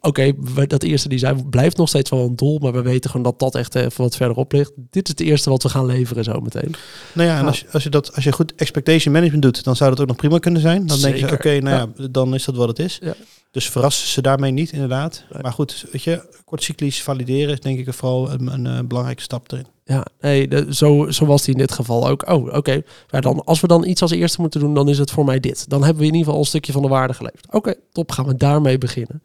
oké, 0.00 0.32
dat 0.66 0.82
eerste 0.82 1.08
design 1.08 1.46
blijft 1.50 1.76
nog 1.76 1.88
steeds 1.88 2.10
wel 2.10 2.24
een 2.24 2.36
doel. 2.36 2.58
Maar 2.58 2.72
we 2.72 2.82
weten 2.82 3.10
gewoon 3.10 3.26
dat 3.26 3.38
dat 3.38 3.54
echt 3.54 3.74
even 3.74 4.02
wat 4.02 4.16
verderop 4.16 4.52
ligt. 4.52 4.72
Dit 4.90 5.04
is 5.04 5.10
het 5.10 5.20
eerste 5.20 5.50
wat 5.50 5.62
we 5.62 5.68
gaan 5.68 5.86
leveren 5.86 6.24
zo 6.24 6.40
meteen. 6.40 6.74
Nou 7.12 7.28
ja, 7.28 7.38
en 7.38 7.46
als 7.46 7.60
je, 7.60 7.66
als 7.72 7.82
je 7.82 7.90
dat 7.90 8.14
als 8.14 8.24
je 8.24 8.32
goed 8.32 8.54
expectation 8.54 9.14
management 9.14 9.42
doet, 9.42 9.64
dan 9.64 9.76
zou 9.76 9.90
dat 9.90 10.00
ook 10.00 10.06
nog 10.06 10.16
prima 10.16 10.38
kunnen 10.38 10.60
zijn. 10.60 10.86
Dan 10.86 11.00
denk 11.00 11.16
je, 11.16 11.32
oké, 11.32 11.58
nou 11.58 11.76
ja, 11.96 12.08
dan 12.10 12.34
is 12.34 12.44
dat 12.44 12.56
wat 12.56 12.68
het 12.68 12.78
is. 12.78 12.98
Ja. 13.02 13.14
Dus 13.52 13.70
verrassen 13.70 14.08
ze 14.08 14.22
daarmee 14.22 14.50
niet, 14.50 14.72
inderdaad. 14.72 15.24
Maar 15.42 15.52
goed, 15.52 15.84
weet 15.92 16.02
je, 16.02 16.20
kortcyclisch 16.44 17.02
valideren 17.02 17.52
is 17.52 17.60
denk 17.60 17.78
ik 17.78 17.94
vooral 17.94 18.30
een, 18.30 18.46
een, 18.52 18.66
eh, 18.66 18.78
belangrijke 18.84 19.22
stap 19.22 19.52
erin. 19.52 19.66
Ja, 19.84 20.06
nee, 20.20 20.48
de- 20.48 20.74
zo, 20.74 21.10
zo 21.10 21.26
was 21.26 21.42
die 21.42 21.52
in 21.54 21.60
dit 21.60 21.72
geval 21.72 22.08
ook. 22.08 22.28
Oh, 22.30 22.54
oké. 22.54 22.82
Maar 23.10 23.20
dan, 23.20 23.44
als 23.44 23.60
we 23.60 23.66
dan 23.66 23.86
iets 23.86 24.02
als 24.02 24.10
eerste 24.10 24.40
moeten 24.40 24.60
doen, 24.60 24.74
dan 24.74 24.88
is 24.88 24.98
het 24.98 25.10
voor 25.10 25.24
mij 25.24 25.40
dit. 25.40 25.68
Dan 25.68 25.80
hebben 25.84 26.02
we 26.02 26.08
in 26.08 26.12
ieder 26.14 26.24
geval 26.26 26.40
een 26.40 26.46
stukje 26.46 26.72
van 26.72 26.82
de 26.82 26.88
waarde 26.88 27.14
geleverd. 27.14 27.46
Oké, 27.52 27.74
top. 27.92 28.10
Gaan 28.10 28.26
we 28.26 28.36
daarmee 28.36 28.78
beginnen. 28.78 29.22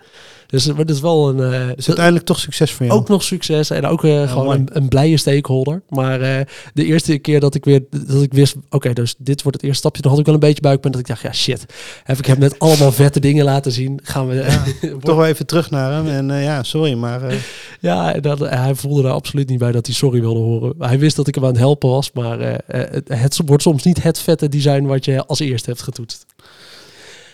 Dus 0.48 0.64
het 0.66 0.90
is 0.90 1.00
wel 1.00 1.30
een... 1.30 1.54
eh, 1.54 1.76
Dus 1.76 1.88
uiteindelijk 1.88 2.26
toch 2.26 2.40
succes 2.40 2.72
voor 2.72 2.86
jou. 2.86 3.00
Ook 3.00 3.08
nog 3.08 3.24
succes 3.24 3.70
en 3.70 3.86
ook 3.86 4.04
eh, 4.04 4.32
gewoon 4.32 4.50
een, 4.56 4.68
een 4.72 4.88
blije 4.88 5.18
stakeholder. 5.18 5.82
Maar 5.90 6.22
eh, 6.22 6.46
de 6.74 6.86
eerste 6.86 7.18
keer 7.18 7.40
dat 7.40 7.56
ik 7.56 7.66
weer 7.66 7.84
dat 7.90 8.22
ik 8.22 8.34
wist, 8.34 8.56
oké, 8.70 8.94
dus 8.94 9.16
dit 9.18 9.42
wordt 9.42 9.58
het 9.58 9.66
eerste 9.66 9.80
stapje, 9.82 10.02
dan 10.02 10.12
had 10.12 10.20
ik 10.20 10.26
wel 10.26 10.34
een 10.36 10.40
beetje 10.40 10.62
buikpijn 10.62 10.92
dat 10.94 11.02
ik 11.02 11.08
dacht, 11.08 11.22
ja 11.22 11.34
shit, 11.34 11.66
heb 12.04 12.18
ik 12.18 12.26
heb 12.26 12.38
net 12.38 12.60
allemaal 12.60 12.92
vette 12.92 13.20
dingen 13.20 13.46
laten 13.46 13.72
zien. 13.72 14.00
Gaan 14.18 14.28
we 14.28 14.36
Ja, 14.36 14.98
toch 15.00 15.16
wel 15.16 15.26
even 15.26 15.46
terug 15.46 15.70
naar 15.70 15.92
hem. 15.92 16.08
En 16.08 16.32
eh, 16.32 16.44
ja, 16.44 16.64
sorry, 16.64 16.94
maar 16.94 17.24
eh, 17.24 17.38
ja, 17.80 18.14
dat, 18.14 18.40
hij 18.40 18.76
voelde 18.76 19.02
daar 19.02 19.12
absoluut 19.12 19.50
niet 19.50 19.60
bij 19.60 19.72
dat 19.72 19.86
hij 19.86 19.96
sorry 19.96 20.20
wilde 20.20 20.40
horen. 20.40 20.74
Hij 20.80 21.00
wist 21.00 21.16
dat 21.16 21.28
ik 21.28 21.36
hem 21.36 21.44
aan 21.44 21.50
het 21.50 21.60
helpen 21.60 21.90
was, 21.90 22.12
maar 22.12 22.40
eh, 22.40 22.56
het, 22.92 23.08
het 23.08 23.40
wordt 23.46 23.64
soms 23.64 23.84
niet 23.84 24.04
het 24.04 24.20
vette 24.20 24.50
design 24.50 24.84
wat 24.84 25.06
je 25.06 25.26
als 25.26 25.40
eerste 25.40 25.70
hebt 25.70 25.82
getoetst. 25.82 26.26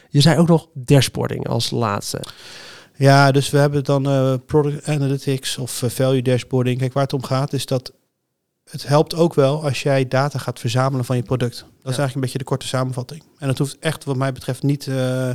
Je 0.10 0.22
zei 0.22 0.38
ook 0.38 0.48
nog 0.48 0.68
dashboarding 0.74 1.48
als 1.48 1.72
laatste. 1.72 2.22
ja, 2.96 3.32
dus 3.32 3.50
we 3.50 3.58
hebben 3.58 3.84
dan 3.84 4.42
product 4.46 4.88
analytics 4.88 5.58
of 5.58 5.84
value 5.88 6.22
dashboarding. 6.22 6.80
Kijk, 6.80 6.94
waar 6.94 7.04
het 7.04 7.14
om 7.14 7.24
gaat 7.24 7.54
is 7.54 7.66
dat 7.66 7.92
het 8.70 8.88
helpt 8.88 9.16
ook 9.16 9.34
wel 9.34 9.64
als 9.64 9.84
jij 9.84 10.08
data 10.08 10.40
gaat 10.40 10.60
verzamelen 10.60 11.06
van 11.06 11.16
je 11.16 11.24
product. 11.24 11.58
Dat 11.58 11.92
is 11.92 11.98
eigenlijk 11.98 12.16
een 12.16 12.22
beetje 12.22 12.38
de 12.38 12.44
korte 12.44 12.68
samenvatting. 12.68 13.24
En 13.38 13.48
dat 13.48 13.58
hoeft 13.58 13.78
echt 13.80 14.04
wat 14.04 14.16
mij 14.16 14.32
betreft 14.32 14.64
niet 14.64 14.88
eh, 14.88 15.30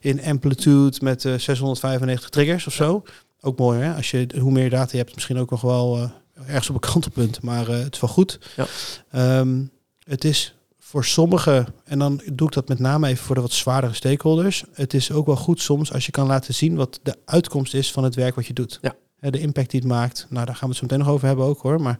in 0.00 0.24
amplitude 0.24 0.98
met 1.02 1.24
eh, 1.24 1.34
695 1.34 2.28
triggers 2.28 2.66
of 2.66 2.72
zo. 2.72 3.02
Ook 3.40 3.58
mooi 3.58 3.80
hè, 3.80 3.94
als 3.94 4.10
je 4.10 4.28
hoe 4.40 4.52
meer 4.52 4.70
data 4.70 4.88
je 4.90 4.96
hebt, 4.96 5.14
misschien 5.14 5.38
ook 5.38 5.50
nog 5.50 5.60
wel 5.60 5.96
eh, 5.96 6.10
ergens 6.46 6.68
op 6.68 6.74
een 6.74 6.90
kantelpunt. 6.90 7.42
Maar 7.42 7.68
eh, 7.68 7.78
het 7.78 7.94
is 7.94 8.00
wel 8.00 8.10
goed. 8.10 8.38
Ja. 8.56 8.66
Ehm, 9.10 9.64
het 10.02 10.24
is 10.24 10.54
voor 10.78 11.04
sommigen, 11.04 11.74
en 11.84 11.98
dan 11.98 12.22
doe 12.32 12.46
ik 12.46 12.54
dat 12.54 12.68
met 12.68 12.78
name 12.78 13.08
even 13.08 13.24
voor 13.24 13.34
de 13.34 13.40
wat 13.40 13.52
zwaardere 13.52 13.94
stakeholders. 13.94 14.64
Het 14.72 14.94
is 14.94 15.12
ook 15.12 15.26
wel 15.26 15.36
goed 15.36 15.60
soms 15.60 15.92
als 15.92 16.06
je 16.06 16.12
kan 16.12 16.26
laten 16.26 16.54
zien 16.54 16.76
wat 16.76 17.00
de 17.02 17.16
uitkomst 17.24 17.74
is 17.74 17.92
van 17.92 18.04
het 18.04 18.14
werk 18.14 18.34
wat 18.34 18.46
je 18.46 18.52
doet. 18.52 18.78
Ja. 18.82 18.94
De 19.20 19.40
impact 19.40 19.70
die 19.70 19.80
het 19.80 19.88
maakt. 19.88 20.26
Nou, 20.30 20.46
daar 20.46 20.54
gaan 20.54 20.68
we 20.68 20.74
het 20.74 20.76
zo 20.76 20.82
meteen 20.82 20.98
nog 20.98 21.08
over 21.08 21.26
hebben 21.26 21.44
ook 21.44 21.60
hoor. 21.60 21.80
Maar 21.80 21.98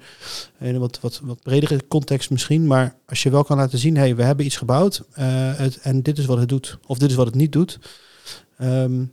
in 0.59 0.75
een 0.75 0.81
wat, 0.81 1.01
wat, 1.01 1.21
wat 1.25 1.43
bredere 1.43 1.87
context 1.89 2.31
misschien. 2.31 2.67
Maar 2.67 2.95
als 3.07 3.23
je 3.23 3.31
wel 3.31 3.45
kan 3.45 3.57
laten 3.57 3.79
zien, 3.79 3.97
hey, 3.97 4.17
we 4.17 4.23
hebben 4.23 4.47
iets 4.47 4.57
gebouwd. 4.57 5.03
eh, 5.13 5.27
het, 5.57 5.79
en 5.81 6.03
dit 6.03 6.19
is 6.19 6.27
wat 6.27 6.39
het 6.39 6.49
doet. 6.49 6.79
Of 6.87 6.99
dit 6.99 7.11
is 7.11 7.17
wat 7.17 7.27
het 7.27 7.35
niet 7.35 7.53
doet. 7.53 7.79
Ehm, 8.59 9.05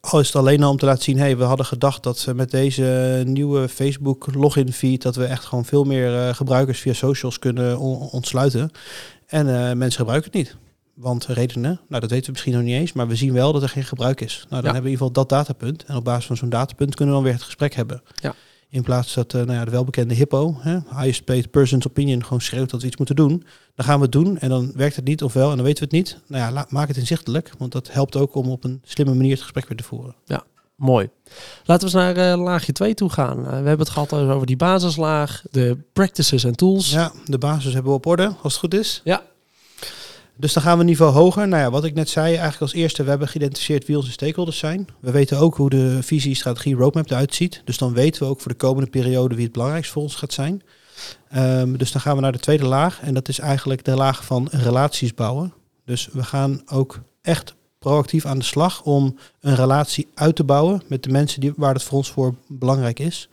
al 0.00 0.20
is 0.20 0.26
het 0.26 0.36
alleen 0.36 0.62
al 0.62 0.70
om 0.70 0.76
te 0.76 0.84
laten 0.86 1.02
zien, 1.02 1.18
hey, 1.18 1.36
we 1.36 1.44
hadden 1.44 1.66
gedacht 1.66 2.02
dat 2.02 2.26
met 2.34 2.50
deze 2.50 3.22
nieuwe 3.26 3.68
Facebook 3.68 4.34
login 4.34 4.72
feed 4.72 5.02
dat 5.02 5.16
we 5.16 5.24
echt 5.24 5.44
gewoon 5.44 5.64
veel 5.64 5.84
meer 5.84 6.14
eh, 6.28 6.34
gebruikers 6.34 6.80
via 6.80 6.92
socials 6.92 7.38
kunnen 7.38 7.78
on- 7.78 8.08
ontsluiten. 8.10 8.70
En 9.26 9.48
eh, 9.48 9.72
mensen 9.76 10.00
gebruiken 10.00 10.30
het 10.32 10.40
niet. 10.40 10.56
Want 11.00 11.26
redenen, 11.26 11.80
nou 11.88 12.00
dat 12.00 12.10
weten 12.10 12.24
we 12.26 12.30
misschien 12.32 12.52
nog 12.52 12.62
niet 12.62 12.74
eens, 12.74 12.92
maar 12.92 13.08
we 13.08 13.16
zien 13.16 13.32
wel 13.32 13.52
dat 13.52 13.62
er 13.62 13.68
geen 13.68 13.84
gebruik 13.84 14.20
is. 14.20 14.34
Nou, 14.34 14.48
dan 14.48 14.58
Ja. 14.58 14.64
hebben 14.64 14.82
we 14.82 14.88
in 14.88 14.92
ieder 14.92 15.06
geval 15.06 15.12
dat 15.12 15.28
datapunt. 15.28 15.84
En 15.84 15.96
op 15.96 16.04
basis 16.04 16.26
van 16.26 16.36
zo'n 16.36 16.48
datapunt 16.48 16.94
kunnen 16.94 17.14
we 17.14 17.20
dan 17.20 17.28
weer 17.30 17.38
het 17.38 17.46
gesprek 17.48 17.74
hebben. 17.74 18.02
Ja. 18.14 18.34
In 18.68 18.82
plaats 18.82 19.14
dat 19.14 19.34
eh, 19.34 19.40
nou 19.42 19.52
ja, 19.58 19.64
de 19.64 19.70
welbekende 19.70 20.14
hippo, 20.14 20.56
hè, 20.60 20.78
highest 20.90 21.24
paid 21.24 21.50
person's 21.50 21.86
opinion, 21.86 22.22
gewoon 22.24 22.40
schreeuwt 22.40 22.70
dat 22.70 22.80
we 22.80 22.86
iets 22.86 22.96
moeten 22.96 23.16
doen. 23.16 23.44
Dan 23.74 23.86
gaan 23.86 23.96
we 23.96 24.02
het 24.02 24.12
doen 24.12 24.38
en 24.38 24.48
dan 24.48 24.72
werkt 24.74 24.96
het 24.96 25.04
niet, 25.04 25.22
ofwel, 25.22 25.50
en 25.50 25.56
dan 25.56 25.64
weten 25.64 25.88
we 25.88 25.96
het 25.96 26.06
niet. 26.06 26.18
Nou 26.26 26.54
ja, 26.54 26.66
maak 26.68 26.88
het 26.88 26.96
inzichtelijk, 26.96 27.52
want 27.58 27.72
dat 27.72 27.92
helpt 27.92 28.16
ook 28.16 28.34
om 28.34 28.48
op 28.50 28.64
een 28.64 28.82
slimme 28.84 29.14
manier 29.14 29.32
het 29.32 29.42
gesprek 29.42 29.68
weer 29.68 29.76
te 29.76 29.84
voeren. 29.84 30.14
Mooi. 30.76 31.08
Laten 31.64 31.88
we 31.88 31.94
eens 31.98 32.16
naar 32.16 32.32
eh, 32.32 32.42
laagje 32.42 32.72
2 32.72 32.94
toe 32.94 33.10
gaan. 33.10 33.38
Eh, 33.38 33.44
we 33.44 33.50
hebben 33.54 33.78
het 33.78 33.88
gehad 33.90 34.12
over 34.12 34.46
die 34.46 34.56
basislaag, 34.56 35.42
de 35.50 35.78
practices 35.92 36.44
en 36.44 36.56
tools. 36.56 36.90
Ja, 36.90 37.12
de 37.24 37.38
basis 37.38 37.72
hebben 37.72 37.90
we 37.90 37.96
op 37.98 38.06
orde, 38.06 38.34
als 38.42 38.52
het 38.52 38.62
goed 38.62 38.74
is. 38.74 39.00
Ja. 39.04 39.22
Dus 40.40 40.52
dan 40.52 40.62
gaan 40.62 40.74
we 40.74 40.80
een 40.80 40.86
niveau 40.86 41.12
hoger. 41.12 41.48
Nou 41.48 41.62
ja, 41.62 41.70
wat 41.70 41.84
ik 41.84 41.94
net 41.94 42.08
zei, 42.08 42.26
eigenlijk 42.26 42.60
als 42.60 42.72
eerste, 42.72 43.02
we 43.02 43.10
hebben 43.10 43.28
geïdentificeerd 43.28 43.86
wie 43.86 43.96
onze 43.96 44.10
stakeholders 44.10 44.58
zijn. 44.58 44.86
We 45.00 45.10
weten 45.10 45.38
ook 45.38 45.56
hoe 45.56 45.70
de 45.70 46.02
visie, 46.02 46.34
strategie, 46.34 46.74
roadmap 46.74 47.10
eruit 47.10 47.34
ziet. 47.34 47.62
Dus 47.64 47.78
dan 47.78 47.92
weten 47.92 48.22
we 48.22 48.28
ook 48.28 48.40
voor 48.40 48.50
de 48.50 48.56
komende 48.56 48.90
periode 48.90 49.34
wie 49.34 49.44
het 49.44 49.52
belangrijkst 49.52 49.92
voor 49.92 50.02
ons 50.02 50.14
gaat 50.14 50.32
zijn. 50.32 50.62
Ehm, 51.28 51.76
dus 51.76 51.92
dan 51.92 52.00
gaan 52.00 52.16
we 52.16 52.22
naar 52.22 52.32
de 52.32 52.38
tweede 52.38 52.64
laag. 52.64 53.00
En 53.00 53.14
dat 53.14 53.28
is 53.28 53.38
eigenlijk 53.38 53.84
de 53.84 53.94
laag 53.94 54.24
van 54.24 54.48
relaties 54.50 55.14
bouwen. 55.14 55.52
Dus 55.84 56.08
we 56.12 56.22
gaan 56.22 56.62
ook 56.66 57.00
echt 57.22 57.54
proactief 57.78 58.26
aan 58.26 58.38
de 58.38 58.44
slag 58.44 58.82
om 58.82 59.16
een 59.40 59.54
relatie 59.54 60.08
uit 60.14 60.36
te 60.36 60.44
bouwen 60.44 60.82
met 60.86 61.02
de 61.02 61.10
mensen 61.10 61.40
die, 61.40 61.52
waar 61.56 61.74
het 61.74 61.82
voor 61.82 61.98
ons 61.98 62.10
voor 62.10 62.34
belangrijk 62.48 62.98
is. 62.98 63.28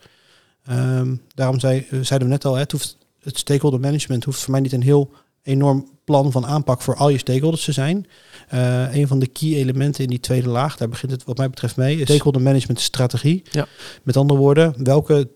Ehm, 0.64 1.16
daarom 1.34 1.60
zei, 1.60 1.78
eh, 1.78 1.98
zeiden 2.02 2.28
we 2.28 2.34
net 2.34 2.44
al, 2.44 2.54
het, 2.54 2.96
het 3.20 3.38
stakeholder 3.38 3.80
management 3.80 4.24
hoeft 4.24 4.40
voor 4.40 4.52
mij 4.52 4.60
niet 4.60 4.72
een 4.72 4.82
heel 4.82 5.10
enorm 5.42 5.97
plan 6.08 6.32
van 6.32 6.46
aanpak 6.46 6.82
voor 6.82 6.96
al 6.96 7.08
je 7.08 7.18
stakeholders 7.18 7.64
te 7.64 7.72
zijn. 7.72 8.06
Eh, 8.48 8.94
een 8.94 9.06
van 9.06 9.18
de 9.18 9.26
key 9.26 9.54
elementen 9.54 10.04
in 10.04 10.10
die 10.10 10.20
tweede 10.20 10.48
laag, 10.48 10.76
daar 10.76 10.88
begint 10.88 11.12
het 11.12 11.24
wat 11.24 11.36
mij 11.36 11.50
betreft 11.50 11.76
mee, 11.76 11.96
is 11.96 12.02
stakeholder 12.02 12.42
management 12.42 12.80
strategie. 12.80 13.42
Ja. 13.50 13.66
Met 14.02 14.16
andere 14.16 14.40
woorden, 14.40 14.74
welke, 14.84 15.28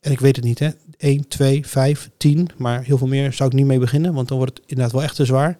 en 0.00 0.12
ik 0.12 0.20
weet 0.20 0.36
het 0.36 0.44
niet 0.44 0.58
hè, 0.58 0.68
1, 0.96 1.28
2, 1.28 1.66
5, 1.66 2.10
10, 2.16 2.48
maar 2.56 2.82
heel 2.82 2.98
veel 2.98 3.06
meer 3.06 3.32
zou 3.32 3.48
ik 3.48 3.54
niet 3.54 3.66
mee 3.66 3.78
beginnen, 3.78 4.14
want 4.14 4.28
dan 4.28 4.36
wordt 4.36 4.58
het 4.58 4.66
inderdaad 4.66 4.92
wel 4.92 5.02
echt 5.02 5.16
te 5.16 5.24
zwaar. 5.24 5.58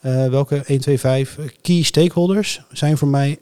Eh, 0.00 0.28
welke 0.28 0.62
1, 0.66 0.80
2, 0.80 0.98
5 0.98 1.38
key 1.60 1.82
stakeholders 1.82 2.60
zijn 2.72 2.98
voor 2.98 3.08
mij, 3.08 3.38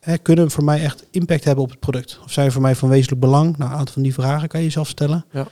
hè, 0.00 0.18
kunnen 0.18 0.50
voor 0.50 0.64
mij 0.64 0.82
echt 0.82 1.06
impact 1.10 1.44
hebben 1.44 1.64
op 1.64 1.70
het 1.70 1.80
product? 1.80 2.20
Of 2.24 2.32
zijn 2.32 2.52
voor 2.52 2.62
mij 2.62 2.74
van 2.74 2.88
wezenlijk 2.88 3.20
belang? 3.20 3.56
Nou, 3.56 3.70
een 3.70 3.76
aantal 3.76 3.94
van 3.94 4.02
die 4.02 4.14
vragen 4.14 4.48
kan 4.48 4.60
je 4.60 4.66
jezelf 4.66 4.88
stellen. 4.88 5.24
Ja. 5.32 5.48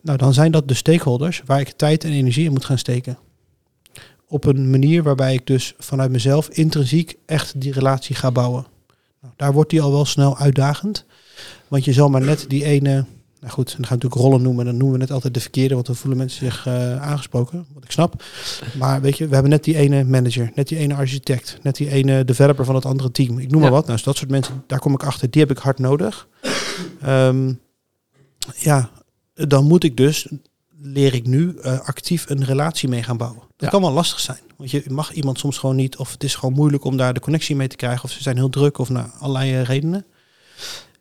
Nou, 0.00 0.18
dan 0.18 0.34
zijn 0.34 0.52
dat 0.52 0.68
de 0.68 0.74
stakeholders 0.74 1.42
waar 1.46 1.60
ik 1.60 1.68
tijd 1.68 2.04
en 2.04 2.12
energie 2.12 2.44
in 2.44 2.52
moet 2.52 2.64
gaan 2.64 2.78
steken. 2.78 3.18
Op 4.34 4.44
een 4.44 4.70
manier 4.70 5.02
waarbij 5.02 5.34
ik 5.34 5.46
dus 5.46 5.74
vanuit 5.78 6.10
mezelf 6.10 6.48
intrinsiek 6.48 7.16
echt 7.26 7.60
die 7.60 7.72
relatie 7.72 8.14
ga 8.14 8.30
bouwen. 8.30 8.66
Nou, 9.20 9.34
daar 9.36 9.52
wordt 9.52 9.70
die 9.70 9.82
al 9.82 9.92
wel 9.92 10.04
snel 10.04 10.38
uitdagend. 10.38 11.04
Want 11.68 11.84
je 11.84 11.92
zal 11.92 12.08
maar 12.08 12.20
net 12.20 12.44
die 12.48 12.64
ene, 12.64 13.04
nou 13.40 13.52
goed, 13.52 13.66
dan 13.66 13.86
gaan 13.86 13.98
we 13.98 14.04
natuurlijk 14.04 14.20
rollen 14.20 14.42
noemen. 14.42 14.64
Dan 14.64 14.76
noemen 14.76 14.96
we 14.96 15.02
het 15.02 15.12
altijd 15.12 15.34
de 15.34 15.40
verkeerde, 15.40 15.74
want 15.74 15.86
dan 15.86 15.96
voelen 15.96 16.18
mensen 16.18 16.46
zich 16.46 16.66
uh, 16.66 17.02
aangesproken. 17.02 17.66
Wat 17.74 17.84
ik 17.84 17.90
snap. 17.90 18.22
Maar 18.78 19.00
weet 19.00 19.18
je, 19.18 19.26
we 19.26 19.32
hebben 19.32 19.50
net 19.50 19.64
die 19.64 19.76
ene 19.76 20.04
manager, 20.04 20.52
net 20.54 20.68
die 20.68 20.78
ene 20.78 20.94
architect, 20.94 21.58
net 21.62 21.76
die 21.76 21.90
ene 21.90 22.24
developer 22.24 22.64
van 22.64 22.74
het 22.74 22.84
andere 22.84 23.10
team. 23.10 23.38
Ik 23.38 23.50
noem 23.50 23.60
maar 23.60 23.70
wat. 23.70 23.82
Nou, 23.82 23.92
dus 23.92 24.04
dat 24.04 24.16
soort 24.16 24.30
mensen, 24.30 24.64
daar 24.66 24.78
kom 24.78 24.94
ik 24.94 25.02
achter. 25.02 25.30
Die 25.30 25.40
heb 25.40 25.50
ik 25.50 25.58
hard 25.58 25.78
nodig. 25.78 26.28
Um, 27.06 27.60
ja, 28.56 28.90
dan 29.34 29.64
moet 29.64 29.84
ik 29.84 29.96
dus, 29.96 30.28
leer 30.86 31.14
ik 31.14 31.26
nu, 31.26 31.54
uh, 31.58 31.80
actief 31.80 32.28
een 32.28 32.44
relatie 32.44 32.88
mee 32.88 33.02
gaan 33.02 33.16
bouwen. 33.16 33.42
Dat 33.56 33.70
kan 33.70 33.80
wel 33.80 33.92
lastig 33.92 34.20
zijn. 34.20 34.38
Want 34.56 34.70
je 34.70 34.82
mag 34.88 35.12
iemand 35.12 35.38
soms 35.38 35.58
gewoon 35.58 35.76
niet, 35.76 35.96
of 35.96 36.12
het 36.12 36.24
is 36.24 36.34
gewoon 36.34 36.54
moeilijk 36.54 36.84
om 36.84 36.96
daar 36.96 37.14
de 37.14 37.20
connectie 37.20 37.56
mee 37.56 37.68
te 37.68 37.76
krijgen, 37.76 38.04
of 38.04 38.10
ze 38.10 38.22
zijn 38.22 38.36
heel 38.36 38.48
druk, 38.48 38.78
of 38.78 38.88
naar 38.88 39.10
allerlei 39.18 39.62
redenen. 39.62 40.06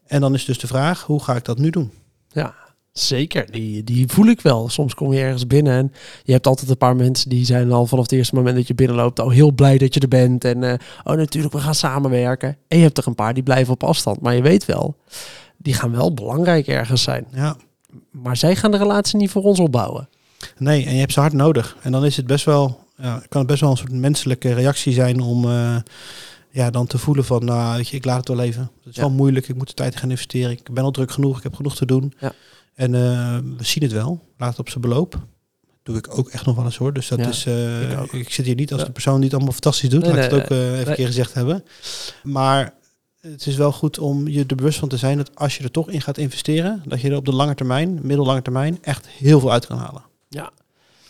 En 0.05 0.21
dan 0.21 0.33
is 0.33 0.45
dus 0.45 0.59
de 0.59 0.67
vraag, 0.67 1.03
hoe 1.03 1.23
ga 1.23 1.35
ik 1.35 1.45
dat 1.45 1.57
nu 1.57 1.69
doen? 1.69 1.91
Ja, 2.29 2.53
zeker. 2.91 3.51
Die, 3.51 3.83
die 3.83 4.07
voel 4.07 4.25
ik 4.25 4.41
wel. 4.41 4.69
Soms 4.69 4.93
kom 4.93 5.13
je 5.13 5.19
ergens 5.19 5.47
binnen 5.47 5.73
en 5.73 5.91
je 6.23 6.31
hebt 6.31 6.47
altijd 6.47 6.69
een 6.69 6.77
paar 6.77 6.95
mensen 6.95 7.29
die 7.29 7.45
zijn 7.45 7.71
al 7.71 7.85
vanaf 7.85 8.03
het 8.03 8.13
eerste 8.13 8.35
moment 8.35 8.55
dat 8.55 8.67
je 8.67 8.75
binnenloopt 8.75 9.19
al 9.19 9.29
heel 9.29 9.51
blij 9.51 9.77
dat 9.77 9.93
je 9.93 9.99
er 9.99 10.07
bent. 10.07 10.45
En 10.45 10.61
uh, 10.61 10.73
oh 11.03 11.15
natuurlijk, 11.15 11.53
we 11.53 11.59
gaan 11.59 11.75
samenwerken. 11.75 12.57
En 12.67 12.77
je 12.77 12.83
hebt 12.83 12.97
er 12.97 13.07
een 13.07 13.15
paar 13.15 13.33
die 13.33 13.43
blijven 13.43 13.73
op 13.73 13.83
afstand. 13.83 14.21
Maar 14.21 14.35
je 14.35 14.41
weet 14.41 14.65
wel, 14.65 14.95
die 15.57 15.73
gaan 15.73 15.91
wel 15.91 16.13
belangrijk 16.13 16.67
ergens 16.67 17.01
zijn. 17.01 17.27
Ja. 17.31 17.55
Maar 18.11 18.37
zij 18.37 18.55
gaan 18.55 18.71
de 18.71 18.77
relatie 18.77 19.17
niet 19.17 19.29
voor 19.29 19.43
ons 19.43 19.59
opbouwen. 19.59 20.09
Nee, 20.57 20.85
en 20.85 20.93
je 20.93 20.99
hebt 20.99 21.13
ze 21.13 21.19
hard 21.19 21.33
nodig. 21.33 21.77
En 21.81 21.91
dan 21.91 22.05
is 22.05 22.17
het 22.17 22.27
best 22.27 22.45
wel, 22.45 22.79
ja, 22.97 23.23
kan 23.29 23.39
het 23.39 23.49
best 23.49 23.61
wel 23.61 23.69
een 23.69 23.77
soort 23.77 23.91
menselijke 23.91 24.53
reactie 24.53 24.93
zijn 24.93 25.21
om 25.21 25.45
uh, 25.45 25.75
ja, 26.49 26.69
dan 26.69 26.87
te 26.87 26.97
voelen 26.97 27.25
van, 27.25 27.45
nou, 27.45 27.75
weet 27.75 27.87
je, 27.87 27.95
ik 27.95 28.05
laat 28.05 28.17
het 28.17 28.27
wel 28.27 28.45
even. 28.45 28.71
Het 28.83 28.95
is 28.95 29.01
wel 29.01 29.11
moeilijk, 29.11 29.47
ik 29.47 29.55
moet 29.55 29.67
de 29.67 29.73
tijd 29.73 29.95
gaan 29.95 30.09
investeren. 30.09 30.51
Ik 30.51 30.73
ben 30.73 30.83
al 30.83 30.91
druk 30.91 31.11
genoeg, 31.11 31.37
ik 31.37 31.43
heb 31.43 31.55
genoeg 31.55 31.75
te 31.75 31.85
doen. 31.85 32.13
Ja. 32.19 32.31
En 32.73 32.93
uh, 32.93 33.37
we 33.57 33.63
zien 33.63 33.83
het 33.83 33.91
wel, 33.91 34.21
laat 34.37 34.49
het 34.49 34.59
op 34.59 34.69
zijn 34.69 34.81
beloop. 34.81 35.19
Doe 35.83 35.97
ik 35.97 36.17
ook 36.17 36.29
echt 36.29 36.45
nog 36.45 36.55
wel 36.55 36.65
eens 36.65 36.77
hoor. 36.77 36.93
Dus 36.93 37.07
dat 37.07 37.19
ja, 37.19 37.27
is, 37.27 37.45
uh, 37.45 37.91
ik, 37.91 38.11
ik, 38.11 38.29
zit 38.29 38.45
hier 38.45 38.55
niet 38.55 38.73
als 38.73 38.85
de 38.85 38.91
persoon 38.91 39.15
die 39.15 39.23
het 39.23 39.33
allemaal 39.33 39.51
fantastisch 39.51 39.89
doet. 39.89 40.01
Nee, 40.01 40.09
laat 40.09 40.31
nee, 40.31 40.39
het 40.39 40.51
ook 40.51 40.57
even 40.57 40.87
een 40.87 40.95
keer 40.95 41.05
gezegd 41.05 41.33
hebben. 41.33 41.63
Maar 42.23 42.73
het 43.31 43.45
is 43.45 43.55
wel 43.55 43.71
goed 43.71 43.99
om 43.99 44.27
je 44.27 44.43
er 44.47 44.55
bewust 44.55 44.79
van 44.79 44.89
te 44.89 44.97
zijn 44.97 45.17
dat 45.17 45.35
als 45.35 45.57
je 45.57 45.63
er 45.63 45.71
toch 45.71 45.89
in 45.89 46.01
gaat 46.01 46.17
investeren, 46.17 46.83
dat 46.85 47.01
je 47.01 47.09
er 47.09 47.17
op 47.17 47.25
de 47.25 47.35
lange 47.35 47.55
termijn, 47.55 47.99
middellange 48.01 48.41
termijn, 48.41 48.77
echt 48.81 49.07
heel 49.07 49.39
veel 49.39 49.51
uit 49.51 49.65
kan 49.67 49.77
halen. 49.77 50.03
Ja, 50.29 50.51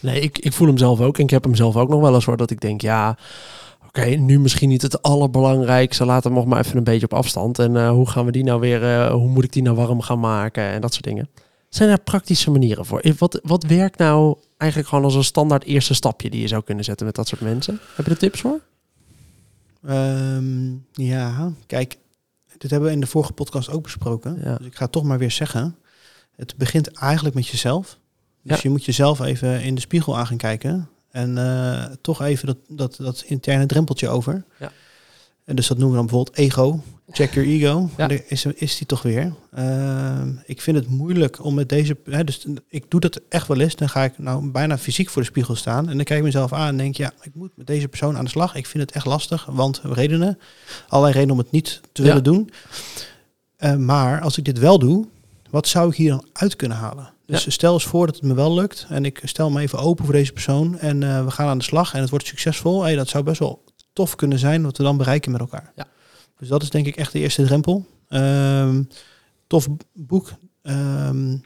nee, 0.02 0.20
ik, 0.20 0.40
ik 0.40 0.54
voel 0.54 0.68
hem 0.68 0.78
zelf 0.78 1.02
ook 1.02 1.18
en 1.18 1.24
ik 1.24 1.30
heb 1.30 1.44
hem 1.44 1.56
zelf 1.56 1.76
ook 1.76 1.90
nog 1.90 2.02
wel 2.02 2.16
eens 2.16 2.26
hoor, 2.26 2.38
dat 2.38 2.52
ik 2.52 2.62
denk, 2.62 2.82
ja, 2.82 3.18
oké, 3.88 4.06
nu 4.06 4.40
misschien 4.40 4.70
niet 4.70 4.82
het 4.82 5.02
allerbelangrijkste, 5.02 6.06
laat 6.06 6.24
hem 6.24 6.34
nog 6.34 6.46
maar 6.46 6.60
even 6.60 6.78
een 6.78 6.84
beetje 6.84 7.06
op 7.06 7.14
afstand. 7.14 7.60
En 7.60 7.76
uh, 7.76 7.90
hoe 7.90 8.10
gaan 8.10 8.26
we 8.26 8.32
die 8.32 8.44
nou 8.44 8.60
weer, 8.60 8.84
uh, 8.84 9.12
hoe 9.12 9.30
moet 9.30 9.44
ik 9.44 9.54
die 9.54 9.64
nou 9.64 9.76
warm 9.76 10.02
gaan 10.02 10.20
maken 10.20 10.64
en 10.64 10.82
dat 10.82 10.94
soort 10.94 11.06
dingen. 11.06 11.30
Zijn 11.70 11.90
er 11.90 12.00
praktische 12.00 12.52
manieren 12.52 12.86
voor? 12.86 13.02
Wat, 13.18 13.40
wat 13.44 13.64
werkt 13.64 13.98
nou 13.98 14.38
eigenlijk 14.58 14.90
gewoon 14.90 15.04
als 15.04 15.16
een 15.16 15.24
standaard 15.24 15.64
eerste 15.64 15.94
stapje 15.94 16.30
die 16.30 16.42
je 16.42 16.48
zou 16.48 16.64
kunnen 16.64 16.84
zetten 16.84 17.06
met 17.06 17.16
dat 17.16 17.28
soort 17.28 17.42
mensen? 17.42 17.80
Heb 17.96 18.06
je 18.06 18.12
er 18.12 18.18
tips 18.18 18.42
voor? 18.42 18.60
Um, 19.90 20.86
ja, 20.92 21.52
kijk, 21.66 21.98
dit 22.64 22.72
hebben 22.72 22.90
we 22.90 22.96
in 22.96 23.02
de 23.02 23.08
vorige 23.08 23.34
podcast 23.34 23.70
ook 23.70 23.84
besproken. 23.84 24.40
Ja. 24.44 24.56
Dus 24.58 24.68
ik 24.68 24.76
ga 24.76 24.84
het 24.84 24.92
toch 24.92 25.04
maar 25.04 25.18
weer 25.18 25.32
zeggen. 25.32 25.78
Het 26.36 26.56
begint 26.58 26.88
eigenlijk 26.92 27.36
met 27.36 27.48
jezelf. 27.48 28.00
Dus 28.42 28.56
Ja. 28.56 28.60
je 28.64 28.70
moet 28.70 28.86
jezelf 28.86 29.20
even 29.20 29.62
in 29.62 29.76
de 29.76 29.82
spiegel 29.82 30.18
aan 30.18 30.28
gaan 30.28 30.38
kijken. 30.38 30.90
En 31.12 31.38
eh, 31.38 31.84
toch 32.02 32.22
even 32.22 32.48
dat, 32.48 32.58
dat, 32.68 32.96
dat 32.96 33.24
interne 33.28 33.66
drempeltje 33.66 34.10
over. 34.10 34.46
Ja. 34.60 34.72
En 35.46 35.56
dus 35.56 35.68
dat 35.68 35.78
noemen 35.78 35.96
we 36.00 36.06
dan 36.06 36.06
bijvoorbeeld 36.06 36.38
ego. 36.38 36.82
Check 37.12 37.34
your 37.34 37.50
ego. 37.50 37.90
Ja. 37.98 38.08
Daar 38.08 38.22
is, 38.28 38.46
is 38.46 38.78
die 38.78 38.88
toch 38.88 39.02
weer. 39.02 39.34
Ehm, 39.52 40.32
ik 40.46 40.62
vind 40.62 40.78
het 40.78 40.88
moeilijk 40.88 41.44
om 41.44 41.54
met 41.54 41.70
deze... 41.70 41.98
Hè, 42.06 42.24
dus 42.24 42.46
ik 42.68 42.86
doe 42.92 43.00
dat 43.00 43.22
echt 43.30 43.48
wel 43.48 43.60
eens. 43.60 43.76
Dan 43.76 43.90
ga 43.90 44.04
ik 44.04 44.18
nou 44.18 44.52
bijna 44.52 44.78
fysiek 44.78 45.10
voor 45.10 45.22
de 45.22 45.28
spiegel 45.28 45.56
staan. 45.56 45.90
En 45.90 45.96
dan 45.96 46.06
kijk 46.06 46.20
ik 46.20 46.26
mezelf 46.26 46.54
aan 46.54 46.68
en 46.68 46.78
denk... 46.78 46.96
Ja, 46.96 47.12
ik 47.22 47.32
moet 47.36 47.52
met 47.56 47.68
deze 47.68 47.88
persoon 47.88 48.18
aan 48.18 48.24
de 48.24 48.30
slag. 48.30 48.56
Ik 48.56 48.66
vind 48.66 48.84
het 48.84 48.92
echt 48.92 49.06
lastig. 49.06 49.46
Want 49.46 49.82
redenen. 49.84 50.40
Allerlei 50.88 51.14
redenen 51.14 51.36
om 51.36 51.42
het 51.42 51.52
niet 51.52 51.82
te 51.92 52.02
Ja. 52.02 52.08
willen 52.08 52.24
doen. 52.24 52.50
Eh, 53.58 53.76
maar 53.76 54.22
als 54.22 54.38
ik 54.38 54.46
dit 54.46 54.60
wel 54.60 54.80
doe... 54.80 55.06
Wat 55.50 55.68
zou 55.68 55.90
ik 55.90 55.96
hier 55.96 56.10
dan 56.10 56.26
uit 56.34 56.56
kunnen 56.56 56.78
halen? 56.78 57.12
Dus 57.26 57.54
stel 57.54 57.74
eens 57.74 57.84
voor 57.86 58.06
dat 58.06 58.16
het 58.16 58.24
me 58.24 58.34
wel 58.34 58.54
lukt. 58.54 58.86
En 58.90 59.06
ik 59.06 59.22
stel 59.24 59.50
me 59.50 59.62
even 59.62 59.80
open 59.80 60.06
voor 60.06 60.14
deze 60.14 60.32
persoon. 60.34 60.80
En 60.80 61.04
eh, 61.04 61.24
we 61.26 61.32
gaan 61.32 61.48
aan 61.48 61.58
de 61.58 61.64
slag. 61.64 61.94
En 61.94 62.02
het 62.02 62.10
wordt 62.10 62.28
succesvol. 62.28 62.84
Hey, 62.84 62.96
dat 62.96 63.08
zou 63.10 63.24
best 63.24 63.40
wel 63.40 63.64
tof 63.94 64.16
kunnen 64.16 64.40
zijn 64.40 64.64
wat 64.64 64.78
we 64.78 64.84
dan 64.84 64.98
bereiken 64.98 65.32
met 65.32 65.42
elkaar. 65.42 65.72
Ja. 65.76 65.88
Dus 66.38 66.48
dat 66.48 66.62
is 66.62 66.70
denk 66.70 66.86
ik 66.86 66.96
echt 66.96 67.12
de 67.12 67.20
eerste 67.20 67.46
drempel. 67.46 67.86
Ehm, 68.08 68.84
tof 69.48 69.68
boek. 69.94 70.32
Ehm, 70.62 71.38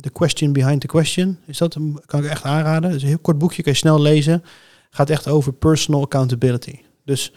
the 0.00 0.10
Question 0.12 0.52
Behind 0.52 0.80
the 0.80 0.86
Question. 0.86 1.38
Is 1.46 1.58
dat 1.58 1.74
een, 1.74 2.02
kan 2.06 2.24
ik 2.24 2.30
echt 2.30 2.44
aanraden. 2.44 2.90
Het 2.90 2.96
is 2.96 3.02
een 3.02 3.08
heel 3.08 3.18
kort 3.18 3.38
boekje, 3.38 3.62
kan 3.62 3.72
je 3.72 3.78
snel 3.78 4.00
lezen. 4.00 4.44
Gaat 4.90 5.10
echt 5.10 5.28
over 5.28 5.52
personal 5.52 6.02
accountability. 6.02 6.78
Dus 7.04 7.32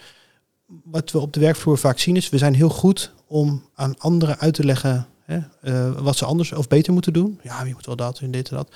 wat 0.84 1.12
we 1.12 1.20
op 1.20 1.34
de 1.34 1.40
werkvloer 1.40 1.78
vaak 1.78 2.00
zien 2.00 2.16
is, 2.16 2.30
we 2.30 2.38
zijn 2.38 2.54
heel 2.54 2.70
goed 2.70 3.14
om 3.28 3.66
aan 3.74 3.98
anderen 3.98 4.40
uit 4.40 4.54
te 4.54 4.66
leggen 4.66 5.08
hè, 5.24 5.40
eh, 5.62 5.92
wat 6.00 6.18
ze 6.18 6.26
anders 6.26 6.52
of 6.52 6.68
beter 6.68 6.94
moeten 6.94 7.14
doen. 7.14 7.40
Ja, 7.44 7.64
je 7.64 7.74
moet 7.74 7.86
wel 7.86 7.96
dat 7.96 8.20
en 8.20 8.32
dit 8.32 8.50
en 8.50 8.56
dat. 8.56 8.72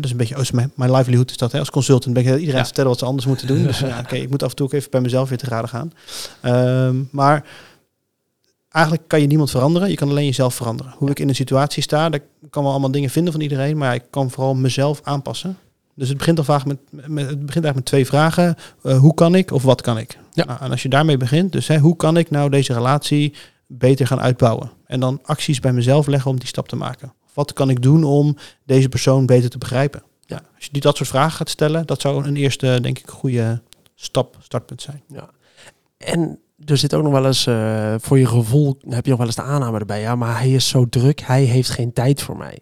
Dat 0.00 0.04
is 0.04 0.10
een 0.10 0.16
beetje, 0.16 0.38
oh, 0.38 0.50
mijn, 0.52 0.72
mijn 0.74 0.92
livelihood 0.92 1.30
is 1.30 1.36
dat. 1.36 1.52
Hè? 1.52 1.58
Als 1.58 1.70
consultant 1.70 2.14
ben 2.14 2.22
ik 2.22 2.28
iedereen 2.28 2.50
Ja. 2.54 2.58
te 2.58 2.64
vertellen 2.64 2.90
wat 2.90 2.98
ze 2.98 3.04
anders 3.04 3.26
moeten 3.26 3.46
doen. 3.46 3.62
Dus 3.62 3.78
ja, 3.78 3.98
oké, 3.98 4.16
ik 4.16 4.30
moet 4.30 4.42
af 4.42 4.50
en 4.50 4.56
toe 4.56 4.66
ook 4.66 4.72
even 4.72 4.90
bij 4.90 5.00
mezelf 5.00 5.28
weer 5.28 5.38
te 5.38 5.46
raden 5.46 5.68
gaan. 5.68 5.92
Ehm, 6.40 6.96
maar 7.10 7.44
eigenlijk 8.68 9.08
kan 9.08 9.20
je 9.20 9.26
niemand 9.26 9.50
veranderen. 9.50 9.90
Je 9.90 9.96
kan 9.96 10.08
alleen 10.08 10.24
jezelf 10.24 10.54
veranderen. 10.54 10.94
Hoe 10.96 11.10
ik 11.10 11.18
in 11.18 11.28
een 11.28 11.34
situatie 11.34 11.82
sta, 11.82 12.08
daar 12.08 12.20
kan 12.50 12.62
wel 12.62 12.72
allemaal 12.72 12.90
dingen 12.90 13.10
vinden 13.10 13.32
van 13.32 13.42
iedereen. 13.42 13.76
Maar 13.76 13.94
ik 13.94 14.02
kan 14.10 14.30
vooral 14.30 14.54
mezelf 14.54 15.00
aanpassen. 15.02 15.56
Dus 15.94 16.08
het 16.08 16.18
begint 16.18 16.38
al 16.38 16.44
vaak 16.44 16.64
met, 16.64 16.78
met 16.90 17.02
het 17.04 17.46
begint 17.46 17.64
eigenlijk 17.64 17.74
met 17.74 17.84
twee 17.84 18.06
vragen. 18.06 18.56
Eh, 18.82 18.98
hoe 18.98 19.14
kan 19.14 19.34
ik 19.34 19.50
of 19.50 19.62
wat 19.62 19.80
kan 19.80 19.98
ik? 19.98 20.18
Ja. 20.32 20.44
Nou, 20.44 20.58
en 20.62 20.70
als 20.70 20.82
je 20.82 20.88
daarmee 20.88 21.16
begint, 21.16 21.52
dus 21.52 21.66
hè, 21.66 21.78
hoe 21.78 21.96
kan 21.96 22.16
ik 22.16 22.30
nou 22.30 22.50
deze 22.50 22.72
relatie 22.72 23.34
beter 23.66 24.06
gaan 24.06 24.20
uitbouwen? 24.20 24.70
En 24.86 25.00
dan 25.00 25.20
acties 25.22 25.60
bij 25.60 25.72
mezelf 25.72 26.06
leggen 26.06 26.30
om 26.30 26.38
die 26.38 26.48
stap 26.48 26.68
te 26.68 26.76
maken. 26.76 27.12
Wat 27.34 27.52
kan 27.52 27.70
ik 27.70 27.82
doen 27.82 28.04
om 28.04 28.36
deze 28.64 28.88
persoon 28.88 29.26
beter 29.26 29.50
te 29.50 29.58
begrijpen? 29.58 30.02
Ja. 30.26 30.40
Als 30.54 30.64
je 30.64 30.72
die 30.72 30.82
dat 30.82 30.96
soort 30.96 31.08
vragen 31.08 31.36
gaat 31.36 31.48
stellen, 31.48 31.86
dat 31.86 32.00
zou 32.00 32.24
een 32.24 32.36
eerste, 32.36 32.78
denk 32.82 32.98
ik, 32.98 33.10
goede 33.10 33.62
stap, 33.94 34.36
startpunt 34.40 34.82
zijn. 34.82 35.02
En 35.96 36.38
er 36.64 36.76
zit 36.76 36.94
ook 36.94 37.02
nog 37.02 37.12
wel 37.12 37.26
eens, 37.26 37.46
eh, 37.46 37.94
voor 37.98 38.18
je 38.18 38.26
gevoel 38.26 38.78
heb 38.88 39.04
je 39.04 39.10
nog 39.10 39.18
wel 39.18 39.26
eens 39.26 39.36
de 39.36 39.42
aanname 39.42 39.78
erbij. 39.78 40.00
Ja, 40.00 40.16
maar 40.16 40.38
hij 40.38 40.50
is 40.50 40.68
zo 40.68 40.88
druk, 40.88 41.20
hij 41.20 41.42
heeft 41.42 41.70
geen 41.70 41.92
tijd 41.92 42.22
voor 42.22 42.36
mij. 42.36 42.58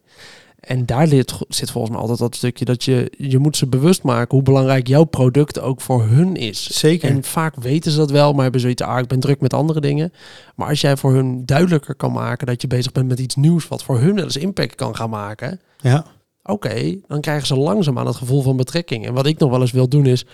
En 0.66 0.86
daar 0.86 1.06
zit 1.48 1.70
volgens 1.70 1.90
mij 1.90 2.00
altijd 2.00 2.18
dat 2.18 2.34
stukje 2.34 2.64
dat 2.64 2.84
je, 2.84 3.12
je 3.18 3.38
moet 3.38 3.56
ze 3.56 3.66
bewust 3.66 4.02
maken 4.02 4.34
hoe 4.34 4.42
belangrijk 4.42 4.86
jouw 4.86 5.04
product 5.04 5.60
ook 5.60 5.80
voor 5.80 6.02
hun 6.04 6.36
is. 6.36 6.78
Zeker. 6.78 7.10
En 7.10 7.24
vaak 7.24 7.54
weten 7.56 7.90
ze 7.90 7.98
dat 7.98 8.10
wel, 8.10 8.32
maar 8.32 8.42
hebben 8.42 8.60
zoiets, 8.60 8.82
ah, 8.82 8.98
ik 8.98 9.06
ben 9.06 9.20
druk 9.20 9.40
met 9.40 9.54
andere 9.54 9.80
dingen. 9.80 10.12
Maar 10.54 10.68
als 10.68 10.80
jij 10.80 10.96
voor 10.96 11.14
hun 11.14 11.46
duidelijker 11.46 11.94
kan 11.94 12.12
maken 12.12 12.46
dat 12.46 12.62
je 12.62 12.66
bezig 12.66 12.92
bent 12.92 13.08
met 13.08 13.18
iets 13.18 13.34
nieuws 13.34 13.68
wat 13.68 13.84
voor 13.84 13.98
hun 13.98 14.14
wel 14.14 14.24
eens 14.24 14.36
impact 14.36 14.74
kan 14.74 14.96
gaan 14.96 15.10
maken, 15.10 15.60
ja. 15.80 16.04
oké, 16.42 16.96
dan 17.06 17.20
krijgen 17.20 17.46
ze 17.46 17.56
langzaam 17.56 17.98
aan 17.98 18.06
het 18.06 18.16
gevoel 18.16 18.42
van 18.42 18.56
betrekking. 18.56 19.06
En 19.06 19.14
wat 19.14 19.26
ik 19.26 19.38
nog 19.38 19.50
wel 19.50 19.60
eens 19.60 19.72
wil 19.72 19.88
doen 19.88 20.06
is 20.06 20.24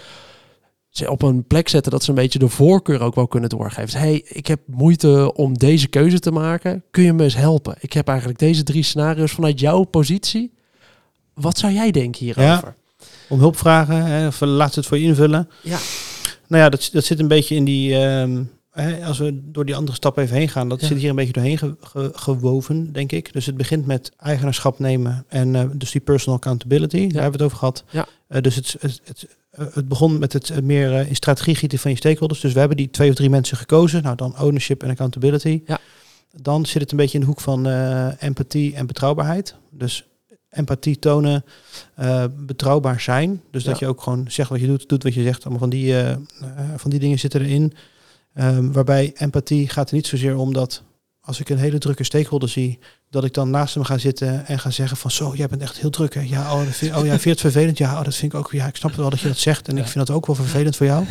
ze 0.92 1.10
op 1.10 1.22
een 1.22 1.44
plek 1.44 1.68
zetten 1.68 1.92
dat 1.92 2.02
ze 2.02 2.08
een 2.10 2.14
beetje 2.16 2.38
de 2.38 2.48
voorkeur 2.48 3.00
ook 3.00 3.14
wel 3.14 3.28
kunnen 3.28 3.48
doorgeven. 3.48 3.98
hey, 4.00 4.24
ik 4.28 4.46
heb 4.46 4.60
moeite 4.66 5.34
om 5.34 5.58
deze 5.58 5.86
keuze 5.88 6.18
te 6.18 6.30
maken. 6.30 6.84
Kun 6.90 7.02
je 7.02 7.12
me 7.12 7.22
eens 7.22 7.36
helpen? 7.36 7.74
Ik 7.80 7.92
heb 7.92 8.08
eigenlijk 8.08 8.38
deze 8.38 8.62
drie 8.62 8.82
scenario's 8.82 9.32
vanuit 9.32 9.60
jouw 9.60 9.82
positie. 9.82 10.52
Wat 11.34 11.58
zou 11.58 11.72
jij 11.72 11.90
denken 11.90 12.24
hierover? 12.24 12.74
Om 13.28 13.38
hulp 13.38 13.56
vragen, 13.56 14.04
hè, 14.04 14.26
of 14.26 14.40
laat 14.40 14.72
ze 14.72 14.78
het 14.78 14.88
voor 14.88 14.98
je 14.98 15.04
invullen. 15.04 15.48
Ja. 15.62 15.78
Nou 16.48 16.62
ja, 16.62 16.68
dat, 16.68 16.88
dat 16.92 17.04
zit 17.04 17.18
een 17.18 17.28
beetje 17.28 17.54
in 17.54 17.64
die... 17.64 17.94
ehm, 17.98 18.42
hè, 18.70 19.04
als 19.06 19.18
we 19.18 19.40
door 19.44 19.64
die 19.64 19.76
andere 19.76 19.96
stap 19.96 20.18
even 20.18 20.36
heen 20.36 20.48
gaan, 20.48 20.68
dat 20.68 20.80
Ja. 20.80 20.86
zit 20.86 20.98
hier 20.98 21.10
een 21.10 21.16
beetje 21.16 21.32
doorheen 21.32 21.58
ge- 21.58 21.76
ge- 21.80 22.10
gewoven, 22.14 22.92
denk 22.92 23.12
ik. 23.12 23.32
Dus 23.32 23.46
het 23.46 23.56
begint 23.56 23.86
met 23.86 24.12
eigenaarschap 24.16 24.78
nemen 24.78 25.24
en 25.28 25.54
eh, 25.56 25.64
dus 25.74 25.90
die 25.90 26.00
personal 26.00 26.36
accountability, 26.38 27.06
daar 27.08 27.22
hebben 27.22 27.40
we 27.40 27.44
het 27.44 27.54
over 27.54 27.56
gehad. 27.58 27.84
Ja. 27.90 28.06
Eh, 28.28 28.40
dus 28.42 28.54
het, 28.54 28.76
het, 28.80 29.00
het, 29.04 29.26
het 29.56 29.88
begon 29.88 30.18
met 30.18 30.32
het 30.32 30.50
eh, 30.50 30.62
meer 30.62 30.92
eh, 30.92 31.08
in 31.08 31.16
strategie 31.16 31.54
gieten 31.54 31.78
van 31.78 31.90
je 31.90 31.96
stakeholders. 31.96 32.40
Dus 32.40 32.52
we 32.52 32.58
hebben 32.58 32.76
die 32.76 32.90
twee 32.90 33.08
of 33.10 33.14
drie 33.14 33.30
mensen 33.30 33.56
gekozen. 33.56 34.02
Nou, 34.02 34.16
dan 34.16 34.40
ownership 34.40 34.82
en 34.82 34.90
accountability. 34.90 35.62
Ja. 35.66 35.78
Dan 36.32 36.66
zit 36.66 36.82
het 36.82 36.90
een 36.90 36.96
beetje 36.96 37.14
in 37.14 37.20
de 37.20 37.26
hoek 37.26 37.40
van 37.40 37.66
eh, 37.66 38.22
empathie 38.22 38.74
en 38.74 38.86
betrouwbaarheid. 38.86 39.54
Dus 39.70 40.06
empathie 40.52 40.98
tonen, 40.98 41.44
eh, 41.94 42.24
betrouwbaar 42.38 43.00
zijn. 43.00 43.42
Dus 43.50 43.64
dat 43.64 43.78
je 43.78 43.86
ook 43.86 44.02
gewoon 44.02 44.24
zegt 44.28 44.48
wat 44.48 44.60
je 44.60 44.66
doet, 44.66 44.88
doet 44.88 45.02
wat 45.02 45.14
je 45.14 45.22
zegt. 45.22 45.40
Allemaal 45.40 45.58
van 45.58 45.70
die, 45.70 45.92
eh, 45.92 46.10
eh, 46.10 46.18
van 46.76 46.90
die 46.90 47.00
dingen 47.00 47.18
zitten 47.18 47.40
erin. 47.40 47.72
Ehm, 48.34 48.70
waarbij 48.70 49.12
empathie 49.14 49.68
gaat 49.68 49.88
er 49.88 49.94
niet 49.94 50.06
zozeer 50.06 50.36
om 50.36 50.52
dat 50.52 50.82
als 51.24 51.40
ik 51.40 51.48
een 51.48 51.58
hele 51.58 51.78
drukke 51.78 52.04
stakeholder 52.04 52.48
zie, 52.48 52.78
dat 53.10 53.24
ik 53.24 53.34
dan 53.34 53.50
naast 53.50 53.74
hem 53.74 53.84
ga 53.84 53.98
zitten 53.98 54.46
en 54.46 54.58
ga 54.58 54.70
zeggen 54.70 54.96
van 54.96 55.10
zo, 55.10 55.32
jij 55.34 55.46
bent 55.48 55.62
echt 55.62 55.78
heel 55.78 55.90
druk 55.90 56.14
hè. 56.14 56.20
Ja, 56.20 56.52
oh, 56.54 56.64
dat 56.64 56.74
vind, 56.74 56.96
oh 56.96 57.04
ja, 57.04 57.10
vind 57.10 57.22
je 57.22 57.30
het 57.30 57.40
vervelend? 57.50 57.78
Ja, 57.78 57.98
oh, 57.98 58.04
dat 58.04 58.14
vind 58.14 58.32
ik 58.32 58.38
ook. 58.38 58.52
Ja, 58.52 58.66
ik 58.66 58.76
snap 58.76 58.90
het 58.90 59.00
wel 59.00 59.10
dat 59.10 59.20
je 59.20 59.28
dat 59.28 59.36
zegt 59.36 59.68
en 59.68 59.78
ik 59.78 59.86
vind 59.86 60.06
dat 60.06 60.16
ook 60.16 60.26
wel 60.26 60.36
vervelend 60.36 60.76
voor 60.76 60.86
jou. 60.86 61.04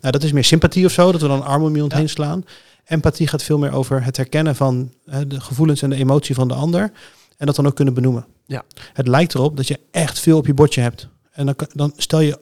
Nou, 0.00 0.12
dat 0.12 0.22
is 0.22 0.32
meer 0.32 0.44
sympathie 0.44 0.84
of 0.84 0.92
zo, 0.92 1.12
dat 1.12 1.20
we 1.20 1.28
dan 1.28 1.36
een 1.36 1.46
arm 1.46 1.62
om 1.62 1.74
iemand 1.74 1.92
Ja. 1.92 1.98
heen 1.98 2.08
slaan. 2.08 2.44
Empathie 2.84 3.26
gaat 3.26 3.42
veel 3.42 3.58
meer 3.58 3.72
over 3.72 4.04
het 4.04 4.16
herkennen 4.16 4.56
van 4.56 4.92
hè, 5.04 5.26
de 5.26 5.40
gevoelens 5.40 5.82
en 5.82 5.90
de 5.90 5.96
emotie 5.96 6.34
van 6.34 6.48
de 6.48 6.54
ander. 6.54 6.92
en 7.36 7.46
dat 7.46 7.56
dan 7.56 7.66
ook 7.66 7.74
kunnen 7.74 7.94
benoemen. 7.94 8.26
Ja. 8.46 8.62
Het 8.92 9.08
lijkt 9.08 9.34
erop 9.34 9.56
dat 9.56 9.68
je 9.68 9.80
echt 9.90 10.18
veel 10.20 10.36
op 10.36 10.46
je 10.46 10.54
bordje 10.54 10.80
hebt. 10.80 11.08
En 11.32 11.46
dan, 11.46 11.54
dan 11.72 11.92
stel 11.96 12.20
je, 12.20 12.38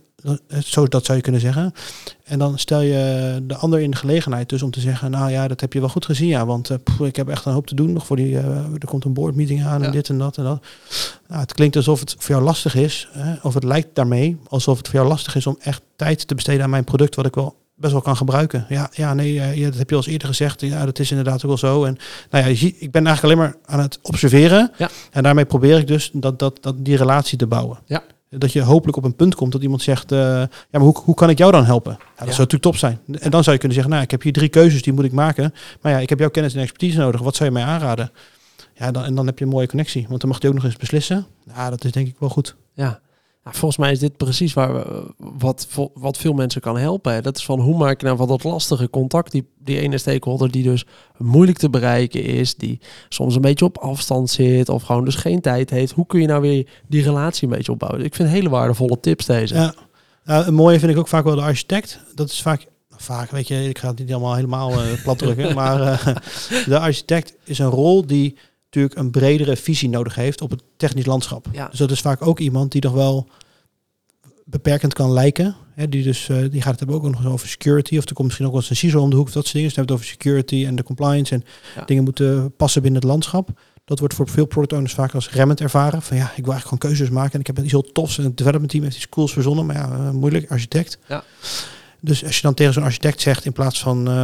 zo 0.65 0.87
dat 0.87 1.05
zou 1.05 1.17
je 1.17 1.23
kunnen 1.23 1.41
zeggen. 1.41 1.73
En 2.25 2.39
dan 2.39 2.59
stel 2.59 2.81
je 2.81 3.41
de 3.47 3.57
ander 3.57 3.81
in 3.81 3.91
de 3.91 3.97
gelegenheid 3.97 4.49
dus 4.49 4.63
om 4.63 4.71
te 4.71 4.81
zeggen, 4.81 5.11
nou 5.11 5.31
ja, 5.31 5.49
dat 5.49 5.61
heb 5.61 5.73
je 5.73 5.81
wel 5.81 5.89
goed 5.89 6.05
gezien, 6.05 6.29
ja, 6.29 6.47
want 6.47 6.71
eh, 6.71 6.77
pff, 6.85 7.01
ik 7.01 7.17
heb 7.17 7.29
echt 7.29 7.45
een 7.45 7.53
hoop 7.53 7.67
te 7.67 7.75
doen 7.75 7.93
nog 7.93 8.07
voor 8.07 8.17
die, 8.17 8.39
eh, 8.39 8.45
er 8.79 8.87
komt 8.87 9.05
een 9.05 9.13
boardmeeting 9.13 9.65
aan 9.65 9.81
Ja. 9.81 9.87
en 9.87 9.93
dit 9.93 10.09
en 10.09 10.19
dat 10.19 10.37
en 10.37 10.45
dat. 10.45 10.65
Nou, 11.29 11.41
het 11.41 11.53
klinkt 11.55 11.77
alsof 11.77 12.01
het 12.01 12.15
voor 12.19 12.35
jou 12.35 12.43
lastig 12.43 12.75
is, 12.75 13.09
hè, 13.13 13.35
of 13.43 13.55
het 13.55 13.65
lijkt 13.65 13.89
daarmee 13.95 14.39
alsof 14.49 14.77
het 14.77 14.89
voor 14.89 14.97
jou 14.97 15.09
lastig 15.09 15.35
is 15.35 15.47
om 15.47 15.57
echt 15.61 15.83
tijd 15.97 16.27
te 16.29 16.35
besteden 16.35 16.63
aan 16.63 16.71
mijn 16.71 16.85
product, 16.85 17.15
wat 17.15 17.27
ik 17.27 17.35
wel 17.35 17.61
best 17.75 17.93
wel 17.93 18.03
kan 18.03 18.17
gebruiken. 18.17 18.67
Ja, 18.69 18.91
ja 18.93 19.15
nee, 19.15 19.41
eh, 19.41 19.57
ja, 19.57 19.65
dat 19.69 19.79
heb 19.79 19.89
je 19.89 19.95
al 19.97 20.03
eens 20.03 20.11
eerder 20.13 20.29
gezegd. 20.29 20.61
Ja, 20.61 20.85
dat 20.85 20.99
is 20.99 21.11
inderdaad 21.11 21.37
ook 21.37 21.49
wel 21.49 21.57
zo. 21.57 21.85
En 21.85 21.97
nou 22.31 22.45
ja, 22.45 22.51
je 22.51 22.57
ziet, 22.57 22.77
ik 22.79 22.91
ben 22.91 23.07
eigenlijk 23.07 23.35
alleen 23.35 23.51
maar 23.51 23.61
aan 23.75 23.81
het 23.81 23.99
observeren. 24.03 24.73
Ja. 24.79 24.91
En 25.11 25.23
daarmee 25.23 25.45
probeer 25.45 25.79
ik 25.79 25.87
dus 25.87 26.11
dat, 26.13 26.39
dat, 26.39 26.59
dat 26.61 26.85
die 26.85 26.97
relatie 26.97 27.39
te 27.39 27.47
bouwen. 27.47 27.79
Ja. 27.87 28.03
Dat 28.39 28.53
je 28.53 28.63
hopelijk 28.63 28.97
op 28.97 29.05
een 29.05 29.17
punt 29.17 29.35
komt 29.35 29.53
dat 29.53 29.63
iemand 29.63 29.83
zegt, 29.83 30.13
eh, 30.13 30.19
ja, 30.19 30.49
maar 30.71 30.81
hoe, 30.81 30.99
hoe 31.05 31.15
kan 31.15 31.31
ik 31.31 31.39
jou 31.39 31.53
dan 31.53 31.65
helpen? 31.65 31.93
Ja, 31.93 31.99
dat 31.99 32.07
Ja. 32.17 32.25
zou 32.25 32.29
natuurlijk 32.29 32.63
top 32.63 32.77
zijn. 32.77 32.99
En 33.07 33.31
dan 33.31 33.43
zou 33.43 33.51
je 33.55 33.59
kunnen 33.59 33.73
zeggen, 33.73 33.91
nou, 33.91 34.03
ik 34.03 34.11
heb 34.11 34.23
hier 34.23 34.33
drie 34.33 34.49
keuzes, 34.49 34.83
die 34.83 34.93
moet 34.93 35.05
ik 35.05 35.13
maken. 35.13 35.55
Maar 35.81 35.93
ja, 35.93 35.99
ik 35.99 36.09
heb 36.09 36.19
jouw 36.19 36.31
kennis 36.31 36.55
en 36.55 36.61
expertise 36.61 36.99
nodig. 36.99 37.21
Wat 37.21 37.37
zou 37.37 37.49
je 37.49 37.55
mij 37.55 37.65
aanraden? 37.65 38.11
Ja, 38.75 38.91
dan, 38.91 39.05
en 39.05 39.15
dan 39.15 39.27
heb 39.27 39.39
je 39.39 39.45
een 39.45 39.51
mooie 39.51 39.67
connectie. 39.69 40.07
Want 40.09 40.21
dan 40.21 40.31
mag 40.31 40.43
je 40.43 40.49
ook 40.49 40.55
nog 40.55 40.65
eens 40.65 40.77
beslissen. 40.77 41.27
Ja, 41.55 41.71
dat 41.71 41.85
is 41.85 41.93
denk 41.93 42.07
ik 42.09 42.17
wel 42.19 42.29
goed. 42.29 42.57
Ja. 42.75 43.01
Nou, 43.45 43.57
volgens 43.57 43.81
mij 43.81 43.93
is 43.93 43.99
dit 43.99 44.17
precies 44.17 44.53
waar 44.53 44.75
we, 44.75 45.15
wat, 45.17 45.69
wat 45.95 46.19
veel 46.19 46.33
mensen 46.33 46.61
kan 46.61 46.79
helpen. 46.79 47.23
Dat 47.23 47.37
is 47.37 47.45
van 47.45 47.61
hoe 47.61 47.77
maak 47.77 48.01
je 48.01 48.07
nou 48.07 48.19
van 48.19 48.29
dat 48.29 48.45
lastige 48.45 48.91
contact, 48.91 49.33
die, 49.33 49.49
die 49.59 49.79
ene 49.79 49.99
stakeholder 49.99 50.51
die 50.51 50.63
dus 50.63 50.87
moeilijk 51.17 51.59
te 51.59 51.71
bereiken 51.71 52.25
is, 52.25 52.55
die 52.55 52.81
soms 53.09 53.35
een 53.35 53.41
beetje 53.41 53.65
op 53.65 53.79
afstand 53.79 54.31
zit 54.31 54.69
of 54.69 54.83
gewoon 54.83 55.05
dus 55.05 55.15
geen 55.15 55.41
tijd 55.41 55.71
heeft. 55.71 55.93
Hoe 55.93 56.07
kun 56.07 56.21
je 56.21 56.27
nou 56.27 56.41
weer 56.41 56.69
die 56.87 57.03
relatie 57.03 57.49
een 57.49 57.57
beetje 57.57 57.73
opbouwen? 57.73 58.05
Ik 58.05 58.15
vind 58.15 58.29
hele 58.29 58.49
waardevolle 58.49 59.01
tips 59.01 59.27
deze. 59.27 59.55
Ja. 59.55 59.75
Nou, 60.25 60.47
een 60.47 60.55
mooie 60.55 60.79
vind 60.79 60.93
ik 60.93 60.99
ook 60.99 61.09
vaak 61.09 61.25
wel 61.25 61.35
de 61.35 61.43
architect. 61.43 62.01
Dat 62.15 62.29
is 62.29 62.43
vaak, 62.43 62.67
vaak 62.97 63.31
weet 63.31 63.49
je, 63.49 63.69
ik 63.69 63.79
ga 63.79 63.89
het 63.89 63.99
niet 63.99 64.13
allemaal 64.13 64.35
helemaal 64.35 64.71
eh, 64.73 65.03
plat 65.03 65.19
drukken. 65.19 65.55
maar 65.63 65.81
eh, 65.81 66.17
de 66.67 66.79
architect 66.79 67.35
is 67.45 67.59
een 67.59 67.71
rol 67.71 68.07
die 68.07 68.37
natuurlijk 68.75 68.95
een 68.97 69.11
bredere 69.11 69.57
visie 69.57 69.89
nodig 69.89 70.15
heeft 70.15 70.41
op 70.41 70.51
het 70.51 70.63
technisch 70.77 71.07
landschap. 71.07 71.47
Ja. 71.53 71.69
Dus 71.69 71.79
dat 71.79 71.91
is 71.91 72.01
vaak 72.01 72.27
ook 72.27 72.39
iemand 72.39 72.73
die 72.73 72.83
nog 72.83 72.93
wel 72.93 73.29
beperkend 74.45 74.95
kan 74.95 75.13
lijken. 75.13 75.57
Hè, 75.75 75.89
die, 75.89 76.03
dus, 76.03 76.29
eh, 76.29 76.37
die 76.51 76.61
gaat 76.63 76.71
het 76.71 76.79
hebben 76.79 76.97
ook 76.97 77.03
nog 77.03 77.17
eens 77.25 77.33
over 77.33 77.49
security. 77.49 77.99
Of 77.99 78.05
er 78.09 78.13
komt 78.15 78.27
misschien 78.27 78.47
ook 78.47 78.53
wel 78.53 78.61
eens 78.61 78.71
een 78.71 78.77
CISO 78.77 79.01
om 79.01 79.11
de 79.11 79.17
hoek. 79.17 79.27
of 79.27 79.33
Dat 79.33 79.43
soort 79.43 79.55
dingen. 79.55 79.69
Dus 79.69 79.77
hebben 79.77 79.95
het 79.97 80.05
over 80.05 80.15
security 80.17 80.67
en 80.67 80.77
de 80.77 80.83
compliance. 80.83 81.35
En 81.35 81.45
Ja. 81.77 81.85
dingen 81.85 82.05
moeten 82.05 82.57
passen 82.57 82.83
binnen 82.83 83.01
het 83.01 83.11
landschap. 83.11 83.49
Dat 83.85 83.99
wordt 83.99 84.15
voor 84.15 84.29
veel 84.29 84.47
product 84.47 84.73
owners 84.73 84.95
vaak 84.95 85.15
als 85.15 85.31
remmend 85.31 85.61
ervaren. 85.61 86.03
Van 86.03 86.17
ja, 86.17 86.23
ik 86.37 86.45
wil 86.45 86.53
eigenlijk 86.53 86.63
gewoon 86.63 86.79
keuzes 86.97 87.09
maken. 87.15 87.33
En 87.33 87.41
ik 87.41 87.47
heb 87.47 87.59
iets 87.59 87.71
heel 87.71 87.93
tofs. 87.93 88.19
En 88.19 88.25
het 88.25 88.37
development 88.37 88.71
team 88.71 88.85
heeft 88.85 88.97
iets 88.97 89.09
cools 89.09 89.33
verzonnen. 89.33 89.67
Maar 89.67 89.77
ja, 89.77 89.91
eh, 89.93 90.11
moeilijk, 90.11 90.51
architect. 90.51 90.99
Ja. 91.09 91.25
Dus 92.05 92.25
als 92.25 92.37
je 92.37 92.43
dan 92.43 92.55
tegen 92.55 92.73
zo'n 92.73 92.83
architect 92.83 93.21
zegt 93.21 93.45
in 93.45 93.53
plaats 93.53 93.81
van, 93.81 93.99
eh, 94.09 94.15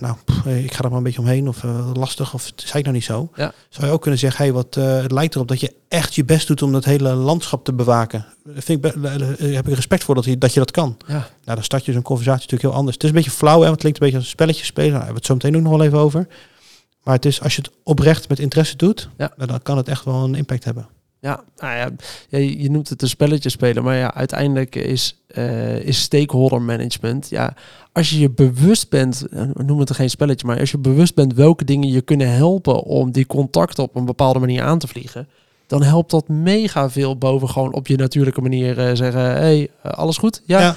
nou, 0.00 0.14
pff, 0.24 0.46
ik 0.46 0.72
ga 0.74 0.82
er 0.82 0.88
maar 0.88 0.98
een 0.98 1.02
beetje 1.04 1.18
omheen 1.20 1.48
of 1.48 1.64
eh, 1.64 1.90
lastig 1.94 2.34
of 2.34 2.44
het 2.46 2.60
zei 2.60 2.78
ik 2.78 2.82
nou 2.84 2.94
niet 2.96 3.04
zo, 3.04 3.30
Ja. 3.34 3.52
zou 3.68 3.86
je 3.86 3.92
ook 3.92 4.00
kunnen 4.02 4.20
zeggen, 4.20 4.44
hey, 4.44 4.52
wat, 4.52 4.76
eh, 4.76 5.00
het 5.02 5.12
lijkt 5.12 5.34
erop 5.34 5.48
dat 5.48 5.60
je 5.60 5.74
echt 5.88 6.14
je 6.14 6.24
best 6.24 6.46
doet 6.46 6.62
om 6.62 6.72
dat 6.72 6.84
hele 6.84 7.14
landschap 7.14 7.64
te 7.64 7.72
bewaken. 7.72 8.26
Daar 8.44 8.62
Vind 8.62 8.84
ik, 8.84 8.92
heb 9.54 9.68
ik 9.68 9.74
respect 9.74 10.04
voor 10.04 10.14
dat 10.14 10.24
je, 10.24 10.38
dat 10.38 10.52
je 10.52 10.58
dat 10.60 10.70
kan. 10.70 10.96
Ja. 11.06 11.12
Nou, 11.14 11.28
dan 11.44 11.62
start 11.62 11.84
je 11.84 11.92
zo'n 11.92 12.02
conversatie 12.02 12.40
natuurlijk 12.42 12.68
heel 12.70 12.78
anders. 12.78 12.94
Het 12.94 13.04
is 13.04 13.10
een 13.10 13.16
beetje 13.16 13.30
flauw, 13.30 13.54
hè, 13.60 13.66
want 13.66 13.70
het 13.70 13.80
klinkt 13.80 13.98
een 13.98 14.04
beetje 14.04 14.18
als 14.18 14.26
een 14.26 14.32
spelletje 14.38 14.64
spelen. 14.64 14.90
Nou, 14.92 14.98
daar 15.04 15.06
hebben 15.12 15.22
we 15.22 15.28
het 15.34 15.42
zo 15.42 15.48
meteen 15.48 15.56
ook 15.64 15.70
nog 15.70 15.78
wel 15.78 15.86
even 15.86 15.98
over. 16.04 16.26
Maar 17.02 17.14
het 17.14 17.24
is, 17.24 17.42
als 17.42 17.56
je 17.56 17.62
het 17.62 17.70
oprecht 17.82 18.28
met 18.28 18.38
interesse 18.38 18.76
doet, 18.76 19.08
Ja. 19.16 19.32
nou, 19.36 19.48
dan 19.50 19.62
kan 19.62 19.76
het 19.76 19.88
echt 19.88 20.04
wel 20.04 20.24
een 20.24 20.34
impact 20.34 20.64
hebben. 20.64 20.86
Ja, 21.20 21.40
nou 21.56 21.74
ja, 21.76 21.90
ja, 22.28 22.38
je 22.38 22.62
je 22.62 22.70
noemt 22.70 22.88
het 22.88 23.02
een 23.02 23.08
spelletje 23.08 23.48
spelen, 23.48 23.82
maar 23.82 23.96
ja, 23.96 24.14
uiteindelijk 24.14 24.74
is, 24.74 25.22
eh, 25.26 25.76
is 25.76 26.00
stakeholder 26.00 26.62
management. 26.62 27.28
Ja, 27.28 27.54
als 27.92 28.10
je 28.10 28.18
je 28.20 28.30
bewust 28.30 28.90
bent, 28.90 29.26
eh, 29.30 29.40
we 29.40 29.62
noemen 29.62 29.86
het 29.86 29.96
geen 29.96 30.10
spelletje, 30.10 30.46
maar 30.46 30.60
als 30.60 30.70
je 30.70 30.78
bewust 30.78 31.14
bent 31.14 31.34
welke 31.34 31.64
dingen 31.64 31.88
je 31.88 32.00
kunnen 32.00 32.30
helpen 32.30 32.82
om 32.82 33.10
die 33.10 33.26
contacten 33.26 33.82
op 33.82 33.96
een 33.96 34.04
bepaalde 34.04 34.38
manier 34.38 34.62
aan 34.62 34.78
te 34.78 34.86
vliegen, 34.86 35.28
dan 35.66 35.82
helpt 35.82 36.10
dat 36.10 36.28
mega 36.28 36.90
veel 36.90 37.18
boven 37.18 37.48
gewoon 37.48 37.72
op 37.72 37.86
je 37.86 37.96
natuurlijke 37.96 38.40
manier 38.40 38.78
eh, 38.78 38.94
zeggen: 38.94 39.20
hey, 39.20 39.70
alles 39.82 40.18
goed? 40.18 40.42
Ja. 40.44 40.76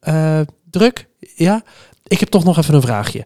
Ja. 0.00 0.44
Druk? 0.70 1.08
Ja. 1.34 1.62
Ik 2.06 2.20
heb 2.20 2.28
toch 2.28 2.44
nog 2.44 2.58
even 2.58 2.74
een 2.74 2.80
vraagje. 2.80 3.24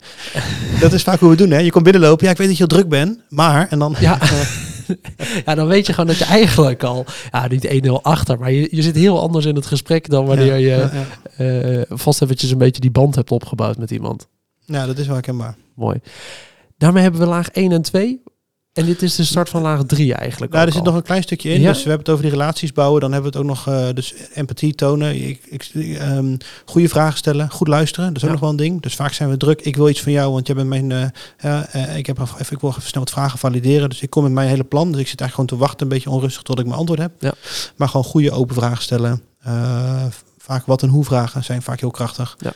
Dat 0.80 0.92
is 0.92 1.02
vaak 1.02 1.20
hoe 1.20 1.30
we 1.30 1.36
doen. 1.36 1.50
Hè? 1.50 1.58
Je 1.58 1.70
komt 1.70 1.84
binnenlopen, 1.84 2.24
ja, 2.24 2.30
ik 2.30 2.38
weet 2.38 2.48
dat 2.48 2.56
je 2.56 2.66
druk 2.66 2.88
bent, 2.88 3.18
maar... 3.28 3.68
En 3.68 3.78
dan, 3.78 3.94
Ja. 4.00 4.18
ja, 5.46 5.54
dan 5.54 5.66
weet 5.66 5.86
je 5.86 5.92
gewoon 5.92 6.06
dat 6.06 6.18
je 6.18 6.24
eigenlijk 6.24 6.82
al, 6.82 7.04
ja, 7.30 7.46
niet 7.46 7.84
1-0 7.86 7.90
achter, 8.02 8.38
maar 8.38 8.52
je, 8.52 8.68
je 8.70 8.82
zit 8.82 8.94
heel 8.94 9.20
anders 9.20 9.44
in 9.44 9.54
het 9.54 9.66
gesprek 9.66 10.08
dan 10.08 10.26
wanneer 10.26 10.58
je 10.58 11.04
eh, 11.36 11.96
vast 11.98 12.22
eventjes 12.22 12.50
een 12.50 12.58
beetje 12.58 12.80
die 12.80 12.90
band 12.90 13.14
hebt 13.14 13.30
opgebouwd 13.30 13.78
met 13.78 13.90
iemand. 13.90 14.28
Ja, 14.58 14.86
dat 14.86 14.98
is 14.98 15.06
wel 15.06 15.14
herkenbaar. 15.14 15.56
Mooi. 15.74 16.00
Daarmee 16.78 17.02
hebben 17.02 17.20
we 17.20 17.26
laag 17.26 17.48
1 17.48 17.72
en 17.72 17.82
2. 17.82 18.22
En 18.74 18.84
dit 18.84 19.02
is 19.02 19.14
de 19.14 19.24
start 19.24 19.48
van 19.48 19.62
laag 19.62 19.82
3 19.86 20.14
eigenlijk. 20.14 20.52
Nou, 20.52 20.62
ook 20.62 20.68
er 20.68 20.74
zit 20.74 20.86
al. 20.86 20.92
nog 20.92 21.00
een 21.00 21.06
klein 21.06 21.22
stukje 21.22 21.50
in. 21.50 21.60
Ja? 21.60 21.68
Dus 21.72 21.82
we 21.82 21.88
hebben 21.88 22.06
het 22.06 22.08
over 22.08 22.22
die 22.22 22.32
relaties 22.32 22.72
bouwen. 22.72 23.00
Dan 23.00 23.12
hebben 23.12 23.32
we 23.32 23.38
het 23.38 23.46
ook 23.46 23.54
nog 23.56 23.68
uh, 23.68 23.88
dus 23.94 24.14
empathie 24.34 24.74
tonen. 24.74 25.28
Ik, 25.28 25.40
ik, 25.44 25.70
um, 26.00 26.36
goede 26.64 26.88
vragen 26.88 27.18
stellen. 27.18 27.50
Goed 27.50 27.68
luisteren. 27.68 28.06
Dat 28.06 28.16
is 28.16 28.22
ook 28.22 28.28
Ja. 28.28 28.32
nog 28.32 28.40
wel 28.40 28.50
een 28.50 28.56
ding. 28.56 28.82
Dus 28.82 28.94
vaak 28.94 29.12
zijn 29.12 29.30
we 29.30 29.36
druk. 29.36 29.60
Ik 29.60 29.76
wil 29.76 29.88
iets 29.88 30.00
van 30.02 30.12
jou, 30.12 30.32
want 30.32 30.46
jij 30.46 30.56
bent 30.56 30.68
mijn... 30.68 30.90
Uh, 30.90 31.60
uh, 31.74 31.96
ik, 31.96 32.06
heb 32.06 32.18
even, 32.18 32.36
ik 32.50 32.60
wil 32.60 32.70
even 32.70 32.82
snel 32.82 33.02
wat 33.02 33.12
vragen 33.12 33.38
valideren. 33.38 33.88
Dus 33.88 34.00
ik 34.02 34.10
kom 34.10 34.22
met 34.22 34.32
mijn 34.32 34.48
hele 34.48 34.64
plan. 34.64 34.92
Dus 34.92 35.00
ik 35.00 35.08
zit 35.08 35.20
eigenlijk 35.20 35.34
gewoon 35.34 35.46
te 35.46 35.66
wachten. 35.66 35.86
Een 35.86 35.92
beetje 35.92 36.10
onrustig 36.10 36.42
tot 36.42 36.58
ik 36.58 36.66
mijn 36.66 36.78
antwoord 36.78 37.00
heb. 37.00 37.12
Ja. 37.18 37.32
Maar 37.76 37.88
gewoon 37.88 38.04
goede 38.06 38.30
open 38.32 38.54
vragen 38.54 38.82
stellen. 38.82 39.22
Vaak 40.38 40.66
wat 40.66 40.82
en 40.82 40.88
hoe 40.88 41.04
vragen 41.04 41.44
zijn 41.44 41.62
vaak 41.62 41.80
heel 41.80 41.90
krachtig. 41.90 42.36
Ja. 42.38 42.52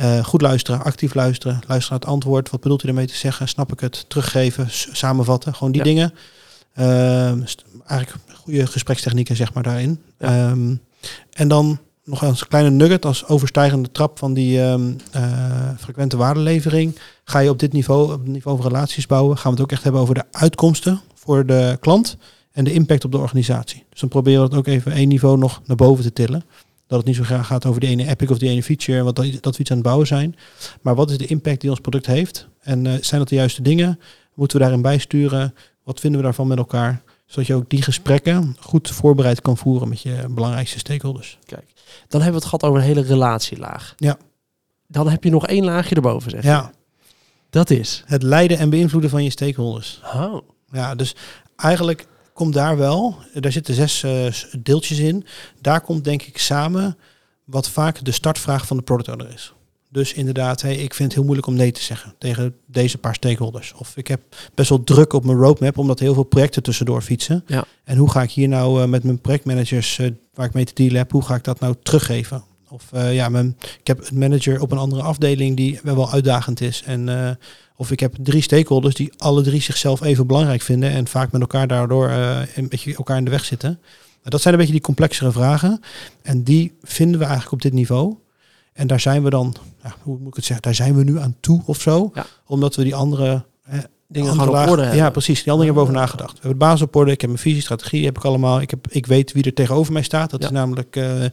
Uh, 0.00 0.24
goed 0.24 0.40
luisteren, 0.40 0.82
actief 0.82 1.14
luisteren, 1.14 1.54
luisteren 1.66 1.90
naar 1.90 2.08
het 2.08 2.08
antwoord. 2.08 2.50
Wat 2.50 2.60
bedoelt 2.60 2.84
u 2.84 2.88
ermee 2.88 3.06
te 3.06 3.16
zeggen? 3.16 3.48
Snap 3.48 3.72
ik 3.72 3.80
het? 3.80 4.04
Teruggeven, 4.08 4.66
samenvatten. 4.92 5.54
Gewoon 5.54 5.72
die 5.72 5.84
ja. 5.84 5.86
dingen. 5.86 6.14
Uh, 6.78 7.26
eigenlijk 7.86 8.14
goede 8.34 8.66
gesprekstechnieken, 8.66 9.36
zeg 9.36 9.52
maar, 9.54 9.62
daarin. 9.62 10.00
Ja. 10.18 10.50
Um, 10.50 10.80
en 11.30 11.48
dan 11.48 11.78
nog 12.04 12.24
als 12.24 12.46
kleine 12.46 12.70
nugget, 12.70 13.04
als 13.04 13.26
overstijgende 13.26 13.92
trap 13.92 14.18
van 14.18 14.34
die 14.34 14.60
um, 14.60 14.96
uh, 15.16 15.22
frequente 15.78 16.16
waardelevering. 16.16 16.98
Ga 17.24 17.38
je 17.38 17.50
op 17.50 17.58
dit 17.58 17.72
niveau, 17.72 18.12
op 18.12 18.20
het 18.20 18.28
niveau 18.28 18.56
van 18.56 18.66
relaties 18.66 19.06
bouwen, 19.06 19.36
gaan 19.36 19.52
we 19.52 19.56
het 19.56 19.66
ook 19.66 19.72
echt 19.72 19.82
hebben 19.82 20.00
over 20.00 20.14
de 20.14 20.24
uitkomsten 20.30 21.00
voor 21.14 21.46
de 21.46 21.76
klant 21.80 22.16
en 22.52 22.64
de 22.64 22.72
impact 22.72 23.04
op 23.04 23.12
de 23.12 23.18
organisatie. 23.18 23.84
Dus 23.90 24.00
dan 24.00 24.08
proberen 24.08 24.40
we 24.40 24.48
het 24.48 24.56
ook 24.56 24.66
even 24.66 24.92
één 24.92 25.08
niveau 25.08 25.38
nog 25.38 25.60
naar 25.64 25.76
boven 25.76 26.04
te 26.04 26.12
tillen. 26.12 26.44
Dat 26.90 26.98
het 26.98 27.06
niet 27.06 27.16
zo 27.16 27.22
graag 27.22 27.46
gaat 27.46 27.66
over 27.66 27.80
die 27.80 27.88
ene 27.90 28.08
epic 28.08 28.30
of 28.30 28.38
die 28.38 28.50
ene 28.50 28.62
feature, 28.62 29.02
wat 29.02 29.16
dat, 29.16 29.26
dat 29.40 29.54
we 29.54 29.60
iets 29.60 29.70
aan 29.70 29.76
het 29.76 29.86
bouwen 29.86 30.06
zijn. 30.06 30.36
Maar 30.80 30.94
wat 30.94 31.10
is 31.10 31.18
de 31.18 31.26
impact 31.26 31.60
die 31.60 31.70
ons 31.70 31.80
product 31.80 32.06
heeft? 32.06 32.48
En 32.60 32.84
uh, 32.84 32.92
zijn 33.00 33.20
dat 33.20 33.28
de 33.28 33.34
juiste 33.34 33.62
dingen? 33.62 34.00
Moeten 34.34 34.56
we 34.56 34.62
daarin 34.62 34.82
bijsturen? 34.82 35.54
Wat 35.84 36.00
vinden 36.00 36.20
we 36.20 36.26
daarvan 36.26 36.46
met 36.46 36.58
elkaar? 36.58 37.02
Zodat 37.26 37.46
je 37.46 37.54
ook 37.54 37.70
die 37.70 37.82
gesprekken 37.82 38.56
goed 38.60 38.90
voorbereid 38.90 39.40
kan 39.40 39.56
voeren 39.56 39.88
met 39.88 40.02
je 40.02 40.26
belangrijkste 40.30 40.78
stakeholders. 40.78 41.38
Kijk, 41.44 41.72
dan 42.08 42.20
hebben 42.22 42.40
we 42.40 42.46
het 42.46 42.54
gehad 42.56 42.62
over 42.62 42.78
een 42.78 42.86
hele 42.86 43.02
relatielaag. 43.02 43.94
Ja. 43.96 44.16
Dan 44.86 45.08
heb 45.08 45.24
je 45.24 45.30
nog 45.30 45.46
één 45.46 45.64
laagje 45.64 45.94
erboven, 45.94 46.30
zeg 46.30 46.42
Ja. 46.42 46.70
Dat 47.50 47.70
is? 47.70 48.02
Het 48.06 48.22
leiden 48.22 48.58
en 48.58 48.70
beïnvloeden 48.70 49.10
van 49.10 49.24
je 49.24 49.30
stakeholders. 49.30 50.00
Oh. 50.14 50.38
Ja, 50.72 50.94
dus 50.94 51.14
eigenlijk 51.56 52.06
komt 52.40 52.54
daar 52.54 52.76
wel, 52.76 53.16
daar 53.34 53.52
zitten 53.52 53.74
zes 53.74 54.02
uh, 54.02 54.26
deeltjes 54.58 54.98
in. 54.98 55.24
Daar 55.60 55.80
komt 55.80 56.04
denk 56.04 56.22
ik 56.22 56.38
samen 56.38 56.96
wat 57.44 57.68
vaak 57.68 58.04
de 58.04 58.12
startvraag 58.12 58.66
van 58.66 58.76
de 58.76 58.82
product 58.82 59.08
owner 59.08 59.32
is. 59.34 59.52
Dus 59.88 60.12
inderdaad, 60.12 60.62
hey, 60.62 60.74
ik 60.76 60.94
vind 60.94 61.08
het 61.08 61.12
heel 61.12 61.22
moeilijk 61.24 61.46
om 61.46 61.54
nee 61.54 61.72
te 61.72 61.82
zeggen 61.82 62.14
tegen 62.18 62.54
deze 62.66 62.98
paar 62.98 63.14
stakeholders. 63.14 63.72
Of 63.72 63.96
ik 63.96 64.08
heb 64.08 64.20
best 64.54 64.68
wel 64.68 64.84
druk 64.84 65.12
op 65.12 65.24
mijn 65.24 65.38
roadmap, 65.38 65.78
omdat 65.78 65.98
heel 65.98 66.14
veel 66.14 66.22
projecten 66.22 66.62
tussendoor 66.62 67.02
fietsen. 67.02 67.44
Ja. 67.46 67.64
En 67.84 67.96
hoe 67.96 68.10
ga 68.10 68.22
ik 68.22 68.30
hier 68.30 68.48
nou 68.48 68.82
uh, 68.82 68.88
met 68.88 69.04
mijn 69.04 69.20
projectmanagers, 69.20 69.98
uh, 69.98 70.10
waar 70.34 70.46
ik 70.46 70.54
mee 70.54 70.64
te 70.64 70.74
dealen 70.74 70.96
heb, 70.96 71.10
hoe 71.10 71.22
ga 71.22 71.34
ik 71.34 71.44
dat 71.44 71.60
nou 71.60 71.74
teruggeven? 71.82 72.42
Of 72.68 72.84
uh, 72.94 73.14
ja, 73.14 73.28
mijn, 73.28 73.56
ik 73.80 73.86
heb 73.86 74.10
een 74.10 74.18
manager 74.18 74.60
op 74.60 74.72
een 74.72 74.78
andere 74.78 75.02
afdeling 75.02 75.56
die 75.56 75.80
wel 75.82 76.12
uitdagend 76.12 76.60
is. 76.60 76.82
En, 76.86 77.38
of 77.80 77.90
ik 77.90 78.00
heb 78.00 78.14
drie 78.20 78.42
stakeholders 78.42 78.94
die 78.94 79.12
alle 79.16 79.42
drie 79.42 79.62
zichzelf 79.62 80.02
even 80.02 80.26
belangrijk 80.26 80.62
vinden 80.62 80.90
en 80.90 81.08
vaak 81.08 81.32
met 81.32 81.40
elkaar 81.40 81.66
daardoor 81.66 82.08
uh, 82.08 82.40
een 82.54 82.68
beetje 82.68 82.94
elkaar 82.94 83.16
in 83.16 83.24
de 83.24 83.30
weg 83.30 83.44
zitten. 83.44 83.80
Dat 84.22 84.40
zijn 84.40 84.54
een 84.54 84.60
beetje 84.60 84.74
die 84.74 84.84
complexere 84.84 85.32
vragen. 85.32 85.80
En 86.22 86.42
die 86.42 86.72
vinden 86.82 87.18
we 87.18 87.24
eigenlijk 87.24 87.52
op 87.54 87.62
dit 87.62 87.72
niveau. 87.72 88.16
En 88.72 88.86
daar 88.86 89.00
zijn 89.00 89.22
we 89.22 89.30
dan, 89.30 89.54
ja, 89.82 89.94
hoe 90.02 90.18
moet 90.18 90.28
ik 90.28 90.34
het 90.34 90.44
zeggen, 90.44 90.64
daar 90.64 90.74
zijn 90.74 90.94
we 90.94 91.04
nu 91.04 91.18
aan 91.18 91.36
toe 91.40 91.62
of 91.64 91.80
zo. 91.80 92.10
Ja. 92.14 92.26
Omdat 92.46 92.76
we 92.76 92.82
die 92.82 92.94
andere, 92.94 93.44
eh, 93.62 93.78
dingen 94.12 94.30
gewoon 94.32 94.48
op 94.48 94.68
orde 94.68 94.82
hebben. 94.82 94.98
Ja, 95.00 95.10
precies. 95.10 95.42
Die 95.42 95.52
andere 95.52 95.68
dingen 95.70 95.74
hebben 95.74 95.82
over 95.82 95.94
nagedacht. 95.94 96.32
We 96.32 96.38
hebben 96.48 96.58
de 96.58 96.64
basis 96.64 96.82
op 96.82 96.96
orde. 96.96 97.10
Ik 97.10 97.20
heb 97.20 97.30
mijn 97.30 97.42
visie, 97.42 97.62
strategie, 97.62 98.04
heb 98.04 98.16
ik 98.16 98.24
allemaal. 98.24 98.60
Ik, 98.60 98.70
heb, 98.70 98.86
ik 98.90 99.06
weet 99.06 99.32
wie 99.32 99.42
er 99.44 99.54
tegenover 99.54 99.92
mij 99.92 100.02
staat. 100.02 100.30
Dat 100.30 100.40
Ja. 100.40 100.46
is 100.46 100.52
namelijk, 100.52 100.96
eh, 100.96 101.04
weet 101.18 101.30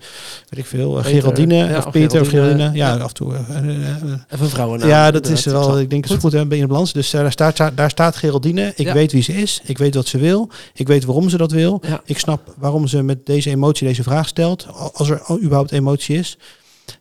ik 0.58 0.66
veel, 0.66 0.98
eh, 0.98 1.04
Peter, 1.04 1.20
Geraldine 1.22 1.56
ja, 1.56 1.78
of 1.78 1.86
of 1.86 1.92
Peter 1.92 2.22
of 2.22 2.28
Geraldine, 2.28 2.58
Geraldine. 2.58 2.78
Ja, 2.86 2.96
ja. 2.96 3.02
af 3.02 3.08
en 3.08 3.14
toe. 3.14 3.34
eh, 3.36 3.58
eh, 3.58 3.88
eh, 3.88 4.20
Even 4.30 4.50
vrouwen. 4.50 4.88
ja, 4.88 5.12
dat 5.12 5.28
is 5.28 5.46
wel, 5.46 5.80
ik 5.80 5.90
denk 5.90 6.08
dat 6.08 6.12
is 6.18 6.22
goed 6.24 6.32
hè, 6.32 6.40
in 6.42 6.50
de 6.50 6.68
balans. 6.68 6.94
Dus 6.94 7.14
eh, 7.14 7.22
daar, 7.22 7.32
staat, 7.32 7.72
daar 7.76 7.90
staat 7.90 8.16
Geraldine. 8.16 8.74
Ik 8.76 8.92
weet 8.92 9.12
wie 9.12 9.22
ze 9.24 9.34
is. 9.34 9.62
Ik 9.64 9.78
weet 9.78 9.96
wat 9.96 10.08
ze 10.08 10.18
wil. 10.18 10.50
Ik 10.74 10.88
weet 10.88 11.06
waarom 11.06 11.30
ze 11.30 11.38
dat 11.38 11.52
wil. 11.52 11.82
Ik 12.06 12.20
snap 12.20 12.54
waarom 12.58 12.88
ze 12.88 13.02
met 13.04 13.26
deze 13.26 13.50
emotie 13.50 13.88
deze 13.88 14.04
vraag 14.04 14.28
stelt. 14.28 14.68
Als 14.94 15.10
er 15.10 15.22
überhaupt 15.42 15.72
emotie 15.72 16.18
is. 16.18 16.38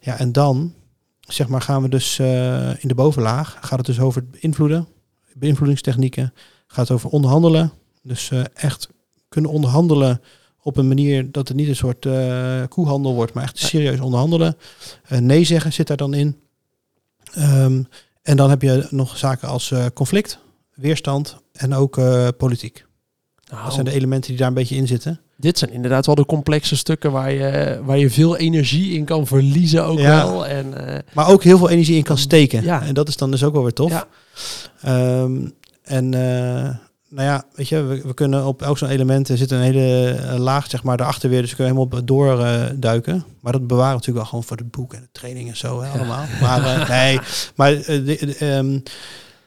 Ja, 0.00 0.18
en 0.18 0.32
dan, 0.32 0.72
zeg 1.20 1.48
maar, 1.48 1.60
gaan 1.62 1.82
we 1.82 1.88
dus 1.88 2.18
eh, 2.18 2.68
in 2.68 2.88
de 2.88 2.94
bovenlaag. 2.94 3.56
Gaat 3.60 3.78
het 3.78 3.86
dus 3.86 4.00
over 4.00 4.20
het 4.30 4.40
beïnvloeden. 4.40 4.88
Beïnvloedingstechnieken. 5.38 6.32
Gaat 6.66 6.90
over 6.90 7.10
onderhandelen. 7.10 7.72
Dus 8.02 8.30
eh, 8.30 8.40
echt 8.54 8.88
kunnen 9.28 9.50
onderhandelen 9.50 10.20
op 10.62 10.76
een 10.76 10.88
manier 10.88 11.32
dat 11.32 11.48
het 11.48 11.56
niet 11.56 11.68
een 11.68 11.76
soort 11.76 12.06
eh, 12.06 12.62
koehandel 12.68 13.14
wordt, 13.14 13.32
maar 13.32 13.42
echt 13.44 13.58
serieus 13.58 14.00
onderhandelen. 14.00 14.56
Eh, 15.08 15.18
nee 15.18 15.44
zeggen 15.44 15.72
zit 15.72 15.86
daar 15.86 15.96
dan 15.96 16.14
in. 16.14 16.36
Ehm, 17.34 17.82
en 18.22 18.36
dan 18.36 18.50
heb 18.50 18.62
je 18.62 18.86
nog 18.90 19.16
zaken 19.18 19.48
als 19.48 19.72
conflict, 19.94 20.38
weerstand 20.74 21.36
en 21.52 21.74
ook 21.74 22.00
politiek. 22.36 22.84
Nou, 23.50 23.64
Dat 23.64 23.72
zijn 23.72 23.84
de 23.84 23.92
elementen 23.92 24.30
die 24.30 24.38
daar 24.38 24.48
een 24.48 24.54
beetje 24.54 24.76
in 24.76 24.86
zitten. 24.86 25.20
Dit 25.36 25.58
zijn 25.58 25.72
inderdaad 25.72 26.06
wel 26.06 26.14
de 26.14 26.26
complexe 26.26 26.76
stukken 26.76 27.12
waar 27.12 27.32
je, 27.32 27.80
waar 27.84 27.98
je 27.98 28.10
veel 28.10 28.36
energie 28.36 28.92
in 28.94 29.04
kan 29.04 29.26
verliezen 29.26 29.84
ook 29.84 29.98
Ja. 29.98 30.24
wel. 30.24 30.46
En, 30.46 30.74
Maar 31.12 31.28
ook 31.28 31.42
heel 31.42 31.58
veel 31.58 31.68
energie 31.70 31.96
in 31.96 32.02
kan 32.02 32.18
steken. 32.18 32.62
Ja. 32.62 32.82
En 32.82 32.94
dat 32.94 33.08
is 33.08 33.16
dan 33.16 33.30
dus 33.30 33.44
ook 33.44 33.52
wel 33.52 33.62
weer 33.62 33.72
tof. 33.72 33.90
Ja. 33.90 34.06
Ehm, 34.82 35.48
en 35.82 36.14
eh, 36.14 36.74
nou 37.08 37.28
ja, 37.28 37.44
weet 37.54 37.68
je, 37.68 37.82
we, 37.82 38.00
we 38.02 38.14
kunnen 38.14 38.46
op 38.46 38.62
elk 38.62 38.78
zo'n 38.78 38.88
element 38.88 39.28
er 39.28 39.36
zit 39.36 39.50
een 39.50 39.60
hele 39.60 40.10
eh, 40.10 40.38
laag, 40.38 40.70
zeg 40.70 40.82
maar, 40.82 40.96
daarachter 40.96 41.30
weer. 41.30 41.40
Dus 41.40 41.50
we 41.50 41.56
kunnen 41.56 41.74
helemaal 41.76 42.04
doorduiken. 42.04 42.80
duiken. 42.80 43.24
maar 43.40 43.52
dat 43.52 43.66
bewaren 43.66 43.88
we 43.88 43.94
natuurlijk 43.94 44.18
wel 44.18 44.26
gewoon 44.26 44.44
voor 44.44 44.56
het 44.56 44.70
boek 44.70 44.94
en 44.94 45.00
de 45.00 45.08
training 45.12 45.48
en 45.48 45.56
zo, 45.56 45.80
hè, 45.82 45.90
allemaal. 45.90 46.24
Maar 46.40 46.64
eh, 46.80 46.88
nee, 46.98 47.18
maar 47.54 47.72
eh, 47.72 47.84
de- 47.86 48.02
de, 48.04 48.36
ehm, 48.38 48.78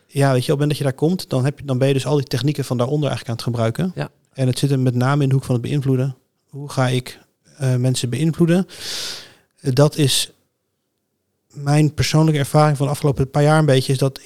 ja, 0.07 0.31
weet 0.31 0.45
je, 0.45 0.53
op 0.53 0.59
het 0.59 0.67
moment 0.67 0.69
dat 0.69 0.77
je 0.77 0.83
daar 0.83 0.93
komt, 0.93 1.29
dan, 1.29 1.45
heb 1.45 1.59
je, 1.59 1.65
dan 1.65 1.77
ben 1.77 1.87
je 1.87 1.93
dus 1.93 2.05
al 2.05 2.15
die 2.15 2.25
technieken 2.25 2.65
van 2.65 2.77
daaronder 2.77 3.09
eigenlijk 3.09 3.29
aan 3.39 3.45
het 3.45 3.55
gebruiken. 3.55 3.91
Ja. 3.95 4.09
En 4.33 4.47
het 4.47 4.59
zit 4.59 4.69
hem 4.69 4.81
met 4.81 4.95
name 4.95 5.23
in 5.23 5.29
de 5.29 5.35
hoek 5.35 5.43
van 5.43 5.53
het 5.55 5.63
beïnvloeden. 5.63 6.15
Hoe 6.49 6.69
ga 6.69 6.87
ik 6.87 7.19
eh, 7.57 7.75
mensen 7.75 8.09
beïnvloeden? 8.09 8.67
Eh, 9.59 9.73
dat 9.73 9.97
is 9.97 10.31
mijn 11.53 11.93
persoonlijke 11.93 12.39
ervaring 12.39 12.77
van 12.77 12.85
de 12.85 12.91
afgelopen 12.91 13.29
paar 13.29 13.43
jaar 13.43 13.59
een 13.59 13.65
beetje 13.65 13.91
is 13.91 13.97
dat 13.97 14.19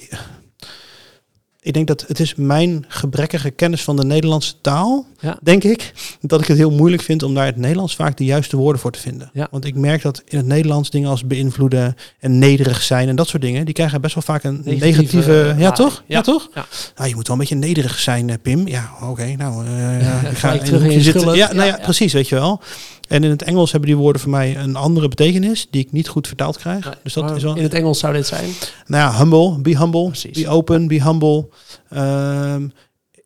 ik 1.64 1.72
denk 1.74 1.86
dat 1.86 2.04
het 2.08 2.20
is 2.20 2.34
mijn 2.34 2.84
gebrekkige 2.88 3.50
kennis 3.50 3.82
van 3.82 3.96
de 3.96 4.04
Nederlandse 4.04 4.54
taal, 4.60 5.06
Ja. 5.20 5.38
denk 5.42 5.64
ik, 5.64 5.92
dat 6.20 6.40
ik 6.40 6.46
het 6.46 6.56
heel 6.56 6.70
moeilijk 6.70 7.02
vind 7.02 7.22
om 7.22 7.34
daar 7.34 7.46
het 7.46 7.56
Nederlands 7.56 7.94
vaak 7.96 8.16
de 8.16 8.24
juiste 8.24 8.56
woorden 8.56 8.80
voor 8.80 8.90
te 8.92 8.98
vinden. 8.98 9.30
Ja. 9.32 9.48
Want 9.50 9.64
ik 9.64 9.74
merk 9.74 10.02
dat 10.02 10.22
in 10.26 10.36
het 10.38 10.46
Nederlands 10.46 10.90
dingen 10.90 11.10
als 11.10 11.26
beïnvloeden 11.26 11.94
en 12.20 12.38
nederig 12.38 12.82
zijn 12.82 13.08
en 13.08 13.16
dat 13.16 13.28
soort 13.28 13.42
dingen, 13.42 13.64
die 13.64 13.74
krijgen 13.74 14.00
best 14.00 14.14
wel 14.14 14.22
vaak 14.22 14.44
een 14.44 14.60
Negatieve, 14.64 14.86
negatieve, 14.86 15.54
ja 15.58 15.70
toch? 15.72 16.02
Ja, 16.06 16.20
toch? 16.20 16.48
Ja. 16.54 16.66
Nou, 16.96 17.08
je 17.08 17.14
moet 17.14 17.26
wel 17.26 17.36
een 17.36 17.42
beetje 17.42 17.56
nederig 17.66 17.98
zijn, 17.98 18.30
eh, 18.30 18.36
Pim. 18.42 18.68
Ja, 18.68 18.90
oké, 19.02 19.36
nou, 19.36 19.66
eh, 19.66 20.00
ja, 20.02 20.20
ik 20.30 20.36
ga 20.38 20.58
terug 20.58 20.82
in 20.82 20.90
je 20.92 21.00
zitten. 21.00 21.34
Ja, 21.34 21.52
nou 21.52 21.66
ja. 21.68 21.78
precies, 21.82 22.12
weet 22.12 22.28
je 22.28 22.34
wel. 22.34 22.60
En 23.08 23.24
in 23.24 23.30
het 23.30 23.42
Engels 23.42 23.70
hebben 23.70 23.90
die 23.90 23.98
woorden 23.98 24.22
voor 24.22 24.30
mij 24.30 24.56
een 24.56 24.76
andere 24.76 25.08
betekenis 25.08 25.66
die 25.70 25.80
ik 25.84 25.92
niet 25.92 26.08
goed 26.08 26.26
vertaald 26.26 26.56
krijg. 26.58 26.84
Nee, 26.84 26.94
dus 27.02 27.12
dat 27.12 27.36
is 27.36 27.42
wel 27.42 27.56
In 27.56 27.62
het 27.62 27.74
Engels 27.74 27.98
zou 27.98 28.12
dit 28.12 28.26
zijn. 28.26 28.50
nou 28.86 29.02
ja, 29.12 29.18
humble, 29.18 29.58
be 29.60 29.78
humble, 29.78 30.06
Precies. 30.06 30.42
be 30.42 30.48
open, 30.48 30.86
be 30.88 31.02
humble. 31.02 31.48
Ehm, 31.88 32.68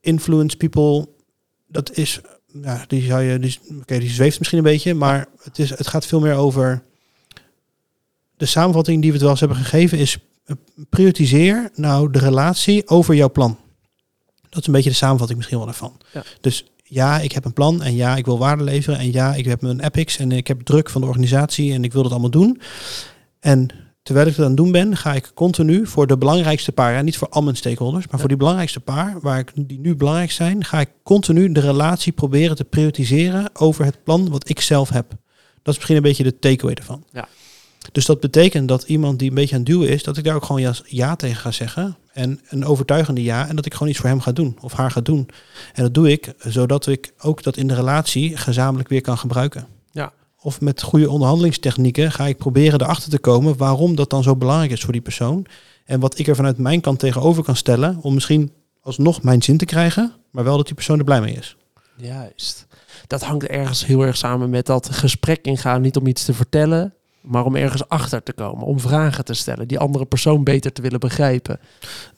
influence 0.00 0.56
people, 0.56 1.08
dat 1.68 1.96
is, 1.96 2.20
ja, 2.62 2.84
die 2.86 3.02
zou 3.02 3.22
je, 3.22 3.38
die, 3.38 3.58
oké, 3.80 3.98
die 3.98 4.10
zweeft 4.10 4.38
misschien 4.38 4.58
een 4.58 4.64
beetje, 4.64 4.94
maar 4.94 5.26
het, 5.42 5.58
is, 5.58 5.70
het 5.70 5.86
gaat 5.86 6.06
veel 6.06 6.20
meer 6.20 6.34
over. 6.34 6.82
De 8.36 8.46
samenvatting 8.46 8.96
die 9.00 9.06
we 9.06 9.12
het 9.12 9.22
wel 9.22 9.30
eens 9.30 9.40
hebben 9.40 9.58
gegeven 9.58 9.98
is: 9.98 10.18
eh, 10.44 10.56
prioritiseer 10.90 11.70
nou 11.74 12.10
de 12.10 12.18
relatie 12.18 12.88
over 12.88 13.14
jouw 13.14 13.30
plan. 13.30 13.58
Dat 14.48 14.60
is 14.60 14.66
een 14.66 14.72
beetje 14.72 14.90
de 14.90 14.96
samenvatting 14.96 15.36
misschien 15.38 15.58
wel 15.58 15.66
daarvan. 15.66 16.00
Ja. 16.12 16.22
Dus 16.40 16.64
ja, 16.88 17.20
ik 17.20 17.32
heb 17.32 17.44
een 17.44 17.52
plan 17.52 17.82
en 17.82 17.94
ja, 17.94 18.16
ik 18.16 18.24
wil 18.24 18.38
waarde 18.38 18.64
leveren 18.64 18.98
en 18.98 19.12
ja, 19.12 19.34
ik 19.34 19.44
heb 19.44 19.62
een 19.62 19.80
epics 19.80 20.18
en 20.18 20.32
ik 20.32 20.46
heb 20.46 20.60
druk 20.60 20.90
van 20.90 21.00
de 21.00 21.06
organisatie 21.06 21.72
en 21.72 21.84
ik 21.84 21.92
wil 21.92 22.02
dat 22.02 22.10
allemaal 22.12 22.30
doen. 22.30 22.60
En 23.40 23.68
terwijl 24.02 24.26
ik 24.26 24.32
dat 24.36 24.44
aan 24.44 24.50
het 24.50 24.60
doen 24.60 24.72
ben, 24.72 24.96
ga 24.96 25.14
ik 25.14 25.30
continu 25.34 25.86
voor 25.86 26.06
de 26.06 26.18
belangrijkste 26.18 26.72
paar, 26.72 26.92
ja, 26.92 27.00
niet 27.02 27.16
voor 27.18 27.28
al 27.28 27.42
mijn 27.42 27.56
stakeholders, 27.56 28.04
maar 28.04 28.12
Ja. 28.14 28.18
voor 28.18 28.28
die 28.28 28.36
belangrijkste 28.36 28.80
paar, 28.80 29.16
waar 29.20 29.38
ik, 29.38 29.52
die 29.54 29.80
nu 29.80 29.96
belangrijk 29.96 30.30
zijn, 30.30 30.64
ga 30.64 30.80
ik 30.80 30.88
continu 31.02 31.52
de 31.52 31.60
relatie 31.60 32.12
proberen 32.12 32.56
te 32.56 32.64
prioritiseren 32.64 33.50
over 33.52 33.84
het 33.84 34.04
plan 34.04 34.30
wat 34.30 34.48
ik 34.48 34.60
zelf 34.60 34.88
heb. 34.88 35.08
Dat 35.62 35.74
is 35.74 35.74
misschien 35.74 35.96
een 35.96 36.02
beetje 36.02 36.22
de 36.22 36.38
takeaway 36.38 36.74
ervan. 36.74 37.04
Ja. 37.12 37.28
Dus 37.92 38.06
dat 38.06 38.20
betekent 38.20 38.68
dat 38.68 38.82
iemand 38.82 39.18
die 39.18 39.28
een 39.28 39.34
beetje 39.34 39.54
aan 39.54 39.60
het 39.60 39.70
duwen 39.70 39.88
is, 39.88 40.02
dat 40.02 40.16
ik 40.16 40.24
daar 40.24 40.34
ook 40.34 40.44
gewoon 40.44 40.60
ja, 40.60 40.74
ja 40.84 41.16
tegen 41.16 41.36
ga 41.36 41.50
zeggen. 41.50 41.96
En 42.12 42.40
een 42.48 42.64
overtuigende 42.64 43.22
ja. 43.22 43.48
En 43.48 43.56
dat 43.56 43.66
ik 43.66 43.72
gewoon 43.72 43.88
iets 43.88 43.98
voor 43.98 44.08
hem 44.08 44.20
ga 44.20 44.32
doen 44.32 44.56
of 44.60 44.72
haar 44.72 44.90
ga 44.90 45.00
doen. 45.00 45.28
En 45.74 45.82
dat 45.82 45.94
doe 45.94 46.10
ik 46.10 46.34
zodat 46.38 46.86
ik 46.86 47.12
ook 47.18 47.42
dat 47.42 47.56
in 47.56 47.66
de 47.66 47.74
relatie 47.74 48.36
gezamenlijk 48.36 48.88
weer 48.88 49.00
kan 49.00 49.18
gebruiken. 49.18 49.66
Ja. 49.90 50.12
Of 50.40 50.60
met 50.60 50.82
goede 50.82 51.10
onderhandelingstechnieken 51.10 52.12
ga 52.12 52.26
ik 52.26 52.36
proberen 52.36 52.80
erachter 52.80 53.10
te 53.10 53.18
komen 53.18 53.56
waarom 53.56 53.96
dat 53.96 54.10
dan 54.10 54.22
zo 54.22 54.36
belangrijk 54.36 54.70
is 54.70 54.80
voor 54.80 54.92
die 54.92 55.02
persoon. 55.02 55.46
En 55.84 56.00
wat 56.00 56.18
ik 56.18 56.26
er 56.26 56.36
vanuit 56.36 56.58
mijn 56.58 56.80
kant 56.80 56.98
tegenover 56.98 57.42
kan 57.42 57.56
stellen 57.56 57.98
om 58.02 58.14
misschien 58.14 58.52
alsnog 58.80 59.22
mijn 59.22 59.42
zin 59.42 59.56
te 59.56 59.64
krijgen, 59.64 60.12
maar 60.30 60.44
wel 60.44 60.56
dat 60.56 60.66
die 60.66 60.74
persoon 60.74 60.98
er 60.98 61.04
blij 61.04 61.20
mee 61.20 61.34
is. 61.34 61.56
Juist. 61.96 62.66
Dat 63.06 63.22
hangt 63.22 63.46
ergens 63.46 63.86
heel 63.86 64.02
erg 64.02 64.16
samen 64.16 64.50
met 64.50 64.66
dat 64.66 64.90
gesprek 64.90 65.44
ingaan. 65.44 65.80
Niet 65.80 65.96
om 65.96 66.06
iets 66.06 66.24
te 66.24 66.34
vertellen, 66.34 66.94
maar 67.28 67.44
om 67.44 67.56
ergens 67.56 67.88
achter 67.88 68.22
te 68.22 68.32
komen. 68.32 68.66
Om 68.66 68.80
vragen 68.80 69.24
te 69.24 69.34
stellen. 69.34 69.68
Die 69.68 69.78
andere 69.78 70.04
persoon 70.04 70.44
beter 70.44 70.72
te 70.72 70.82
willen 70.82 71.00
begrijpen. 71.00 71.58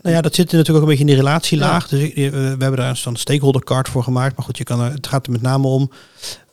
Nou 0.03 0.15
ja, 0.15 0.21
dat 0.23 0.35
zit 0.35 0.45
natuurlijk 0.53 0.77
ook 0.77 0.83
een 0.83 0.89
beetje 0.89 1.01
in 1.05 1.07
die 1.11 1.17
relatielaag. 1.17 1.89
Dus 1.89 2.01
ik- 2.01 2.17
eh, 2.17 2.31
we 2.31 2.37
hebben 2.39 2.77
daar 2.77 3.01
een 3.05 3.17
stakeholder 3.17 3.65
card 3.65 3.89
voor 3.89 4.03
gemaakt. 4.03 4.37
Maar 4.37 4.45
goed, 4.45 4.59
je 4.59 4.65
kan 4.65 4.81
er, 4.81 4.93
het 4.93 5.07
gaat 5.07 5.27
er 5.27 5.33
met 5.33 5.43
name 5.43 5.67
om. 5.67 5.91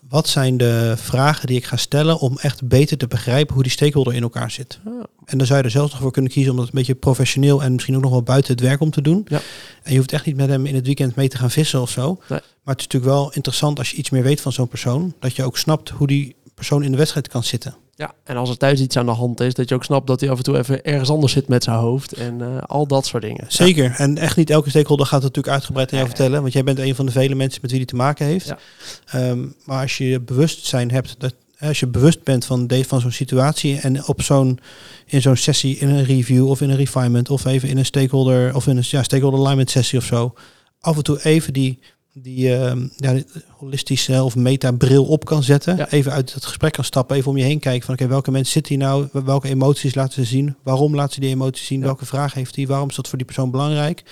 Wat 0.10 0.28
zijn 0.28 0.58
de 0.58 0.94
vragen 0.98 1.48
die 1.48 1.58
ik 1.58 1.66
ga 1.66 1.76
stellen 1.76 2.20
om 2.20 2.38
echt 2.38 2.68
beter 2.68 2.98
te 2.98 3.08
begrijpen 3.08 3.54
hoe 3.54 3.64
die 3.64 3.72
stakeholder 3.72 4.14
in 4.14 4.22
elkaar 4.22 4.52
zit? 4.52 4.80
En 5.26 5.38
dan 5.38 5.48
zou 5.48 5.60
je 5.60 5.66
er 5.66 5.72
zelfs 5.72 5.92
nog 5.92 6.02
voor 6.02 6.12
kunnen 6.12 6.32
kiezen 6.32 6.52
om 6.52 6.58
dat 6.58 6.66
een 6.68 6.74
beetje 6.74 6.96
professioneel 6.96 7.64
en 7.64 7.72
misschien 7.74 7.96
ook 7.96 8.02
nog 8.02 8.12
wel 8.12 8.24
buiten 8.24 8.52
het 8.52 8.62
werk 8.62 8.82
om 8.82 8.92
te 8.92 9.02
doen. 9.02 9.26
Ja. 9.28 9.42
En 9.84 9.92
je 9.92 9.98
hoeft 9.98 10.12
echt 10.12 10.26
niet 10.26 10.36
met 10.36 10.50
hem 10.50 10.66
in 10.66 10.76
het 10.76 10.86
weekend 10.86 11.16
mee 11.16 11.28
te 11.28 11.38
gaan 11.38 11.52
vissen 11.52 11.82
of 11.82 11.90
zo. 11.90 12.06
Nee. 12.08 12.40
Maar 12.64 12.76
het 12.76 12.80
is 12.80 12.84
natuurlijk 12.88 13.14
wel 13.14 13.32
interessant 13.34 13.78
als 13.80 13.92
je 13.92 13.98
iets 13.98 14.10
meer 14.10 14.24
weet 14.24 14.42
van 14.42 14.52
zo'n 14.52 14.68
persoon. 14.68 15.14
Dat 15.20 15.36
je 15.36 15.44
ook 15.44 15.58
snapt 15.58 15.90
hoe 15.90 16.08
die 16.08 16.36
persoon 16.56 16.84
in 16.84 16.92
de 16.92 16.98
wedstrijd 16.98 17.28
kan 17.28 17.44
zitten. 17.44 17.76
Ja, 17.98 18.14
en 18.24 18.38
als 18.38 18.50
er 18.50 18.58
thuis 18.58 18.80
iets 18.80 18.98
aan 18.98 19.06
de 19.06 19.12
hand 19.12 19.40
is, 19.40 19.54
dat 19.54 19.70
je 19.70 19.76
ook 19.76 19.84
snapt 19.84 20.08
dat 20.08 20.20
hij 20.20 20.30
af 20.30 20.38
en 20.38 20.44
toe 20.44 20.58
even 20.58 20.84
ergens 20.84 21.10
anders 21.10 21.34
zit 21.34 21.48
met 21.48 21.64
zijn 21.64 21.78
hoofd. 21.78 22.12
En 22.12 22.42
eh, 22.42 22.62
al 22.66 22.88
dat 22.88 23.06
soort 23.06 23.24
dingen. 23.24 23.46
Zeker. 23.48 23.96
En 23.98 24.18
echt 24.18 24.38
niet 24.38 24.50
elke 24.50 24.70
stakeholder 24.70 25.06
gaat 25.06 25.24
het 25.24 25.36
natuurlijk 25.36 25.54
uitgebreid 25.54 25.92
aan 25.92 25.98
jou 25.98 26.10
vertellen. 26.10 26.42
Want 26.42 26.54
jij 26.54 26.64
bent 26.64 26.80
een 26.80 26.96
van 26.96 27.06
de 27.06 27.12
vele 27.12 27.36
mensen 27.36 27.60
met 27.62 27.70
wie 27.70 27.80
die 27.80 27.90
te 27.90 27.96
maken 27.96 28.26
heeft. 28.26 28.48
Ja. 28.48 28.58
Ehm, 29.06 29.46
maar 29.66 29.82
als 29.82 29.98
je 29.98 30.20
bewustzijn 30.20 30.92
hebt, 30.92 31.16
dat, 31.18 31.34
als 31.60 31.80
je 31.80 31.88
bewust 31.88 32.24
bent 32.24 32.46
van, 32.46 32.68
de, 32.68 32.84
van 32.84 33.02
zo'n 33.02 33.12
situatie 33.12 33.80
en 33.80 34.08
op 34.08 34.22
zo'n, 34.22 34.60
in 35.06 35.22
zo'n 35.22 35.36
sessie, 35.36 35.78
in 35.78 35.90
een 35.90 36.04
review 36.04 36.50
of 36.50 36.62
in 36.62 36.70
een 36.70 36.78
refinement 36.78 37.30
of 37.30 37.46
even 37.46 37.70
in 37.70 37.78
een 37.78 37.86
stakeholder 37.86 38.56
of 38.56 38.68
in 38.68 38.78
een 38.78 38.84
ja, 38.88 39.04
stakeholder 39.04 39.40
alignment 39.40 39.70
sessie 39.70 40.00
of 40.00 40.06
zo, 40.06 40.34
af 40.80 40.98
en 40.98 41.04
toe 41.04 41.24
even 41.24 41.54
die, 41.54 41.80
die 42.22 42.56
ehm, 42.56 42.88
ja, 42.96 43.22
holistische 43.58 44.24
of 44.24 44.36
meta-bril 44.36 45.06
op 45.06 45.26
kan 45.26 45.44
zetten. 45.44 45.78
Ja. 45.78 45.90
Even 45.90 46.12
uit 46.12 46.34
het 46.34 46.46
gesprek 46.46 46.74
kan 46.74 46.84
stappen, 46.84 47.16
even 47.16 47.32
om 47.32 47.38
je 47.38 47.44
heen 47.44 47.60
kijken 47.60 47.86
van 47.86 47.94
oké, 47.94 48.08
welke 48.08 48.32
mensen 48.32 48.52
zitten 48.52 48.76
hier 48.76 48.84
nou, 48.84 49.08
welke 49.12 49.48
emoties 49.50 49.96
laten 49.96 50.14
ze 50.14 50.24
zien, 50.24 50.56
waarom 50.64 50.96
laten 50.96 51.14
ze 51.14 51.20
die 51.20 51.30
emoties 51.30 51.66
zien, 51.68 51.80
Ja. 51.80 51.86
welke 51.86 52.06
vraag 52.06 52.34
heeft 52.34 52.56
hij, 52.56 52.68
waarom 52.68 52.90
is 52.90 52.96
dat 52.96 53.08
voor 53.08 53.18
die 53.18 53.28
persoon 53.28 53.52
belangrijk. 53.52 54.04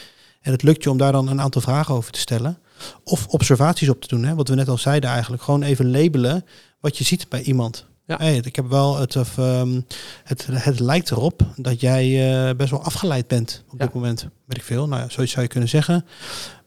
En 0.41 0.51
het 0.51 0.64
lukt 0.64 0.84
je 0.84 0.89
om 0.89 0.97
daar 0.97 1.12
dan 1.12 1.28
een 1.28 1.41
aantal 1.41 1.62
vragen 1.62 1.93
over 1.95 2.12
te 2.12 2.20
stellen. 2.20 2.58
Of 3.03 3.28
observaties 3.28 3.89
op 3.89 4.01
te 4.01 4.08
doen. 4.08 4.24
Hè? 4.24 4.36
Wat 4.36 4.47
we 4.47 4.56
net 4.56 4.68
al 4.70 4.78
zeiden 4.78 5.10
eigenlijk. 5.10 5.43
Gewoon 5.43 5.64
even 5.64 5.91
labelen 5.91 6.45
wat 6.80 6.97
je 6.97 7.03
ziet 7.03 7.30
bij 7.30 7.41
iemand. 7.41 7.86
Ja. 8.08 8.18
Hey, 8.18 8.36
ik 8.43 8.56
heb 8.56 8.68
wel 8.70 8.97
het, 8.99 9.16
of, 9.16 9.38
ehm, 9.38 9.82
het, 10.24 10.47
het 10.51 10.80
lijkt 10.80 11.12
erop 11.12 11.41
dat 11.56 11.80
jij 11.82 12.34
eh, 12.49 12.56
best 12.56 12.70
wel 12.70 12.84
afgeleid 12.84 13.28
bent 13.28 13.64
op 13.72 13.80
Ja. 13.80 13.86
dit 13.86 13.93
moment. 13.93 14.28
Weet 14.45 14.58
ik 14.58 14.64
veel. 14.64 14.88
Nou 14.88 15.01
ja, 15.01 15.10
zoiets 15.10 15.32
zou 15.32 15.43
je 15.45 15.51
kunnen 15.51 15.70
zeggen. 15.70 16.06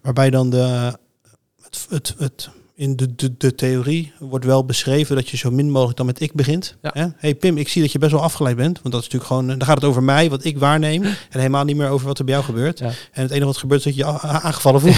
Waarbij 0.02 0.30
dan 0.30 0.50
de, 0.50 0.98
het, 1.70 1.86
het, 1.90 2.14
het, 2.18 2.50
in 2.74 2.96
de, 2.96 3.14
de, 3.14 3.36
de 3.36 3.54
theorie 3.54 4.12
wordt 4.18 4.44
wel 4.44 4.64
beschreven 4.64 5.16
dat 5.16 5.28
je 5.28 5.36
zo 5.36 5.50
min 5.50 5.70
mogelijk 5.70 5.96
dan 5.96 6.06
met 6.06 6.20
ik 6.20 6.32
begint. 6.32 6.76
Ja. 6.82 6.90
Hè? 6.94 7.06
Hey 7.16 7.34
Pim, 7.34 7.56
ik 7.56 7.68
zie 7.68 7.82
dat 7.82 7.92
je 7.92 7.98
best 7.98 8.12
wel 8.12 8.22
afgeleid 8.22 8.56
bent. 8.56 8.80
Want 8.82 8.94
dat 8.94 9.02
is 9.02 9.08
natuurlijk 9.08 9.24
gewoon, 9.24 9.46
dan 9.46 9.64
gaat 9.64 9.74
het 9.74 9.84
over 9.84 10.02
mij, 10.02 10.30
wat 10.30 10.44
ik 10.44 10.58
waarneem. 10.58 11.02
En 11.30 11.38
helemaal 11.40 11.64
niet 11.64 11.76
meer 11.76 11.88
over 11.88 12.06
wat 12.06 12.18
er 12.18 12.24
bij 12.24 12.34
jou 12.34 12.46
gebeurt. 12.46 12.78
Ja. 12.78 12.90
En 13.12 13.22
het 13.22 13.30
enige 13.30 13.46
wat 13.46 13.56
gebeurt 13.56 13.86
is 13.86 13.96
dat 13.96 14.06
je 14.06 14.20
aangevallen 14.20 14.80
voelt. 14.80 14.96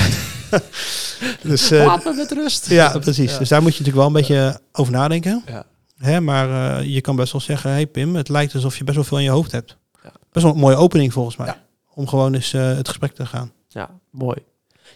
dus 1.51 1.71
eh, 1.71 1.87
Laat 1.87 2.05
me 2.05 2.15
met 2.15 2.31
rust. 2.33 2.71
ja, 2.71 2.99
precies. 2.99 3.33
Ja. 3.33 3.39
Dus 3.39 3.49
daar 3.49 3.63
moet 3.63 3.77
je 3.77 3.83
natuurlijk 3.83 4.07
wel 4.09 4.17
een 4.17 4.27
beetje 4.27 4.61
over 4.73 4.93
nadenken. 4.93 5.43
Ja. 5.47 5.65
Hè, 5.97 6.21
maar 6.21 6.79
eh, 6.79 6.87
je 6.87 7.01
kan 7.01 7.17
best 7.17 7.33
wel 7.33 7.41
zeggen, 7.41 7.71
hey 7.71 7.87
Pim, 7.87 8.17
het 8.17 8.29
lijkt 8.29 8.55
alsof 8.55 8.79
je 8.79 8.85
best 8.85 8.97
wel 8.97 9.05
veel 9.05 9.19
in 9.19 9.25
je 9.25 9.31
hoofd 9.31 9.53
hebt. 9.53 9.77
Ja. 10.03 10.13
Best 10.33 10.45
wel 10.45 10.55
een 10.55 10.61
mooie 10.61 10.77
opening 10.77 11.13
volgens 11.13 11.37
mij. 11.37 11.47
Ja. 11.47 11.63
Om 11.95 12.09
gewoon 12.09 12.35
eens 12.35 12.53
eh, 12.53 12.77
het 12.77 12.89
gesprek 12.89 13.15
te 13.15 13.27
gaan. 13.27 13.53
Ja, 13.69 13.91
Mooi. 14.11 14.37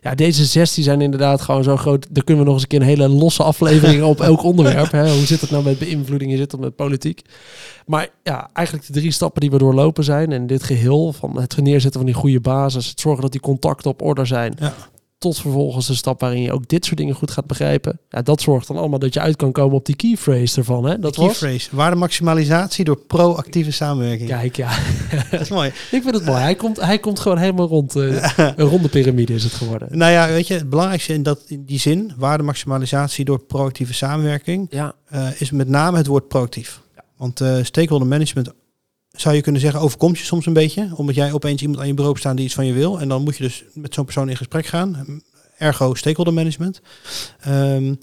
Ja, 0.05 0.15
deze 0.15 0.45
zes 0.45 0.75
die 0.75 0.85
zijn 0.85 1.01
inderdaad 1.01 1.41
gewoon 1.41 1.63
zo 1.63 1.77
groot. 1.77 2.07
Daar 2.11 2.25
kunnen 2.25 2.43
we 2.45 2.51
nog 2.51 2.55
eens 2.55 2.63
een 2.63 2.69
keer 2.69 2.81
een 2.81 2.87
hele 2.87 3.09
losse 3.09 3.43
aflevering 3.43 4.03
op 4.03 4.21
elk 4.21 4.43
onderwerp. 4.51 4.93
Hè? 4.93 5.13
Hoe 5.13 5.27
zit 5.27 5.41
het 5.41 5.51
nou 5.51 5.65
met 5.65 5.79
beïnvloeding? 5.79 6.31
Hoe 6.31 6.41
zit 6.41 6.53
het 6.53 6.61
met 6.61 6.77
politiek? 6.77 7.23
Maar 7.87 8.09
ja, 8.23 8.51
eigenlijk 8.53 8.87
de 8.87 8.93
drie 8.93 9.11
stappen 9.11 9.41
die 9.41 9.51
we 9.51 9.59
doorlopen 9.59 10.05
zijn. 10.05 10.33
En 10.33 10.47
dit 10.47 10.63
geheel 10.63 11.13
van 11.13 11.41
het 11.41 11.57
neerzetten 11.57 12.01
van 12.01 12.11
die 12.11 12.21
goede 12.21 12.41
basis. 12.41 12.89
Het 12.89 13.01
zorgen 13.01 13.23
dat 13.23 13.33
die 13.33 13.41
contacten 13.41 13.91
op 13.91 14.03
orde 14.03 14.25
zijn. 14.25 14.57
Ja. 14.59 14.75
Tot 15.25 15.39
vervolgens 15.39 15.87
de 15.87 15.95
stap 15.95 16.21
waarin 16.21 16.43
je 16.43 16.53
ook 16.53 16.69
dit 16.69 16.85
soort 16.85 16.97
dingen 16.97 17.15
goed 17.15 17.31
gaat 17.31 17.47
begrijpen. 17.47 17.99
Ja, 18.09 18.23
dat 18.23 18.41
zorgt 18.41 18.67
dan 18.67 18.77
allemaal 18.77 18.99
dat 18.99 19.15
je 19.15 19.21
uit 19.21 19.37
kan 19.37 19.53
komen 19.53 19.77
op 19.77 19.87
die 19.87 19.97
key 19.97 20.17
phrase 20.17 20.59
ervan. 20.59 20.85
Hè? 20.85 20.99
Dat 20.99 21.15
phrase. 21.15 21.69
Waardemaximalisatie 21.71 22.85
door 22.85 22.97
proactieve 22.97 23.71
samenwerking. 23.71 24.29
Kijk, 24.29 24.57
ja. 24.57 24.71
Dat 25.31 25.41
is 25.41 25.49
mooi. 25.49 25.69
Ik 25.69 26.03
vind 26.03 26.15
het 26.15 26.25
mooi. 26.25 26.41
Hij 26.41 26.55
komt, 26.55 26.81
hij 26.81 26.99
komt 26.99 27.21
gewoon 27.21 27.39
helemaal 27.39 27.69
rond. 27.69 27.97
eh, 27.97 28.33
een 28.37 28.67
ronde 28.67 28.89
piramide 28.89 29.35
is 29.35 29.45
het 29.45 29.53
geworden. 29.53 29.99
Nou 29.99 30.13
ja, 30.13 30.29
weet 30.29 30.47
je, 30.47 30.55
het 30.55 30.71
belangrijkste 30.71 31.13
in, 31.13 31.23
dat, 31.23 31.41
in 31.47 31.65
die 31.65 31.79
zin, 31.79 32.13
waardemaximalisatie 32.17 33.25
door 33.25 33.39
proactieve 33.39 33.95
samenwerking, 33.95 34.67
Ja, 34.71 34.95
eh, 35.09 35.41
is 35.41 35.51
met 35.51 35.69
name 35.69 35.97
het 35.97 36.07
woord 36.07 36.29
proactief. 36.29 36.81
Want 37.17 37.41
eh, 37.41 37.57
stakeholder 37.63 38.09
management 38.09 38.53
zou 39.17 39.35
je 39.35 39.41
kunnen 39.41 39.61
zeggen, 39.61 39.81
overkomt 39.81 40.19
je 40.19 40.25
soms 40.25 40.47
een 40.47 40.53
beetje. 40.53 40.91
Omdat 40.97 41.15
jij 41.15 41.33
opeens 41.33 41.61
iemand 41.63 41.81
aan 41.81 41.87
je 41.87 41.95
bureau 41.95 42.19
staan 42.19 42.37
die 42.37 42.45
iets 42.45 42.55
van 42.55 42.67
je 42.67 42.73
wil. 42.73 43.01
En 43.01 43.09
dan 43.09 43.23
moet 43.23 43.37
je 43.37 43.43
dus 43.43 43.65
met 43.75 43.95
zo'n 43.95 44.05
persoon 44.05 44.29
in 44.29 44.37
gesprek 44.37 44.67
gaan. 44.67 45.23
Ergo 45.59 45.95
stakeholder 45.95 46.35
management. 46.35 46.81
Ehm, 47.41 47.95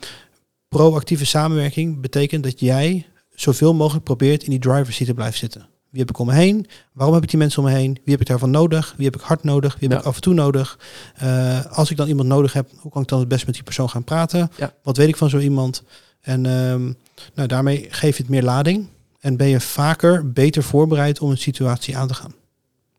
proactieve 0.70 1.26
samenwerking 1.26 2.02
betekent 2.02 2.44
dat 2.44 2.60
jij 2.60 3.06
zoveel 3.36 3.74
mogelijk 3.74 4.04
probeert 4.04 4.44
in 4.44 4.50
die 4.50 4.60
driver's 4.60 4.96
seat 4.96 5.08
te 5.08 5.14
blijven 5.14 5.38
zitten. 5.40 5.66
Wie 5.90 6.00
heb 6.00 6.10
ik 6.10 6.20
om 6.20 6.28
me 6.28 6.34
heen? 6.34 6.68
Waarom 6.94 7.14
heb 7.16 7.24
ik 7.24 7.30
die 7.30 7.40
mensen 7.40 7.64
om 7.64 7.70
me 7.70 7.76
heen? 7.76 7.94
Wie 8.04 8.12
heb 8.14 8.22
ik 8.22 8.28
daarvan 8.28 8.52
nodig? 8.52 8.94
Wie 8.98 9.06
heb 9.06 9.16
ik 9.16 9.22
hard 9.22 9.44
nodig? 9.44 9.74
Wie 9.80 9.82
heb 9.84 9.92
Ja. 9.92 9.98
ik 9.98 10.06
af 10.06 10.16
en 10.16 10.22
toe 10.22 10.34
nodig? 10.34 10.80
Eh, 11.16 11.66
als 11.66 11.92
ik 11.92 11.98
dan 11.98 12.08
iemand 12.08 12.28
nodig 12.28 12.54
heb, 12.54 12.70
hoe 12.78 12.92
kan 12.92 13.02
ik 13.02 13.08
dan 13.08 13.20
het 13.20 13.28
best 13.28 13.46
met 13.46 13.56
die 13.56 13.64
persoon 13.64 13.90
gaan 13.90 14.04
praten? 14.04 14.52
Ja. 14.58 14.74
Wat 14.84 14.98
weet 14.98 15.08
ik 15.08 15.16
van 15.18 15.30
zo 15.30 15.38
iemand? 15.40 15.84
En 16.22 16.46
ehm, 16.46 16.92
nou, 17.36 17.48
daarmee 17.48 17.86
geef 17.90 18.16
je 18.18 18.22
het 18.22 18.32
meer 18.32 18.44
lading. 18.44 18.88
En 19.22 19.38
ben 19.38 19.48
je 19.48 19.60
vaker 19.60 20.32
beter 20.32 20.64
voorbereid 20.64 21.20
om 21.20 21.30
een 21.30 21.38
situatie 21.38 21.98
aan 21.98 22.08
te 22.08 22.14
gaan. 22.14 22.34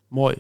mooi. 0.08 0.36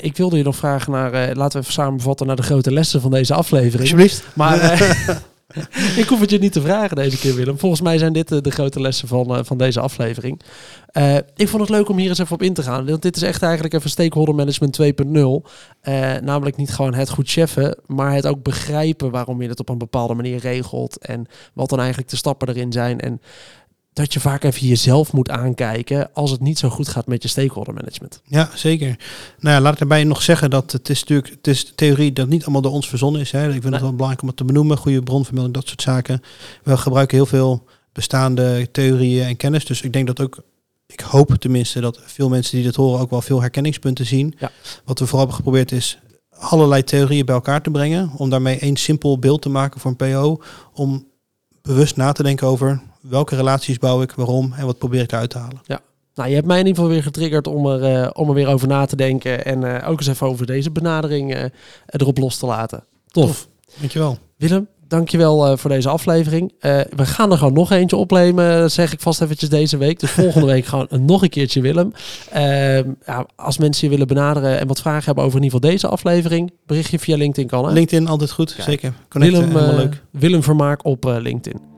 Ik 0.00 0.16
wilde 0.16 0.36
je 0.36 0.42
nog 0.42 0.56
vragen 0.56 0.92
naar, 0.92 1.12
eh, 1.12 1.34
laten 1.34 1.52
we 1.52 1.58
even 1.58 1.72
samenvatten 1.72 2.26
naar 2.26 2.36
de 2.36 2.42
grote 2.42 2.72
lessen 2.72 3.00
van 3.00 3.10
deze 3.10 3.34
aflevering. 3.34 3.80
Alsjeblieft. 3.80 4.24
Maar 4.34 4.60
eh, 4.70 5.16
ik 6.02 6.08
hoef 6.08 6.20
het 6.20 6.30
je 6.30 6.38
niet 6.38 6.52
te 6.52 6.60
vragen 6.60 6.96
deze 6.96 7.18
keer, 7.18 7.34
Willem. 7.34 7.58
Volgens 7.58 7.80
mij 7.80 7.98
zijn 7.98 8.12
dit 8.12 8.32
eh, 8.32 8.40
de 8.40 8.50
grote 8.50 8.80
lessen 8.80 9.08
van, 9.08 9.44
van 9.44 9.58
deze 9.58 9.80
aflevering. 9.80 10.40
Ik 11.36 11.48
vond 11.48 11.62
het 11.62 11.70
leuk 11.70 11.88
om 11.88 11.96
hier 11.98 12.08
eens 12.08 12.18
even 12.18 12.34
op 12.34 12.42
in 12.42 12.54
te 12.54 12.62
gaan. 12.62 12.86
Want 12.86 13.02
dit 13.02 13.16
is 13.16 13.22
echt 13.22 13.42
eigenlijk 13.42 13.74
even 13.74 13.90
stakeholder 13.90 14.34
management 14.34 14.78
2.0. 14.82 15.50
Eh, 15.80 16.14
namelijk 16.22 16.56
niet 16.56 16.70
gewoon 16.70 16.94
het 16.94 17.10
goed 17.10 17.30
cheffen, 17.30 17.78
maar 17.86 18.12
het 18.12 18.26
ook 18.26 18.42
begrijpen 18.42 19.10
waarom 19.10 19.42
je 19.42 19.48
het 19.48 19.60
op 19.60 19.68
een 19.68 19.78
bepaalde 19.78 20.14
manier 20.14 20.38
regelt. 20.38 20.98
En 20.98 21.26
wat 21.54 21.68
dan 21.68 21.78
eigenlijk 21.78 22.10
de 22.10 22.16
stappen 22.16 22.48
erin 22.48 22.72
zijn. 22.72 23.00
En 23.00 23.20
dat 23.98 24.12
je 24.12 24.20
vaak 24.20 24.44
even 24.44 24.66
jezelf 24.66 25.12
moet 25.12 25.30
aankijken 25.30 26.10
als 26.12 26.30
het 26.30 26.40
niet 26.40 26.58
zo 26.58 26.68
goed 26.68 26.88
gaat 26.88 27.06
met 27.06 27.22
je 27.22 27.28
stakeholder 27.28 27.74
management. 27.74 28.20
Ja, 28.24 28.50
zeker. 28.54 28.86
Nou 29.38 29.54
ja, 29.54 29.60
laat 29.60 29.72
ik 29.72 29.78
daarbij 29.78 30.04
nog 30.04 30.22
zeggen 30.22 30.50
dat 30.50 30.72
het 30.72 30.88
is 30.88 31.00
natuurlijk 31.00 31.28
het 31.34 31.46
is 31.46 31.72
theorie 31.74 32.12
dat 32.12 32.28
niet 32.28 32.42
allemaal 32.42 32.60
door 32.62 32.72
ons 32.72 32.88
verzonnen 32.88 33.20
is. 33.20 33.30
Hè. 33.30 33.44
Ik 33.46 33.50
vind 33.50 33.62
Nee. 33.62 33.72
het 33.72 33.80
wel 33.80 33.90
belangrijk 33.92 34.22
om 34.22 34.28
het 34.28 34.36
te 34.36 34.44
benoemen. 34.44 34.76
Goede 34.76 35.02
bronvermelding, 35.02 35.54
dat 35.54 35.68
soort 35.68 35.82
zaken. 35.82 36.20
We 36.62 36.76
gebruiken 36.76 37.16
heel 37.16 37.26
veel 37.26 37.64
bestaande 37.92 38.68
theorieën 38.72 39.26
en 39.26 39.36
kennis. 39.36 39.64
Dus 39.64 39.82
ik 39.82 39.92
denk 39.92 40.06
dat 40.06 40.20
ook, 40.20 40.42
ik 40.86 41.00
hoop 41.00 41.34
tenminste 41.34 41.80
dat 41.80 42.00
veel 42.04 42.28
mensen 42.28 42.56
die 42.56 42.64
dit 42.64 42.76
horen 42.76 43.00
ook 43.00 43.10
wel 43.10 43.22
veel 43.22 43.40
herkenningspunten 43.40 44.06
zien. 44.06 44.34
Ja. 44.38 44.50
Wat 44.84 44.98
we 44.98 45.04
vooral 45.04 45.18
hebben 45.26 45.36
geprobeerd 45.36 45.72
is 45.72 45.98
allerlei 46.30 46.84
theorieën 46.84 47.24
bij 47.26 47.34
elkaar 47.34 47.62
te 47.62 47.70
brengen. 47.70 48.10
Om 48.16 48.30
daarmee 48.30 48.58
één 48.58 48.76
simpel 48.76 49.18
beeld 49.18 49.42
te 49.42 49.48
maken 49.48 49.80
voor 49.80 49.90
een 49.90 50.12
PO. 50.12 50.42
Om 50.72 51.06
bewust 51.62 51.96
na 51.96 52.12
te 52.12 52.22
denken 52.22 52.46
over 52.46 52.82
welke 53.00 53.36
relaties 53.36 53.78
bouw 53.78 54.02
ik, 54.02 54.12
waarom 54.12 54.52
en 54.52 54.66
wat 54.66 54.78
probeer 54.78 55.02
ik 55.02 55.12
eruit 55.12 55.30
te 55.30 55.38
halen. 55.38 55.60
Nou, 56.18 56.30
je 56.30 56.36
hebt 56.36 56.46
mij 56.46 56.58
in 56.58 56.66
ieder 56.66 56.82
geval 56.82 56.94
weer 56.94 57.02
getriggerd 57.02 57.46
om 57.46 57.66
er, 57.66 58.02
eh, 58.02 58.10
om 58.12 58.28
er 58.28 58.34
weer 58.34 58.48
over 58.48 58.68
na 58.68 58.84
te 58.84 58.96
denken. 58.96 59.44
En 59.44 59.64
eh, 59.64 59.88
ook 59.88 59.98
eens 59.98 60.08
even 60.08 60.26
over 60.26 60.46
deze 60.46 60.70
benadering 60.70 61.34
eh, 61.34 61.44
erop 61.86 62.18
los 62.18 62.36
te 62.36 62.46
laten. 62.46 62.84
Tof. 63.06 63.26
Tof. 63.26 63.48
Dankjewel. 63.78 64.18
Willem, 64.36 64.68
dankjewel 64.88 65.56
voor 65.56 65.70
deze 65.70 65.88
aflevering. 65.88 66.52
We 66.96 67.06
gaan 67.06 67.30
er 67.30 67.38
gewoon 67.38 67.52
nog 67.52 67.70
eentje 67.70 67.96
opnemen, 67.96 68.70
zeg 68.70 68.92
ik 68.92 69.00
vast 69.00 69.20
eventjes 69.20 69.48
deze 69.48 69.76
week. 69.76 70.00
Dus 70.00 70.10
volgende 70.10 70.46
week 70.54 70.66
gewoon 70.66 70.86
nog 70.90 71.22
een 71.22 71.28
keertje 71.28 71.60
Willem. 71.60 71.92
Ehm, 72.30 72.90
ja, 73.06 73.26
als 73.36 73.58
mensen 73.58 73.84
je 73.84 73.90
willen 73.90 74.06
benaderen 74.06 74.58
en 74.58 74.66
wat 74.66 74.80
vragen 74.80 75.04
hebben 75.04 75.24
over 75.24 75.38
in 75.38 75.44
ieder 75.44 75.58
geval 75.58 75.72
deze 75.72 75.88
aflevering, 75.88 76.52
berichtje 76.66 76.98
via 76.98 77.16
LinkedIn 77.16 77.48
kan. 77.48 77.66
Hè? 77.66 77.72
LinkedIn 77.72 78.08
altijd 78.08 78.30
goed, 78.30 78.54
Kijk. 78.54 78.68
zeker. 78.68 78.92
Connecten, 79.08 79.52
Willem, 79.52 79.76
leuk. 79.76 80.02
Willem 80.10 80.42
Vermaak 80.42 80.84
op 80.84 81.04
LinkedIn. 81.04 81.77